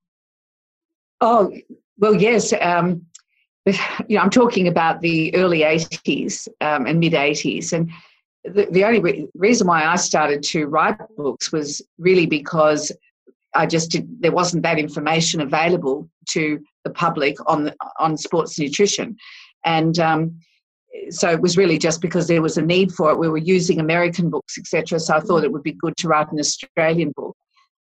Oh 1.21 1.53
well, 1.99 2.17
yes. 2.17 2.53
Um, 2.61 3.07
you 3.67 4.17
know, 4.17 4.23
I'm 4.23 4.31
talking 4.31 4.67
about 4.67 5.03
the 5.03 5.33
early 5.37 5.61
80s 5.61 6.49
um, 6.61 6.87
and 6.87 6.99
mid 6.99 7.13
80s. 7.13 7.73
And 7.73 7.93
the, 8.45 8.85
only 8.85 9.01
re- 9.01 9.29
reason 9.35 9.67
why 9.67 9.85
I 9.85 9.97
started 9.97 10.43
to 10.45 10.67
write 10.67 10.97
books 11.17 11.53
was 11.53 11.83
really 11.99 12.27
because 12.27 12.93
I 13.55 13.67
just 13.67 13.91
did, 13.91 14.07
there 14.21 14.33
wasn't 14.33 14.63
that 14.63 14.79
information 14.79 15.41
available 15.41 16.09
to 16.31 16.61
the 16.85 16.91
public 16.91 17.37
on 17.47 17.65
the, 17.65 17.77
on 17.99 18.17
sports 18.17 18.59
nutrition, 18.59 19.17
and 19.65 19.99
um, 19.99 20.39
so 21.11 21.31
it 21.31 21.41
was 21.41 21.57
really 21.57 21.79
just 21.79 22.01
because 22.01 22.29
there 22.29 22.43
was 22.43 22.57
a 22.57 22.63
need 22.63 22.93
for 22.93 23.11
it. 23.11 23.19
We 23.19 23.29
were 23.29 23.39
using 23.39 23.81
American 23.81 24.31
books, 24.31 24.59
etc. 24.59 25.01
So 25.01 25.17
I 25.17 25.21
thought 25.21 25.45
it 25.45 25.53
would 25.53 25.63
be 25.63 25.73
good 25.73 25.97
to 25.99 26.09
write 26.09 26.31
an 26.33 26.39
Australian 26.39 27.13
book. 27.17 27.37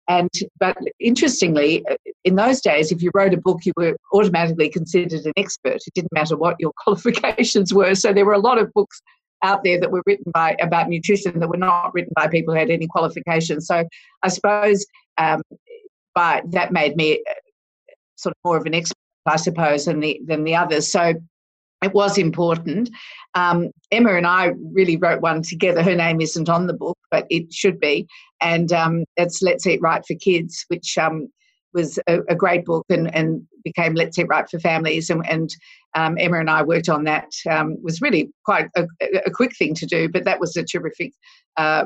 And 0.07 0.29
but 0.59 0.77
interestingly, 0.99 1.83
in 2.23 2.35
those 2.35 2.61
days, 2.61 2.91
if 2.91 3.01
you 3.01 3.09
wrote 3.13 3.33
a 3.33 3.41
book, 3.41 3.65
you 3.65 3.73
were 3.75 3.95
automatically 4.13 4.69
considered 4.69 5.25
an 5.25 5.33
expert. 5.35 5.77
It 5.87 5.93
didn't 5.95 6.13
matter 6.13 6.37
what 6.37 6.57
your 6.59 6.71
qualifications 6.83 7.73
were. 7.73 7.95
So 7.95 8.13
there 8.13 8.25
were 8.25 8.33
a 8.33 8.39
lot 8.39 8.59
of 8.59 8.71
books 8.73 9.01
out 9.43 9.63
there 9.63 9.79
that 9.79 9.91
were 9.91 10.03
written 10.05 10.31
by 10.33 10.55
about 10.59 10.89
nutrition 10.89 11.39
that 11.39 11.49
were 11.49 11.57
not 11.57 11.93
written 11.93 12.13
by 12.15 12.27
people 12.27 12.53
who 12.53 12.59
had 12.59 12.69
any 12.69 12.87
qualifications. 12.87 13.67
So 13.67 13.83
I 14.23 14.29
suppose 14.29 14.85
um, 15.17 15.41
but 16.15 16.49
that 16.51 16.71
made 16.71 16.95
me 16.95 17.21
uh, 17.29 17.33
sort 18.15 18.31
of 18.31 18.37
more 18.43 18.57
of 18.57 18.65
an 18.65 18.73
expert, 18.73 18.95
I 19.25 19.35
suppose, 19.35 19.85
than 19.85 19.99
the 19.99 20.19
than 20.25 20.43
the 20.43 20.55
others. 20.55 20.91
So 20.91 21.13
it 21.83 21.93
was 21.93 22.17
important. 22.17 22.89
Um, 23.35 23.69
Emma 23.91 24.15
and 24.15 24.25
I 24.25 24.53
really 24.73 24.95
wrote 24.95 25.21
one 25.21 25.41
together. 25.41 25.83
Her 25.83 25.95
name 25.95 26.21
isn't 26.21 26.49
on 26.49 26.67
the 26.67 26.73
book, 26.73 26.97
but 27.11 27.27
it 27.29 27.53
should 27.53 27.79
be. 27.79 28.07
And 28.41 28.71
um, 28.71 29.03
it's 29.17 29.41
Let's 29.41 29.67
Eat 29.67 29.81
Right 29.81 30.03
for 30.07 30.15
Kids, 30.15 30.65
which 30.69 30.97
um, 30.97 31.27
was 31.75 31.99
a, 32.07 32.21
a, 32.29 32.35
great 32.35 32.65
book 32.65 32.85
and, 32.89 33.13
and 33.13 33.45
became 33.63 33.93
Let's 33.93 34.17
Eat 34.17 34.27
Right 34.27 34.49
for 34.49 34.59
Families. 34.59 35.09
And, 35.09 35.27
and 35.29 35.55
um, 35.95 36.17
Emma 36.17 36.39
and 36.39 36.49
I 36.49 36.63
worked 36.63 36.89
on 36.89 37.03
that. 37.03 37.31
Um, 37.49 37.77
was 37.83 38.01
really 38.01 38.31
quite 38.45 38.67
a, 38.75 38.87
a, 39.25 39.31
quick 39.31 39.55
thing 39.55 39.75
to 39.75 39.85
do, 39.85 40.09
but 40.09 40.23
that 40.23 40.39
was 40.39 40.55
a 40.55 40.63
terrific 40.63 41.13
uh, 41.57 41.85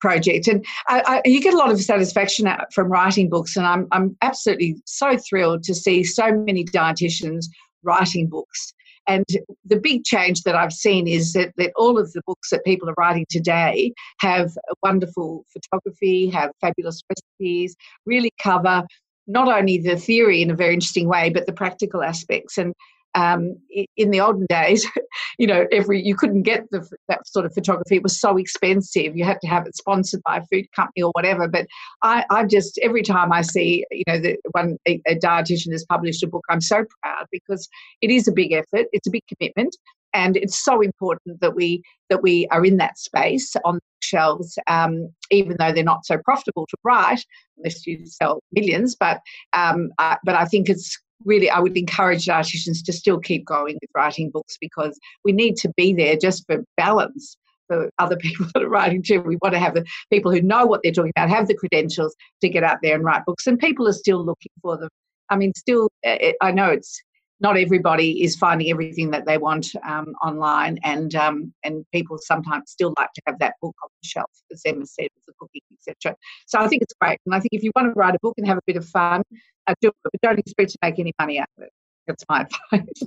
project. 0.00 0.48
And 0.48 0.64
I, 0.88 1.02
I, 1.24 1.28
you 1.28 1.40
get 1.40 1.54
a 1.54 1.58
lot 1.58 1.70
of 1.70 1.80
satisfaction 1.80 2.48
from 2.72 2.90
writing 2.90 3.28
books, 3.28 3.56
and 3.56 3.66
I'm, 3.66 3.86
I'm 3.92 4.16
absolutely 4.22 4.76
so 4.86 5.16
thrilled 5.16 5.62
to 5.64 5.74
see 5.74 6.02
so 6.02 6.32
many 6.32 6.64
dietitians 6.64 7.46
writing 7.82 8.28
books. 8.28 8.72
And 9.08 9.24
the 9.64 9.80
big 9.80 10.04
change 10.04 10.42
that 10.42 10.54
I've 10.54 10.72
seen 10.72 11.08
is 11.08 11.32
that, 11.32 11.52
that 11.56 11.72
all 11.76 11.98
of 11.98 12.12
the 12.12 12.20
books 12.26 12.50
that 12.50 12.64
people 12.64 12.90
are 12.90 12.94
writing 12.98 13.24
today 13.30 13.92
have 14.20 14.50
wonderful 14.82 15.46
photography, 15.50 16.28
have 16.28 16.50
fabulous 16.60 17.00
recipes, 17.08 17.74
really 18.04 18.30
cover 18.40 18.84
not 19.28 19.48
only 19.48 19.78
the 19.78 19.96
theory 19.96 20.42
in 20.42 20.50
a 20.50 20.56
very 20.56 20.74
interesting 20.74 21.08
way, 21.08 21.30
but 21.30 21.46
the 21.46 21.52
practical 21.52 22.02
aspects. 22.02 22.58
And 22.58 22.74
um, 23.14 23.56
in 23.96 24.10
the 24.10 24.20
olden 24.20 24.46
days, 24.48 24.86
you 25.38 25.46
know, 25.46 25.66
every 25.72 26.02
you 26.04 26.14
couldn't 26.14 26.42
get 26.42 26.70
the, 26.70 26.88
that 27.08 27.26
sort 27.26 27.46
of 27.46 27.54
photography. 27.54 27.96
It 27.96 28.02
was 28.02 28.20
so 28.20 28.36
expensive. 28.36 29.16
You 29.16 29.24
had 29.24 29.40
to 29.42 29.48
have 29.48 29.66
it 29.66 29.76
sponsored 29.76 30.22
by 30.24 30.38
a 30.38 30.46
food 30.46 30.66
company 30.74 31.02
or 31.02 31.10
whatever. 31.12 31.48
But 31.48 31.66
I, 32.02 32.24
I 32.30 32.44
just 32.44 32.78
every 32.82 33.02
time 33.02 33.32
I 33.32 33.42
see, 33.42 33.84
you 33.90 34.04
know, 34.06 34.18
that 34.18 34.38
one 34.52 34.76
a, 34.86 35.00
a 35.06 35.14
dietitian 35.14 35.72
has 35.72 35.84
published 35.88 36.22
a 36.22 36.26
book, 36.26 36.44
I'm 36.48 36.60
so 36.60 36.84
proud 37.02 37.26
because 37.30 37.68
it 38.02 38.10
is 38.10 38.28
a 38.28 38.32
big 38.32 38.52
effort. 38.52 38.86
It's 38.92 39.06
a 39.06 39.10
big 39.10 39.24
commitment. 39.26 39.76
And 40.14 40.36
it's 40.36 40.62
so 40.64 40.80
important 40.80 41.40
that 41.40 41.54
we 41.54 41.82
that 42.10 42.22
we 42.22 42.46
are 42.48 42.64
in 42.64 42.78
that 42.78 42.98
space 42.98 43.54
on 43.64 43.78
shelves, 44.00 44.58
um, 44.66 45.10
even 45.30 45.56
though 45.58 45.72
they're 45.72 45.84
not 45.84 46.06
so 46.06 46.18
profitable 46.24 46.66
to 46.66 46.76
write 46.84 47.24
unless 47.58 47.86
you 47.86 48.06
sell 48.06 48.40
millions. 48.52 48.96
But 48.98 49.20
um, 49.52 49.90
I, 49.98 50.16
but 50.24 50.34
I 50.34 50.44
think 50.44 50.68
it's 50.68 50.98
really 51.24 51.50
I 51.50 51.58
would 51.60 51.76
encourage 51.76 52.26
dietitians 52.26 52.84
to 52.84 52.92
still 52.92 53.18
keep 53.18 53.44
going 53.44 53.74
with 53.80 53.90
writing 53.94 54.30
books 54.30 54.56
because 54.60 54.98
we 55.24 55.32
need 55.32 55.56
to 55.56 55.70
be 55.76 55.92
there 55.92 56.16
just 56.16 56.46
for 56.46 56.64
balance 56.76 57.36
for 57.66 57.90
other 57.98 58.16
people 58.22 58.46
that 58.54 58.62
are 58.62 58.68
writing 58.68 59.02
too. 59.02 59.20
We 59.20 59.36
want 59.42 59.54
to 59.54 59.60
have 59.60 59.74
the 59.74 59.84
people 60.10 60.32
who 60.32 60.42
know 60.42 60.66
what 60.66 60.80
they're 60.82 60.92
talking 60.92 61.12
about, 61.16 61.28
have 61.28 61.48
the 61.48 61.54
credentials 61.54 62.14
to 62.40 62.48
get 62.48 62.64
out 62.64 62.78
there 62.82 62.94
and 62.94 63.04
write 63.04 63.24
books, 63.26 63.46
and 63.46 63.58
people 63.58 63.86
are 63.86 63.92
still 63.92 64.24
looking 64.24 64.52
for 64.62 64.76
them. 64.76 64.88
I 65.30 65.36
mean, 65.36 65.52
still, 65.54 65.90
eh, 66.04 66.16
eh, 66.20 66.32
I 66.40 66.52
know 66.52 66.70
it's 66.70 67.02
not 67.40 67.56
everybody 67.56 68.22
is 68.22 68.36
finding 68.36 68.70
everything 68.70 69.10
that 69.10 69.26
they 69.26 69.38
want 69.38 69.68
um, 69.86 70.14
online, 70.24 70.78
and 70.82 71.14
um, 71.14 71.52
and 71.64 71.84
people 71.92 72.18
sometimes 72.18 72.70
still 72.70 72.94
like 72.98 73.12
to 73.14 73.22
have 73.26 73.38
that 73.38 73.54
book 73.62 73.76
on 73.82 73.88
the 74.02 74.08
shelf, 74.08 74.30
as 74.52 74.62
Emma 74.64 74.86
said, 74.86 75.08
with 75.14 75.26
the 75.26 75.32
cooking, 75.38 75.62
etc. 75.72 76.16
So 76.46 76.58
I 76.58 76.68
think 76.68 76.82
it's 76.82 76.94
great, 77.00 77.18
and 77.26 77.34
I 77.34 77.40
think 77.40 77.50
if 77.52 77.62
you 77.62 77.70
want 77.76 77.94
to 77.94 77.98
write 77.98 78.14
a 78.14 78.18
book 78.22 78.34
and 78.38 78.46
have 78.46 78.58
a 78.58 78.62
bit 78.66 78.76
of 78.76 78.86
fun, 78.86 79.22
uh, 79.66 79.74
do 79.80 79.88
it, 79.88 79.94
but 80.02 80.12
don't 80.20 80.38
expect 80.38 80.70
to 80.70 80.78
make 80.82 80.98
any 80.98 81.12
money 81.20 81.38
out 81.38 81.48
of 81.58 81.64
it. 81.64 81.72
That's 82.06 82.24
my 82.28 82.46
advice. 82.72 83.02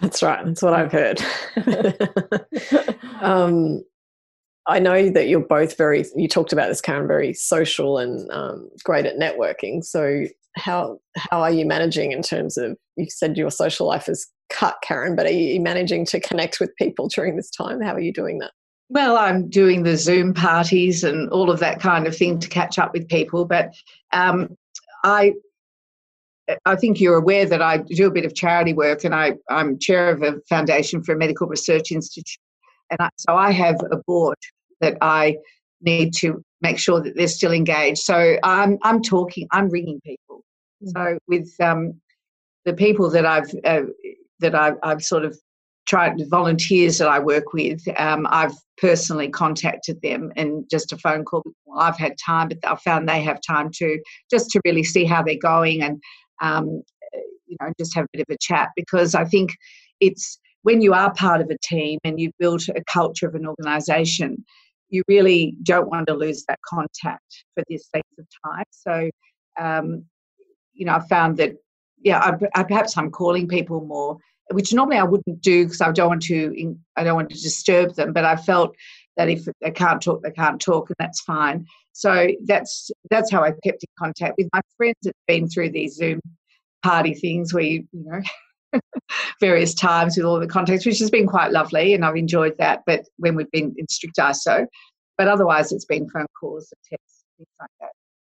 That's 0.00 0.22
right. 0.22 0.44
That's 0.44 0.62
what 0.62 0.72
I've 0.72 0.92
heard. 0.92 1.20
um, 3.20 3.84
I 4.66 4.78
know 4.78 5.10
that 5.10 5.28
you're 5.28 5.40
both 5.40 5.76
very. 5.76 6.04
You 6.16 6.28
talked 6.28 6.52
about 6.52 6.68
this, 6.68 6.80
Karen, 6.80 7.06
very 7.06 7.32
social 7.32 7.98
and 7.98 8.30
um, 8.30 8.70
great 8.84 9.06
at 9.06 9.16
networking. 9.16 9.84
So 9.84 10.26
how 10.56 10.98
how 11.16 11.40
are 11.40 11.50
you 11.50 11.64
managing 11.64 12.12
in 12.12 12.22
terms 12.22 12.56
of 12.56 12.76
you 12.96 13.06
said 13.08 13.36
your 13.36 13.50
social 13.50 13.86
life 13.86 14.08
is 14.08 14.28
cut 14.50 14.76
karen 14.82 15.14
but 15.14 15.26
are 15.26 15.32
you 15.32 15.60
managing 15.60 16.04
to 16.04 16.20
connect 16.20 16.58
with 16.60 16.74
people 16.76 17.08
during 17.08 17.36
this 17.36 17.50
time 17.50 17.80
how 17.80 17.94
are 17.94 18.00
you 18.00 18.12
doing 18.12 18.38
that 18.38 18.50
well 18.88 19.16
i'm 19.16 19.48
doing 19.48 19.82
the 19.84 19.96
zoom 19.96 20.34
parties 20.34 21.04
and 21.04 21.28
all 21.30 21.50
of 21.50 21.60
that 21.60 21.80
kind 21.80 22.06
of 22.06 22.16
thing 22.16 22.38
to 22.38 22.48
catch 22.48 22.78
up 22.78 22.92
with 22.92 23.08
people 23.08 23.44
but 23.44 23.72
um, 24.12 24.48
i 25.04 25.32
I 26.64 26.76
think 26.76 27.00
you're 27.00 27.16
aware 27.16 27.46
that 27.46 27.62
I 27.62 27.78
do 27.78 28.06
a 28.06 28.10
bit 28.10 28.24
of 28.24 28.34
charity 28.34 28.72
work 28.72 29.04
and 29.04 29.14
I, 29.14 29.34
I'm 29.48 29.78
chair 29.78 30.10
of 30.10 30.22
a 30.22 30.40
foundation 30.48 31.02
for 31.02 31.14
a 31.14 31.16
medical 31.16 31.46
research 31.46 31.92
institute. 31.92 32.38
And 32.90 33.00
I, 33.00 33.08
so 33.16 33.36
I 33.36 33.52
have 33.52 33.76
a 33.90 33.98
board 33.98 34.36
that 34.80 34.96
I 35.00 35.36
need 35.80 36.12
to 36.14 36.42
make 36.60 36.78
sure 36.78 37.00
that 37.00 37.16
they're 37.16 37.28
still 37.28 37.52
engaged. 37.52 37.98
So 37.98 38.36
I'm 38.42 38.78
I'm 38.82 39.02
talking, 39.02 39.48
I'm 39.52 39.68
ringing 39.68 40.00
people. 40.04 40.44
Mm. 40.84 40.92
So 40.92 41.18
with 41.28 41.50
um, 41.60 42.00
the 42.64 42.74
people 42.74 43.10
that 43.10 43.26
I've 43.26 43.50
uh, 43.64 43.82
that 44.40 44.54
I've, 44.54 44.76
I've, 44.82 45.02
sort 45.02 45.24
of 45.24 45.38
tried, 45.86 46.14
volunteers 46.30 46.98
that 46.98 47.08
I 47.08 47.18
work 47.18 47.52
with, 47.52 47.82
um, 47.98 48.26
I've 48.30 48.54
personally 48.78 49.28
contacted 49.28 50.00
them 50.00 50.32
and 50.36 50.64
just 50.70 50.92
a 50.92 50.96
phone 50.96 51.24
call. 51.24 51.42
Well, 51.66 51.80
I've 51.80 51.98
had 51.98 52.14
time, 52.24 52.48
but 52.48 52.58
I 52.64 52.74
found 52.76 53.08
they 53.08 53.22
have 53.22 53.40
time 53.46 53.70
too, 53.70 54.00
just 54.30 54.50
to 54.50 54.60
really 54.64 54.84
see 54.84 55.04
how 55.04 55.22
they're 55.22 55.36
going 55.36 55.82
and 55.82 56.00
um, 56.40 56.82
you 57.46 57.56
know 57.60 57.72
just 57.78 57.94
have 57.94 58.04
a 58.04 58.08
bit 58.12 58.24
of 58.28 58.34
a 58.34 58.38
chat 58.40 58.70
because 58.76 59.14
I 59.14 59.24
think 59.24 59.52
it's 60.00 60.38
when 60.62 60.80
you 60.80 60.92
are 60.94 61.12
part 61.14 61.40
of 61.40 61.50
a 61.50 61.58
team 61.62 61.98
and 62.04 62.20
you've 62.20 62.36
built 62.38 62.68
a 62.68 62.82
culture 62.90 63.26
of 63.26 63.34
an 63.34 63.46
organisation 63.46 64.44
you 64.90 65.02
really 65.08 65.56
don't 65.62 65.88
want 65.88 66.06
to 66.08 66.14
lose 66.14 66.44
that 66.48 66.58
contact 66.64 67.44
for 67.54 67.64
this 67.68 67.88
length 67.94 68.08
of 68.18 68.26
time. 68.44 68.64
So, 68.70 69.10
um, 69.58 70.04
you 70.74 70.84
know, 70.84 70.94
I 70.94 71.00
found 71.00 71.36
that, 71.38 71.54
yeah, 72.02 72.18
I, 72.18 72.60
I, 72.60 72.62
perhaps 72.64 72.96
I'm 72.96 73.10
calling 73.10 73.48
people 73.48 73.84
more, 73.84 74.18
which 74.52 74.72
normally 74.72 74.98
I 74.98 75.04
wouldn't 75.04 75.40
do 75.40 75.64
because 75.64 75.80
I 75.80 75.92
don't 75.92 76.08
want 76.08 76.22
to, 76.22 76.76
I 76.96 77.04
don't 77.04 77.14
want 77.14 77.30
to 77.30 77.40
disturb 77.40 77.94
them. 77.94 78.12
But 78.12 78.24
I 78.24 78.36
felt 78.36 78.74
that 79.16 79.28
if 79.28 79.46
they 79.60 79.70
can't 79.70 80.02
talk, 80.02 80.22
they 80.22 80.30
can't 80.30 80.60
talk, 80.60 80.88
and 80.88 80.96
that's 80.98 81.20
fine. 81.20 81.66
So 81.92 82.28
that's 82.46 82.90
that's 83.10 83.30
how 83.30 83.42
I 83.42 83.50
kept 83.64 83.82
in 83.82 83.88
contact 83.98 84.34
with 84.38 84.48
my 84.52 84.60
friends. 84.76 84.96
It's 85.02 85.18
been 85.26 85.48
through 85.48 85.70
these 85.70 85.96
Zoom 85.96 86.20
party 86.82 87.14
things 87.14 87.52
where 87.52 87.62
you, 87.62 87.84
you 87.92 88.04
know. 88.04 88.20
various 89.40 89.74
times 89.74 90.16
with 90.16 90.26
all 90.26 90.38
the 90.38 90.46
contacts, 90.46 90.86
which 90.86 90.98
has 90.98 91.10
been 91.10 91.26
quite 91.26 91.52
lovely, 91.52 91.94
and 91.94 92.04
I've 92.04 92.16
enjoyed 92.16 92.56
that. 92.58 92.82
But 92.86 93.06
when 93.16 93.34
we've 93.34 93.50
been 93.50 93.74
in 93.76 93.86
strict 93.88 94.16
ISO, 94.16 94.66
but 95.18 95.28
otherwise 95.28 95.72
it's 95.72 95.84
been 95.84 96.08
phone 96.08 96.26
calls 96.38 96.72
and 96.72 96.98
texts, 96.98 97.24
things 97.36 97.48
like 97.60 97.70
that. 97.80 97.90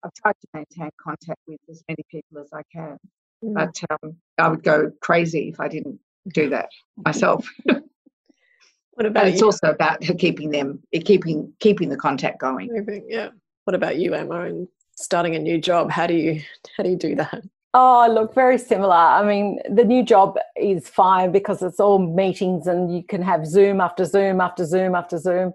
I've 0.05 0.14
tried 0.14 0.35
to 0.41 0.49
maintain 0.55 0.91
contact 1.03 1.41
with 1.47 1.61
as 1.68 1.83
many 1.89 2.03
people 2.11 2.41
as 2.41 2.49
I 2.55 2.62
can, 2.72 2.97
mm. 3.45 3.55
but 3.55 3.74
um, 3.91 4.16
I 4.39 4.49
would 4.49 4.62
go 4.62 4.91
crazy 5.03 5.51
if 5.51 5.61
I 5.61 5.68
didn't 5.68 5.99
do 6.33 6.49
that 6.51 6.68
myself. 6.97 7.47
what 7.64 9.07
about? 9.07 9.28
it's 9.28 9.41
you? 9.41 9.47
also 9.47 9.68
about 9.70 10.01
keeping 10.18 10.51
them, 10.51 10.83
keeping 11.05 11.53
keeping 11.61 11.91
the 11.91 11.97
contact 11.97 12.41
going. 12.41 12.70
Yeah. 13.09 13.28
What 13.64 13.74
about 13.74 13.99
you, 13.99 14.14
Emma? 14.14 14.45
And 14.45 14.68
starting 14.97 15.37
a 15.37 15.39
new 15.39 15.61
job, 15.61 15.91
how 15.91 16.07
do 16.07 16.14
you 16.14 16.41
how 16.76 16.83
do 16.83 16.91
you 16.91 16.97
do 16.97 17.14
that? 17.16 17.45
Oh, 17.73 18.09
look, 18.11 18.35
very 18.35 18.59
similar. 18.59 18.97
I 18.97 19.25
mean, 19.25 19.61
the 19.73 19.85
new 19.85 20.03
job 20.03 20.37
is 20.57 20.89
fine 20.89 21.31
because 21.31 21.62
it's 21.62 21.79
all 21.79 22.01
meetings 22.01 22.66
and 22.66 22.93
you 22.93 23.05
can 23.05 23.23
have 23.23 23.47
Zoom 23.47 23.81
after 23.81 24.05
Zoom 24.05 24.41
after 24.41 24.64
Zoom 24.64 24.97
after 24.97 25.18
Zoom. 25.18 25.53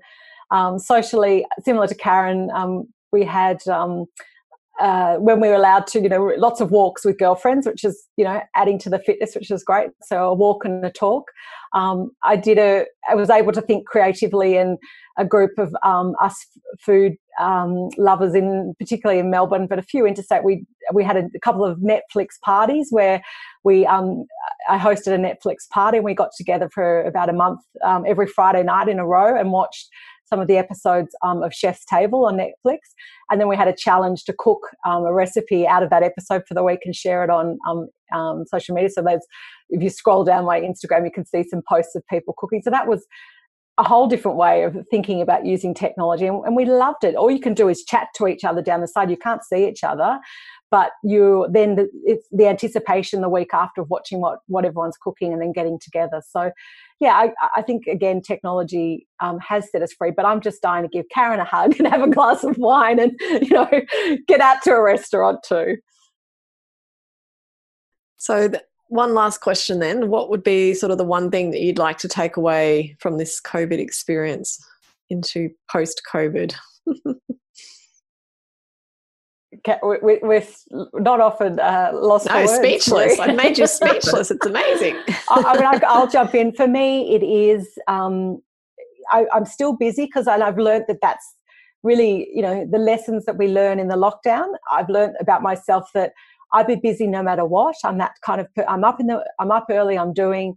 Um, 0.49 0.79
socially, 0.79 1.45
similar 1.65 1.87
to 1.87 1.95
Karen, 1.95 2.49
um, 2.53 2.87
we 3.11 3.25
had 3.25 3.67
um, 3.67 4.05
uh, 4.79 5.15
when 5.15 5.41
we 5.41 5.49
were 5.49 5.55
allowed 5.55 5.87
to, 5.87 6.01
you 6.01 6.07
know, 6.07 6.31
lots 6.37 6.61
of 6.61 6.71
walks 6.71 7.03
with 7.03 7.17
girlfriends, 7.17 7.67
which 7.67 7.83
is, 7.83 8.05
you 8.15 8.23
know, 8.23 8.41
adding 8.55 8.79
to 8.79 8.89
the 8.89 8.99
fitness, 8.99 9.35
which 9.35 9.51
is 9.51 9.63
great. 9.63 9.89
So 10.01 10.29
a 10.29 10.33
walk 10.33 10.63
and 10.63 10.85
a 10.85 10.91
talk. 10.91 11.25
Um, 11.73 12.11
I 12.23 12.37
did 12.37 12.57
a, 12.57 12.85
I 13.09 13.15
was 13.15 13.29
able 13.29 13.51
to 13.51 13.61
think 13.61 13.87
creatively 13.87 14.55
and 14.55 14.77
a 15.17 15.25
group 15.25 15.51
of 15.57 15.75
um, 15.83 16.15
us 16.21 16.45
food 16.79 17.15
um, 17.39 17.89
lovers 17.97 18.33
in 18.33 18.73
particularly 18.79 19.19
in 19.19 19.29
Melbourne, 19.29 19.67
but 19.67 19.79
a 19.79 19.83
few 19.83 20.05
interstate. 20.05 20.43
We 20.43 20.65
we 20.93 21.03
had 21.03 21.17
a, 21.17 21.27
couple 21.43 21.65
of 21.65 21.79
Netflix 21.79 22.39
parties 22.43 22.87
where 22.91 23.21
we 23.63 23.85
um, 23.85 24.25
I 24.69 24.77
hosted 24.77 25.13
a 25.13 25.17
Netflix 25.17 25.67
party 25.69 25.97
and 25.97 26.05
we 26.05 26.13
got 26.13 26.29
together 26.37 26.69
for 26.73 27.03
about 27.03 27.29
a 27.29 27.33
month 27.33 27.61
um, 27.83 28.03
every 28.07 28.27
Friday 28.27 28.63
night 28.63 28.87
in 28.87 28.99
a 28.99 29.05
row 29.05 29.37
and 29.37 29.51
watched 29.51 29.89
some 30.27 30.39
of 30.39 30.47
the 30.47 30.57
episodes 30.57 31.15
um, 31.23 31.43
of 31.43 31.53
Chef's 31.53 31.85
Table 31.85 32.25
on 32.25 32.37
Netflix, 32.37 32.79
and 33.29 33.39
then 33.39 33.47
we 33.47 33.55
had 33.55 33.67
a 33.67 33.75
challenge 33.75 34.23
to 34.23 34.33
cook 34.37 34.61
um, 34.85 35.03
a 35.03 35.13
recipe 35.13 35.67
out 35.67 35.83
of 35.83 35.89
that 35.91 36.03
episode 36.03 36.43
for 36.47 36.55
the 36.55 36.63
week 36.63 36.79
and 36.85 36.95
share 36.95 37.23
it 37.23 37.29
on 37.29 37.59
um, 37.69 37.87
um, 38.13 38.45
social 38.47 38.73
media. 38.73 38.89
So 38.89 39.01
there's 39.01 39.25
if 39.69 39.81
you 39.81 39.89
scroll 39.89 40.23
down 40.23 40.45
my 40.45 40.59
Instagram, 40.59 41.05
you 41.05 41.11
can 41.11 41.25
see 41.25 41.43
some 41.43 41.61
posts 41.67 41.95
of 41.95 42.03
people 42.07 42.33
cooking. 42.37 42.61
So 42.63 42.69
that 42.69 42.87
was 42.87 43.05
a 43.77 43.83
whole 43.83 44.07
different 44.07 44.37
way 44.37 44.63
of 44.63 44.77
thinking 44.89 45.21
about 45.21 45.45
using 45.45 45.73
technology 45.73 46.25
and, 46.25 46.45
and, 46.45 46.55
we 46.55 46.65
loved 46.65 47.03
it. 47.03 47.15
All 47.15 47.29
you 47.29 47.41
can 47.41 47.53
do 47.53 47.67
is 47.67 47.83
chat 47.83 48.07
to 48.15 48.27
each 48.27 48.45
other 48.45 48.61
down 48.61 48.79
the 48.79 48.87
side. 48.87 49.09
You 49.09 49.17
can't 49.17 49.43
see 49.43 49.67
each 49.67 49.83
other 49.83 50.19
but 50.71 50.91
you 51.03 51.47
then 51.51 51.75
the, 51.75 51.87
it's 52.05 52.27
the 52.31 52.47
anticipation 52.47 53.21
the 53.21 53.29
week 53.29 53.53
after 53.53 53.81
of 53.81 53.89
watching 53.89 54.19
what 54.19 54.39
what 54.47 54.65
everyone's 54.65 54.97
cooking 54.97 55.31
and 55.31 55.41
then 55.41 55.51
getting 55.51 55.79
together. 55.79 56.21
So 56.27 56.51
yeah 56.99 57.13
i, 57.13 57.31
I 57.55 57.61
think 57.61 57.87
again 57.87 58.21
technology 58.21 59.07
um, 59.21 59.39
has 59.39 59.69
set 59.69 59.81
us 59.81 59.93
free 59.93 60.11
but 60.11 60.25
i'm 60.25 60.41
just 60.41 60.61
dying 60.61 60.83
to 60.83 60.89
give 60.89 61.05
karen 61.13 61.39
a 61.39 61.45
hug 61.45 61.75
and 61.79 61.87
have 61.87 62.01
a 62.01 62.09
glass 62.09 62.43
of 62.43 62.57
wine 62.57 62.99
and 62.99 63.11
you 63.19 63.49
know 63.49 63.69
get 64.27 64.41
out 64.41 64.61
to 64.63 64.71
a 64.71 64.81
restaurant 64.81 65.43
too. 65.43 65.77
So 68.17 68.49
one 68.87 69.13
last 69.13 69.41
question 69.41 69.79
then. 69.79 70.09
What 70.09 70.29
would 70.29 70.43
be 70.43 70.73
sort 70.73 70.91
of 70.91 70.97
the 70.97 71.03
one 71.03 71.31
thing 71.31 71.51
that 71.51 71.61
you'd 71.61 71.77
like 71.77 71.97
to 71.99 72.07
take 72.07 72.37
away 72.37 72.95
from 72.99 73.17
this 73.17 73.41
COVID 73.41 73.79
experience 73.79 74.63
into 75.09 75.49
post 75.69 76.01
COVID? 76.11 76.55
with, 79.81 80.21
we're 80.21 80.43
not 80.93 81.19
often 81.19 81.59
uh, 81.59 81.91
lost 81.93 82.27
no, 82.27 82.45
speechless. 82.45 83.19
I 83.19 83.31
made 83.33 83.57
you 83.57 83.67
speechless. 83.67 84.31
It's 84.31 84.45
amazing. 84.45 84.95
I, 85.29 85.43
I, 85.47 85.53
mean, 85.55 85.81
I, 85.83 85.99
will 85.99 86.07
jump 86.07 86.35
in. 86.35 86.51
For 86.51 86.67
me, 86.67 87.15
it 87.15 87.23
is. 87.23 87.67
Um, 87.87 88.41
I, 89.11 89.25
am 89.33 89.45
still 89.45 89.73
busy 89.73 90.05
because 90.05 90.27
I've 90.27 90.57
learned 90.57 90.85
that 90.87 90.97
that's 91.01 91.35
really, 91.83 92.27
you 92.33 92.41
know, 92.41 92.67
the 92.69 92.79
lessons 92.79 93.25
that 93.25 93.37
we 93.37 93.47
learn 93.47 93.79
in 93.79 93.87
the 93.87 93.95
lockdown. 93.95 94.47
I've 94.71 94.89
learned 94.89 95.15
about 95.19 95.41
myself 95.41 95.89
that 95.93 96.13
I'd 96.53 96.67
be 96.67 96.75
busy 96.75 97.07
no 97.07 97.23
matter 97.23 97.45
what. 97.45 97.75
I'm 97.83 97.97
that 97.97 98.13
kind 98.25 98.41
of. 98.41 98.47
I'm 98.67 98.83
up 98.83 98.99
in 98.99 99.07
the. 99.07 99.23
I'm 99.39 99.51
up 99.51 99.67
early. 99.69 99.97
I'm 99.97 100.13
doing, 100.13 100.55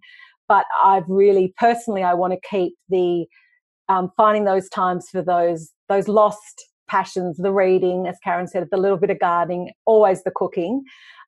but 0.49 0.65
I've 0.83 1.09
really 1.09 1.55
personally. 1.59 2.03
I 2.03 2.15
want 2.15 2.33
to 2.33 2.49
keep 2.49 2.75
the 2.89 3.27
um, 3.89 4.11
finding 4.17 4.45
those 4.45 4.69
times 4.69 5.09
for 5.11 5.23
those 5.23 5.73
those 5.89 6.09
lost 6.09 6.65
passions, 6.89 7.37
the 7.37 7.53
reading, 7.53 8.07
as 8.07 8.17
Karen 8.25 8.47
said, 8.47 8.67
the 8.71 8.77
little 8.77 8.97
bit 8.97 9.11
of 9.11 9.19
gardening, 9.19 9.71
always 9.85 10.23
the 10.25 10.31
cooking. 10.35 10.83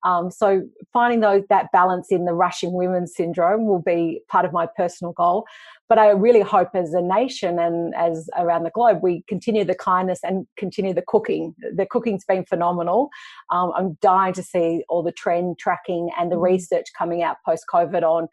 Um, 0.05 0.31
so 0.31 0.63
finding 0.93 1.21
those 1.21 1.43
that 1.51 1.71
balance 1.73 2.09
in 2.11 2.25
the 2.25 2.33
rushing 2.33 2.73
women 2.73 3.07
syndrome 3.07 3.67
will 3.67 3.83
be 3.83 4.23
part 4.29 4.47
of 4.47 4.53
my 4.53 4.67
personal 4.77 5.13
goal. 5.13 5.45
But 5.91 5.99
I 5.99 6.11
really 6.11 6.41
hope 6.41 6.71
as 6.75 6.95
a 6.95 7.03
nation 7.03 7.59
and 7.59 7.93
as 7.97 8.31
around 8.39 8.63
the 8.63 8.71
globe, 8.71 9.01
we 9.03 9.25
continue 9.29 9.65
the 9.65 9.75
kindness 9.75 10.21
and 10.23 10.47
continue 10.57 10.95
the 10.95 11.03
cooking. 11.07 11.53
The 11.75 11.85
cooking's 11.85 12.25
been 12.25 12.45
phenomenal. 12.45 13.11
Um, 13.51 13.73
I'm 13.77 13.99
dying 14.01 14.33
to 14.35 14.43
see 14.43 14.85
all 14.89 15.03
the 15.03 15.11
trend 15.11 15.59
tracking 15.59 16.09
and 16.17 16.31
the 16.31 16.37
mm. 16.37 16.43
research 16.43 16.87
coming 16.97 17.25
out 17.25 17.39
post 17.45 17.65
COVID 17.75 18.05
on 18.05 18.29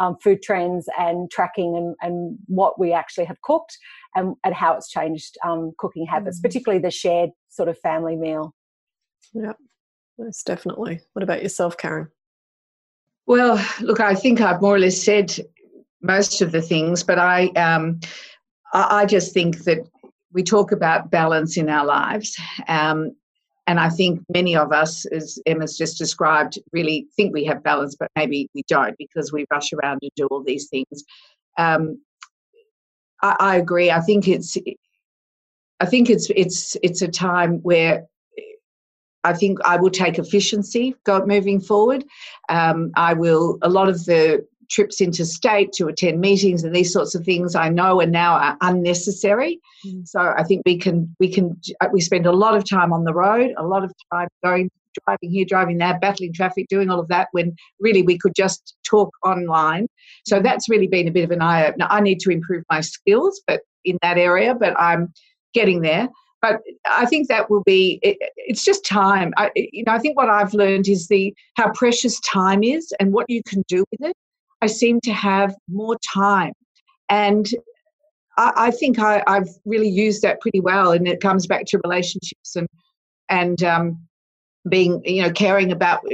um, 0.00 0.16
food 0.22 0.40
trends 0.42 0.88
and 0.98 1.30
tracking 1.30 1.76
and, 1.76 1.94
and 2.00 2.38
what 2.46 2.80
we 2.80 2.94
actually 2.94 3.26
have 3.26 3.42
cooked 3.42 3.76
and, 4.16 4.34
and 4.42 4.54
how 4.54 4.74
it's 4.74 4.88
changed 4.88 5.36
um, 5.44 5.72
cooking 5.76 6.06
habits, 6.06 6.40
mm. 6.40 6.44
particularly 6.44 6.80
the 6.80 6.90
shared 6.90 7.28
sort 7.50 7.68
of 7.68 7.78
family 7.80 8.16
meal. 8.16 8.54
Yeah, 9.34 9.52
most 10.18 10.46
definitely. 10.46 11.00
What 11.12 11.22
about 11.22 11.42
yourself, 11.42 11.76
Karen? 11.76 12.08
Well, 13.26 13.62
look, 13.82 14.00
I 14.00 14.14
think 14.14 14.40
I've 14.40 14.62
more 14.62 14.74
or 14.74 14.78
less 14.78 15.00
said 15.00 15.36
most 16.02 16.42
of 16.42 16.52
the 16.52 16.62
things, 16.62 17.02
but 17.02 17.18
I, 17.18 17.46
um, 17.50 18.00
I, 18.72 19.02
I 19.02 19.06
just 19.06 19.32
think 19.32 19.64
that 19.64 19.78
we 20.32 20.42
talk 20.42 20.72
about 20.72 21.10
balance 21.10 21.56
in 21.56 21.68
our 21.68 21.84
lives. 21.84 22.36
Um, 22.68 23.14
and 23.66 23.78
I 23.78 23.88
think 23.88 24.20
many 24.28 24.56
of 24.56 24.72
us, 24.72 25.04
as 25.06 25.38
Emma's 25.46 25.76
just 25.76 25.96
described, 25.96 26.58
really 26.72 27.06
think 27.16 27.32
we 27.32 27.44
have 27.44 27.62
balance, 27.62 27.94
but 27.94 28.10
maybe 28.16 28.48
we 28.54 28.62
don't 28.68 28.96
because 28.98 29.32
we 29.32 29.46
rush 29.52 29.72
around 29.72 30.00
and 30.02 30.10
do 30.16 30.26
all 30.26 30.42
these 30.42 30.68
things. 30.68 31.04
Um, 31.58 32.00
I, 33.22 33.36
I, 33.38 33.56
agree. 33.56 33.90
I 33.90 34.00
think 34.00 34.26
it's, 34.26 34.56
I 35.80 35.86
think 35.86 36.10
it's 36.10 36.30
it's 36.30 36.76
it's 36.82 37.02
a 37.02 37.08
time 37.08 37.58
where 37.62 38.06
I 39.24 39.32
think 39.32 39.58
I 39.64 39.76
will 39.76 39.90
take 39.90 40.18
efficiency 40.18 40.94
moving 41.06 41.60
forward. 41.60 42.04
Um, 42.48 42.90
I 42.96 43.14
will 43.14 43.58
a 43.62 43.68
lot 43.68 43.88
of 43.88 44.04
the 44.04 44.46
trips 44.72 45.00
interstate 45.00 45.70
to 45.72 45.86
attend 45.86 46.18
meetings 46.18 46.64
and 46.64 46.74
these 46.74 46.92
sorts 46.92 47.14
of 47.14 47.24
things 47.24 47.54
I 47.54 47.68
know 47.68 48.00
are 48.00 48.06
now 48.06 48.34
are 48.34 48.56
unnecessary. 48.62 49.60
Mm. 49.86 50.08
So 50.08 50.20
I 50.36 50.42
think 50.42 50.62
we 50.64 50.78
can 50.78 51.14
we 51.20 51.28
can 51.28 51.60
we 51.92 52.00
spend 52.00 52.26
a 52.26 52.32
lot 52.32 52.56
of 52.56 52.68
time 52.68 52.92
on 52.92 53.04
the 53.04 53.14
road, 53.14 53.52
a 53.58 53.66
lot 53.66 53.84
of 53.84 53.92
time 54.12 54.28
going 54.42 54.70
driving 55.06 55.30
here, 55.30 55.44
driving 55.44 55.78
there, 55.78 55.98
battling 56.00 56.32
traffic, 56.32 56.66
doing 56.68 56.90
all 56.90 57.00
of 57.00 57.08
that 57.08 57.28
when 57.32 57.54
really 57.80 58.02
we 58.02 58.18
could 58.18 58.34
just 58.34 58.76
talk 58.84 59.10
online. 59.24 59.86
So 60.26 60.38
mm. 60.38 60.42
that's 60.42 60.68
really 60.68 60.88
been 60.88 61.08
a 61.08 61.12
bit 61.12 61.24
of 61.24 61.30
an 61.30 61.42
eye 61.42 61.66
opener. 61.66 61.86
I 61.88 62.00
need 62.00 62.20
to 62.20 62.30
improve 62.30 62.64
my 62.70 62.80
skills, 62.80 63.40
but 63.46 63.60
in 63.84 63.98
that 64.02 64.18
area, 64.18 64.54
but 64.54 64.78
I'm 64.78 65.12
getting 65.54 65.82
there. 65.82 66.08
But 66.40 66.60
I 66.90 67.06
think 67.06 67.28
that 67.28 67.48
will 67.50 67.62
be. 67.64 68.00
It, 68.02 68.16
it's 68.36 68.64
just 68.64 68.84
time. 68.84 69.32
I, 69.36 69.50
you 69.54 69.84
know, 69.86 69.92
I 69.92 69.98
think 69.98 70.16
what 70.16 70.28
I've 70.28 70.52
learned 70.54 70.88
is 70.88 71.06
the 71.06 71.32
how 71.56 71.70
precious 71.72 72.18
time 72.20 72.64
is 72.64 72.92
and 72.98 73.12
what 73.12 73.26
you 73.28 73.42
can 73.44 73.62
do 73.68 73.84
with 73.92 74.10
it. 74.10 74.16
I 74.62 74.66
seem 74.66 75.00
to 75.02 75.12
have 75.12 75.54
more 75.68 75.96
time. 76.14 76.52
And 77.08 77.46
I, 78.38 78.52
I 78.56 78.70
think 78.70 78.98
I, 78.98 79.22
have 79.26 79.48
really 79.64 79.88
used 79.88 80.22
that 80.22 80.40
pretty 80.40 80.60
well. 80.60 80.92
And 80.92 81.06
it 81.06 81.20
comes 81.20 81.46
back 81.46 81.64
to 81.66 81.80
relationships 81.84 82.56
and, 82.56 82.68
and, 83.28 83.62
um, 83.62 84.08
being 84.68 85.02
you 85.04 85.22
know 85.22 85.30
caring 85.30 85.72
about 85.72 86.04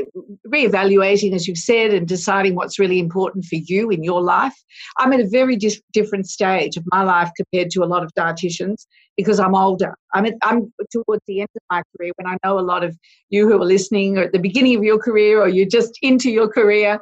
reevaluating 0.47 1.35
as 1.35 1.47
you've 1.47 1.59
said 1.59 1.93
and 1.93 2.09
deciding 2.09 2.55
what's 2.55 2.79
really 2.79 2.99
important 2.99 3.45
for 3.45 3.57
you 3.57 3.91
in 3.91 4.03
your 4.03 4.23
life 4.23 4.55
i'm 4.97 5.13
at 5.13 5.21
a 5.21 5.29
very 5.29 5.55
dis- 5.55 5.83
different 5.93 6.27
stage 6.27 6.77
of 6.79 6.85
my 6.87 7.03
life 7.03 7.31
compared 7.37 7.71
to 7.71 7.83
a 7.83 7.85
lot 7.85 8.03
of 8.03 8.11
dietitians 8.19 8.87
because 9.19 9.39
i'm 9.39 9.55
older 9.55 9.95
i'm 10.15 10.25
at, 10.25 10.33
i'm 10.45 10.73
towards 10.91 11.23
the 11.27 11.41
end 11.41 11.49
of 11.55 11.63
my 11.71 11.83
career 11.95 12.11
when 12.17 12.27
i 12.27 12.37
know 12.43 12.59
a 12.59 12.61
lot 12.61 12.83
of 12.83 12.97
you 13.29 13.47
who 13.47 13.61
are 13.61 13.67
listening 13.67 14.17
are 14.17 14.23
at 14.23 14.33
the 14.33 14.39
beginning 14.39 14.77
of 14.77 14.83
your 14.83 14.99
career 14.99 15.43
or 15.43 15.49
you're 15.49 15.67
just 15.67 15.99
into 16.01 16.31
your 16.31 16.49
career 16.49 16.99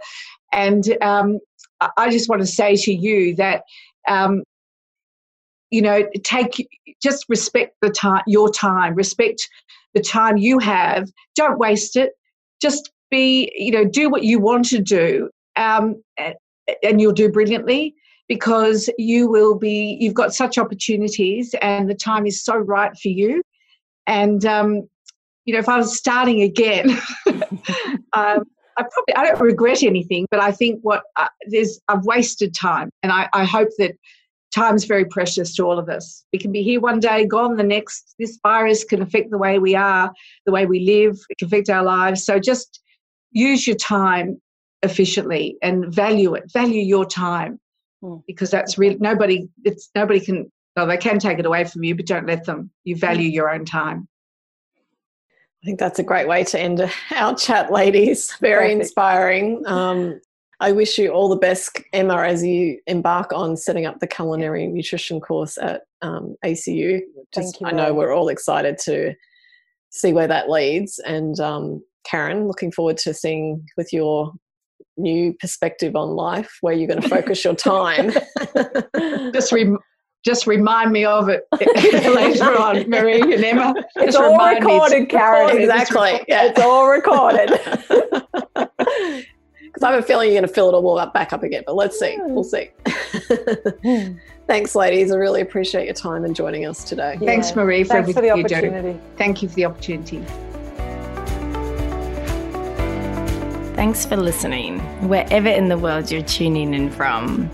and 0.52 0.96
um, 1.02 1.38
I 1.96 2.10
just 2.10 2.28
want 2.28 2.42
to 2.42 2.46
say 2.46 2.76
to 2.76 2.92
you 2.92 3.34
that, 3.36 3.62
um, 4.08 4.42
you 5.70 5.82
know, 5.82 6.06
take 6.24 6.66
just 7.02 7.24
respect 7.28 7.76
the 7.82 7.90
time, 7.90 8.22
your 8.26 8.50
time, 8.50 8.94
respect 8.94 9.48
the 9.94 10.00
time 10.00 10.36
you 10.36 10.58
have. 10.58 11.10
Don't 11.34 11.58
waste 11.58 11.96
it. 11.96 12.12
Just 12.60 12.90
be, 13.10 13.52
you 13.54 13.72
know, 13.72 13.84
do 13.84 14.08
what 14.08 14.22
you 14.22 14.38
want 14.38 14.66
to 14.66 14.80
do, 14.80 15.28
um, 15.56 16.02
and 16.16 17.00
you'll 17.00 17.12
do 17.12 17.30
brilliantly 17.30 17.94
because 18.28 18.88
you 18.98 19.28
will 19.28 19.56
be. 19.56 19.96
You've 20.00 20.14
got 20.14 20.34
such 20.34 20.56
opportunities, 20.56 21.54
and 21.60 21.90
the 21.90 21.94
time 21.94 22.26
is 22.26 22.42
so 22.42 22.56
right 22.56 22.92
for 22.96 23.08
you. 23.08 23.42
And 24.06 24.44
um, 24.46 24.88
you 25.44 25.52
know, 25.52 25.60
if 25.60 25.68
I 25.68 25.76
was 25.76 25.96
starting 25.96 26.42
again, 26.42 26.98
um, 28.12 28.44
I 28.78 28.82
probably 28.82 29.14
I 29.16 29.24
don't 29.24 29.40
regret 29.40 29.82
anything, 29.82 30.26
but 30.30 30.40
I 30.40 30.52
think 30.52 30.80
what 30.82 31.04
uh, 31.16 31.28
there's 31.48 31.80
I've 31.88 32.04
wasted 32.04 32.54
time, 32.54 32.90
and 33.02 33.12
I, 33.12 33.28
I 33.32 33.44
hope 33.44 33.68
that 33.78 33.92
time's 34.54 34.84
very 34.84 35.04
precious 35.04 35.54
to 35.54 35.64
all 35.64 35.78
of 35.78 35.88
us. 35.88 36.24
We 36.32 36.38
can 36.38 36.52
be 36.52 36.62
here 36.62 36.80
one 36.80 37.00
day, 37.00 37.26
gone 37.26 37.56
the 37.56 37.62
next. 37.62 38.14
This 38.18 38.38
virus 38.42 38.84
can 38.84 39.02
affect 39.02 39.30
the 39.30 39.38
way 39.38 39.58
we 39.58 39.74
are, 39.74 40.12
the 40.46 40.52
way 40.52 40.66
we 40.66 40.80
live. 40.80 41.18
It 41.28 41.38
can 41.38 41.46
affect 41.46 41.68
our 41.68 41.82
lives. 41.82 42.24
So 42.24 42.38
just 42.38 42.80
use 43.32 43.66
your 43.66 43.76
time 43.76 44.40
efficiently 44.82 45.56
and 45.62 45.92
value 45.92 46.34
it. 46.34 46.50
Value 46.52 46.82
your 46.82 47.04
time 47.04 47.58
hmm. 48.02 48.16
because 48.26 48.50
that's 48.50 48.78
really 48.78 48.96
nobody. 48.98 49.48
It's 49.64 49.90
nobody 49.94 50.20
can. 50.20 50.50
Well, 50.74 50.86
they 50.86 50.98
can 50.98 51.18
take 51.18 51.38
it 51.38 51.46
away 51.46 51.64
from 51.64 51.84
you, 51.84 51.94
but 51.94 52.04
don't 52.04 52.26
let 52.26 52.44
them. 52.44 52.70
You 52.84 52.96
value 52.96 53.30
your 53.30 53.48
own 53.48 53.64
time. 53.64 54.08
I 55.66 55.68
think 55.68 55.80
that's 55.80 55.98
a 55.98 56.04
great 56.04 56.28
way 56.28 56.44
to 56.44 56.60
end 56.60 56.80
our 57.12 57.34
chat, 57.34 57.72
ladies. 57.72 58.32
Very 58.40 58.68
Perfect. 58.68 58.82
inspiring. 58.82 59.64
Um, 59.76 60.20
I 60.60 60.72
wish 60.72 60.96
you 60.96 61.10
all 61.10 61.28
the 61.28 61.36
best, 61.36 61.80
Emma, 61.92 62.22
as 62.22 62.42
you 62.42 62.78
embark 62.86 63.32
on 63.32 63.56
setting 63.56 63.84
up 63.84 63.98
the 63.98 64.06
culinary 64.06 64.66
nutrition 64.68 65.20
course 65.20 65.58
at 65.58 65.82
um, 66.00 66.36
ACU. 66.44 67.00
Just, 67.34 67.58
I 67.62 67.72
know 67.72 67.92
we're 67.92 68.14
all 68.14 68.28
excited 68.28 68.78
to 68.84 69.12
see 69.90 70.14
where 70.14 70.28
that 70.28 70.48
leads. 70.48 70.98
And 71.00 71.38
um, 71.40 71.82
Karen, 72.04 72.46
looking 72.46 72.72
forward 72.72 72.96
to 72.98 73.12
seeing 73.12 73.66
with 73.76 73.92
your 73.92 74.32
new 74.96 75.34
perspective 75.34 75.94
on 75.94 76.10
life 76.10 76.56
where 76.62 76.72
you're 76.74 76.88
going 76.88 77.02
to 77.02 77.08
focus 77.08 77.44
your 77.44 77.54
time. 77.56 78.12
Just 79.34 79.52
re- 79.52 79.76
just 80.26 80.48
remind 80.48 80.90
me 80.90 81.04
of 81.04 81.28
it 81.28 81.46
later 82.14 82.58
on, 82.58 82.90
Marie 82.90 83.20
and 83.20 83.44
Emma. 83.44 83.72
It's 83.94 84.16
all 84.16 84.36
recorded, 84.36 85.08
Karen. 85.08 85.56
Exactly. 85.56 86.24
Yeah. 86.26 86.46
It's 86.46 86.60
all 86.60 86.88
recorded. 86.88 87.50
Because 89.76 89.88
I 89.88 89.92
have 89.92 90.02
a 90.02 90.06
feeling 90.06 90.32
you're 90.32 90.40
going 90.40 90.48
to 90.48 90.54
fill 90.54 90.70
it 90.70 90.72
all 90.72 90.98
up 90.98 91.12
back 91.12 91.34
up 91.34 91.42
again, 91.42 91.62
but 91.66 91.74
let's 91.74 92.00
see. 92.00 92.16
We'll 92.18 92.44
see. 92.44 92.70
Thanks, 94.46 94.74
ladies. 94.74 95.12
I 95.12 95.16
really 95.16 95.42
appreciate 95.42 95.84
your 95.84 95.92
time 95.92 96.24
and 96.24 96.34
joining 96.34 96.64
us 96.64 96.82
today. 96.82 97.18
Yeah. 97.20 97.26
Thanks, 97.26 97.54
Marie, 97.54 97.84
for 97.84 97.88
Thanks 97.88 98.08
everything 98.08 98.14
for 98.14 98.20
the 98.22 98.30
opportunity. 98.30 98.88
you. 98.92 99.00
Thank 99.18 99.42
you 99.42 99.50
for 99.50 99.54
the 99.54 99.66
opportunity. 99.66 100.24
Thanks 103.76 104.06
for 104.06 104.16
listening, 104.16 104.78
wherever 105.06 105.50
in 105.50 105.68
the 105.68 105.76
world 105.76 106.10
you're 106.10 106.22
tuning 106.22 106.72
in 106.72 106.90
from. 106.90 107.50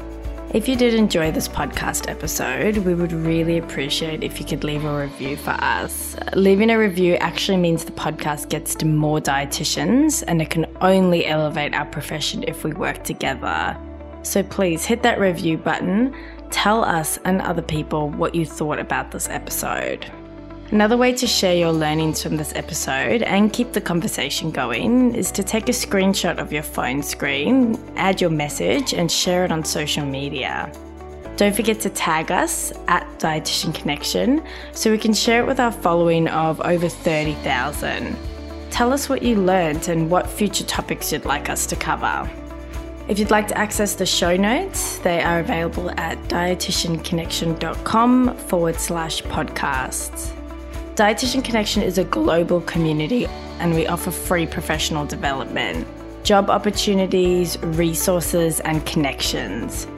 If 0.55 0.69
you 0.69 0.77
did 0.77 0.93
enjoy 0.93 1.33
this 1.33 1.49
podcast 1.49 2.11
episode, 2.11 2.77
we 2.77 2.93
would 2.93 3.11
really 3.11 3.57
appreciate 3.57 4.23
if 4.23 4.39
you 4.39 4.45
could 4.45 4.65
leave 4.65 4.85
a 4.85 5.01
review 5.01 5.35
for 5.35 5.53
us. 5.53 6.15
Leaving 6.35 6.69
a 6.69 6.79
review 6.79 7.15
actually 7.15 7.57
means 7.57 7.87
the 7.87 7.93
podcast 7.93 8.51
gets 8.51 8.75
to 8.75 8.85
more 8.85 9.19
dietitians 9.19 10.23
and 10.29 10.43
it 10.43 10.51
can 10.51 10.67
only 10.83 11.25
elevate 11.25 11.73
our 11.73 11.87
profession 11.87 12.45
if 12.47 12.65
we 12.65 12.75
work 12.75 13.03
together. 13.03 13.75
So 14.25 14.43
please 14.43 14.85
hit 14.85 15.03
that 15.05 15.19
review 15.19 15.57
button, 15.57 16.15
tell 16.51 16.85
us 16.85 17.19
and 17.25 17.41
other 17.41 17.63
people 17.63 18.11
what 18.11 18.35
you 18.35 18.45
thought 18.45 18.79
about 18.79 19.11
this 19.11 19.31
episode. 19.31 20.13
Another 20.73 20.97
way 20.97 21.13
to 21.13 21.27
share 21.27 21.55
your 21.55 21.71
learnings 21.71 22.23
from 22.23 22.39
this 22.39 22.55
episode 22.55 23.23
and 23.23 23.53
keep 23.53 23.73
the 23.73 23.81
conversation 23.83 24.51
going 24.51 25.15
is 25.15 25.31
to 25.33 25.43
take 25.43 25.69
a 25.69 25.73
screenshot 25.73 26.39
of 26.39 26.51
your 26.51 26.63
phone 26.63 27.03
screen, 27.03 27.79
add 27.97 28.23
your 28.23 28.31
message, 28.31 28.95
and 28.95 29.13
share 29.13 29.45
it 29.45 29.53
on 29.53 29.67
social 29.67 30.07
media. 30.07 30.73
Don't 31.37 31.55
forget 31.55 31.79
to 31.81 31.91
tag 31.91 32.33
us 32.33 32.73
at 32.89 33.07
Dietitian 33.19 33.75
Connection 33.75 34.43
so 34.73 34.91
we 34.91 34.97
can 34.97 35.13
share 35.13 35.43
it 35.43 35.47
with 35.47 35.61
our 35.61 35.73
following 35.73 36.27
of 36.29 36.59
over 36.63 36.89
30,000. 36.89 38.17
Tell 38.71 38.95
us 38.95 39.11
what 39.11 39.21
you 39.21 39.37
learned 39.37 39.91
and 39.91 40.11
what 40.11 40.27
future 40.27 40.65
topics 40.65 41.13
you'd 41.13 41.27
like 41.27 41.51
us 41.51 41.67
to 41.67 41.77
cover. 41.77 42.31
If 43.09 43.19
you'd 43.19 43.31
like 43.31 43.49
to 43.49 43.59
access 43.59 43.95
the 43.95 44.07
show 44.07 44.39
notes, 44.39 45.01
they 45.01 45.21
are 45.21 45.41
available 45.41 45.91
at 46.01 46.17
dietitianconnection.com 46.31 48.39
forward 48.39 48.77
slash 48.77 49.23
podcasts. 49.25 50.33
Dietitian 51.03 51.43
Connection 51.43 51.83
is 51.83 51.99
a 51.99 52.05
global 52.05 52.61
community 52.61 53.27
and 53.59 53.75
we 53.75 53.89
offer 53.89 54.13
free 54.13 54.47
professional 54.47 55.05
development, 55.05 55.85
job 56.23 56.49
opportunities, 56.49 57.59
resources, 57.61 58.61
and 58.61 58.87
connections. 58.87 59.89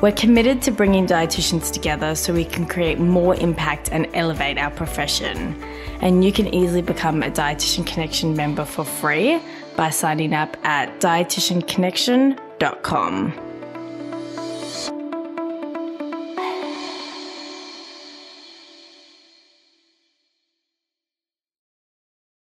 We're 0.00 0.12
committed 0.12 0.62
to 0.62 0.70
bringing 0.70 1.06
dietitians 1.06 1.70
together 1.70 2.14
so 2.14 2.32
we 2.32 2.46
can 2.46 2.64
create 2.64 2.98
more 2.98 3.34
impact 3.34 3.90
and 3.92 4.08
elevate 4.14 4.56
our 4.56 4.70
profession. 4.70 5.62
And 6.00 6.24
you 6.24 6.32
can 6.32 6.46
easily 6.54 6.80
become 6.80 7.22
a 7.22 7.30
Dietitian 7.30 7.86
Connection 7.86 8.34
member 8.34 8.64
for 8.64 8.86
free 8.86 9.42
by 9.76 9.90
signing 9.90 10.32
up 10.32 10.56
at 10.64 10.98
dietitianconnection.com. 10.98 13.53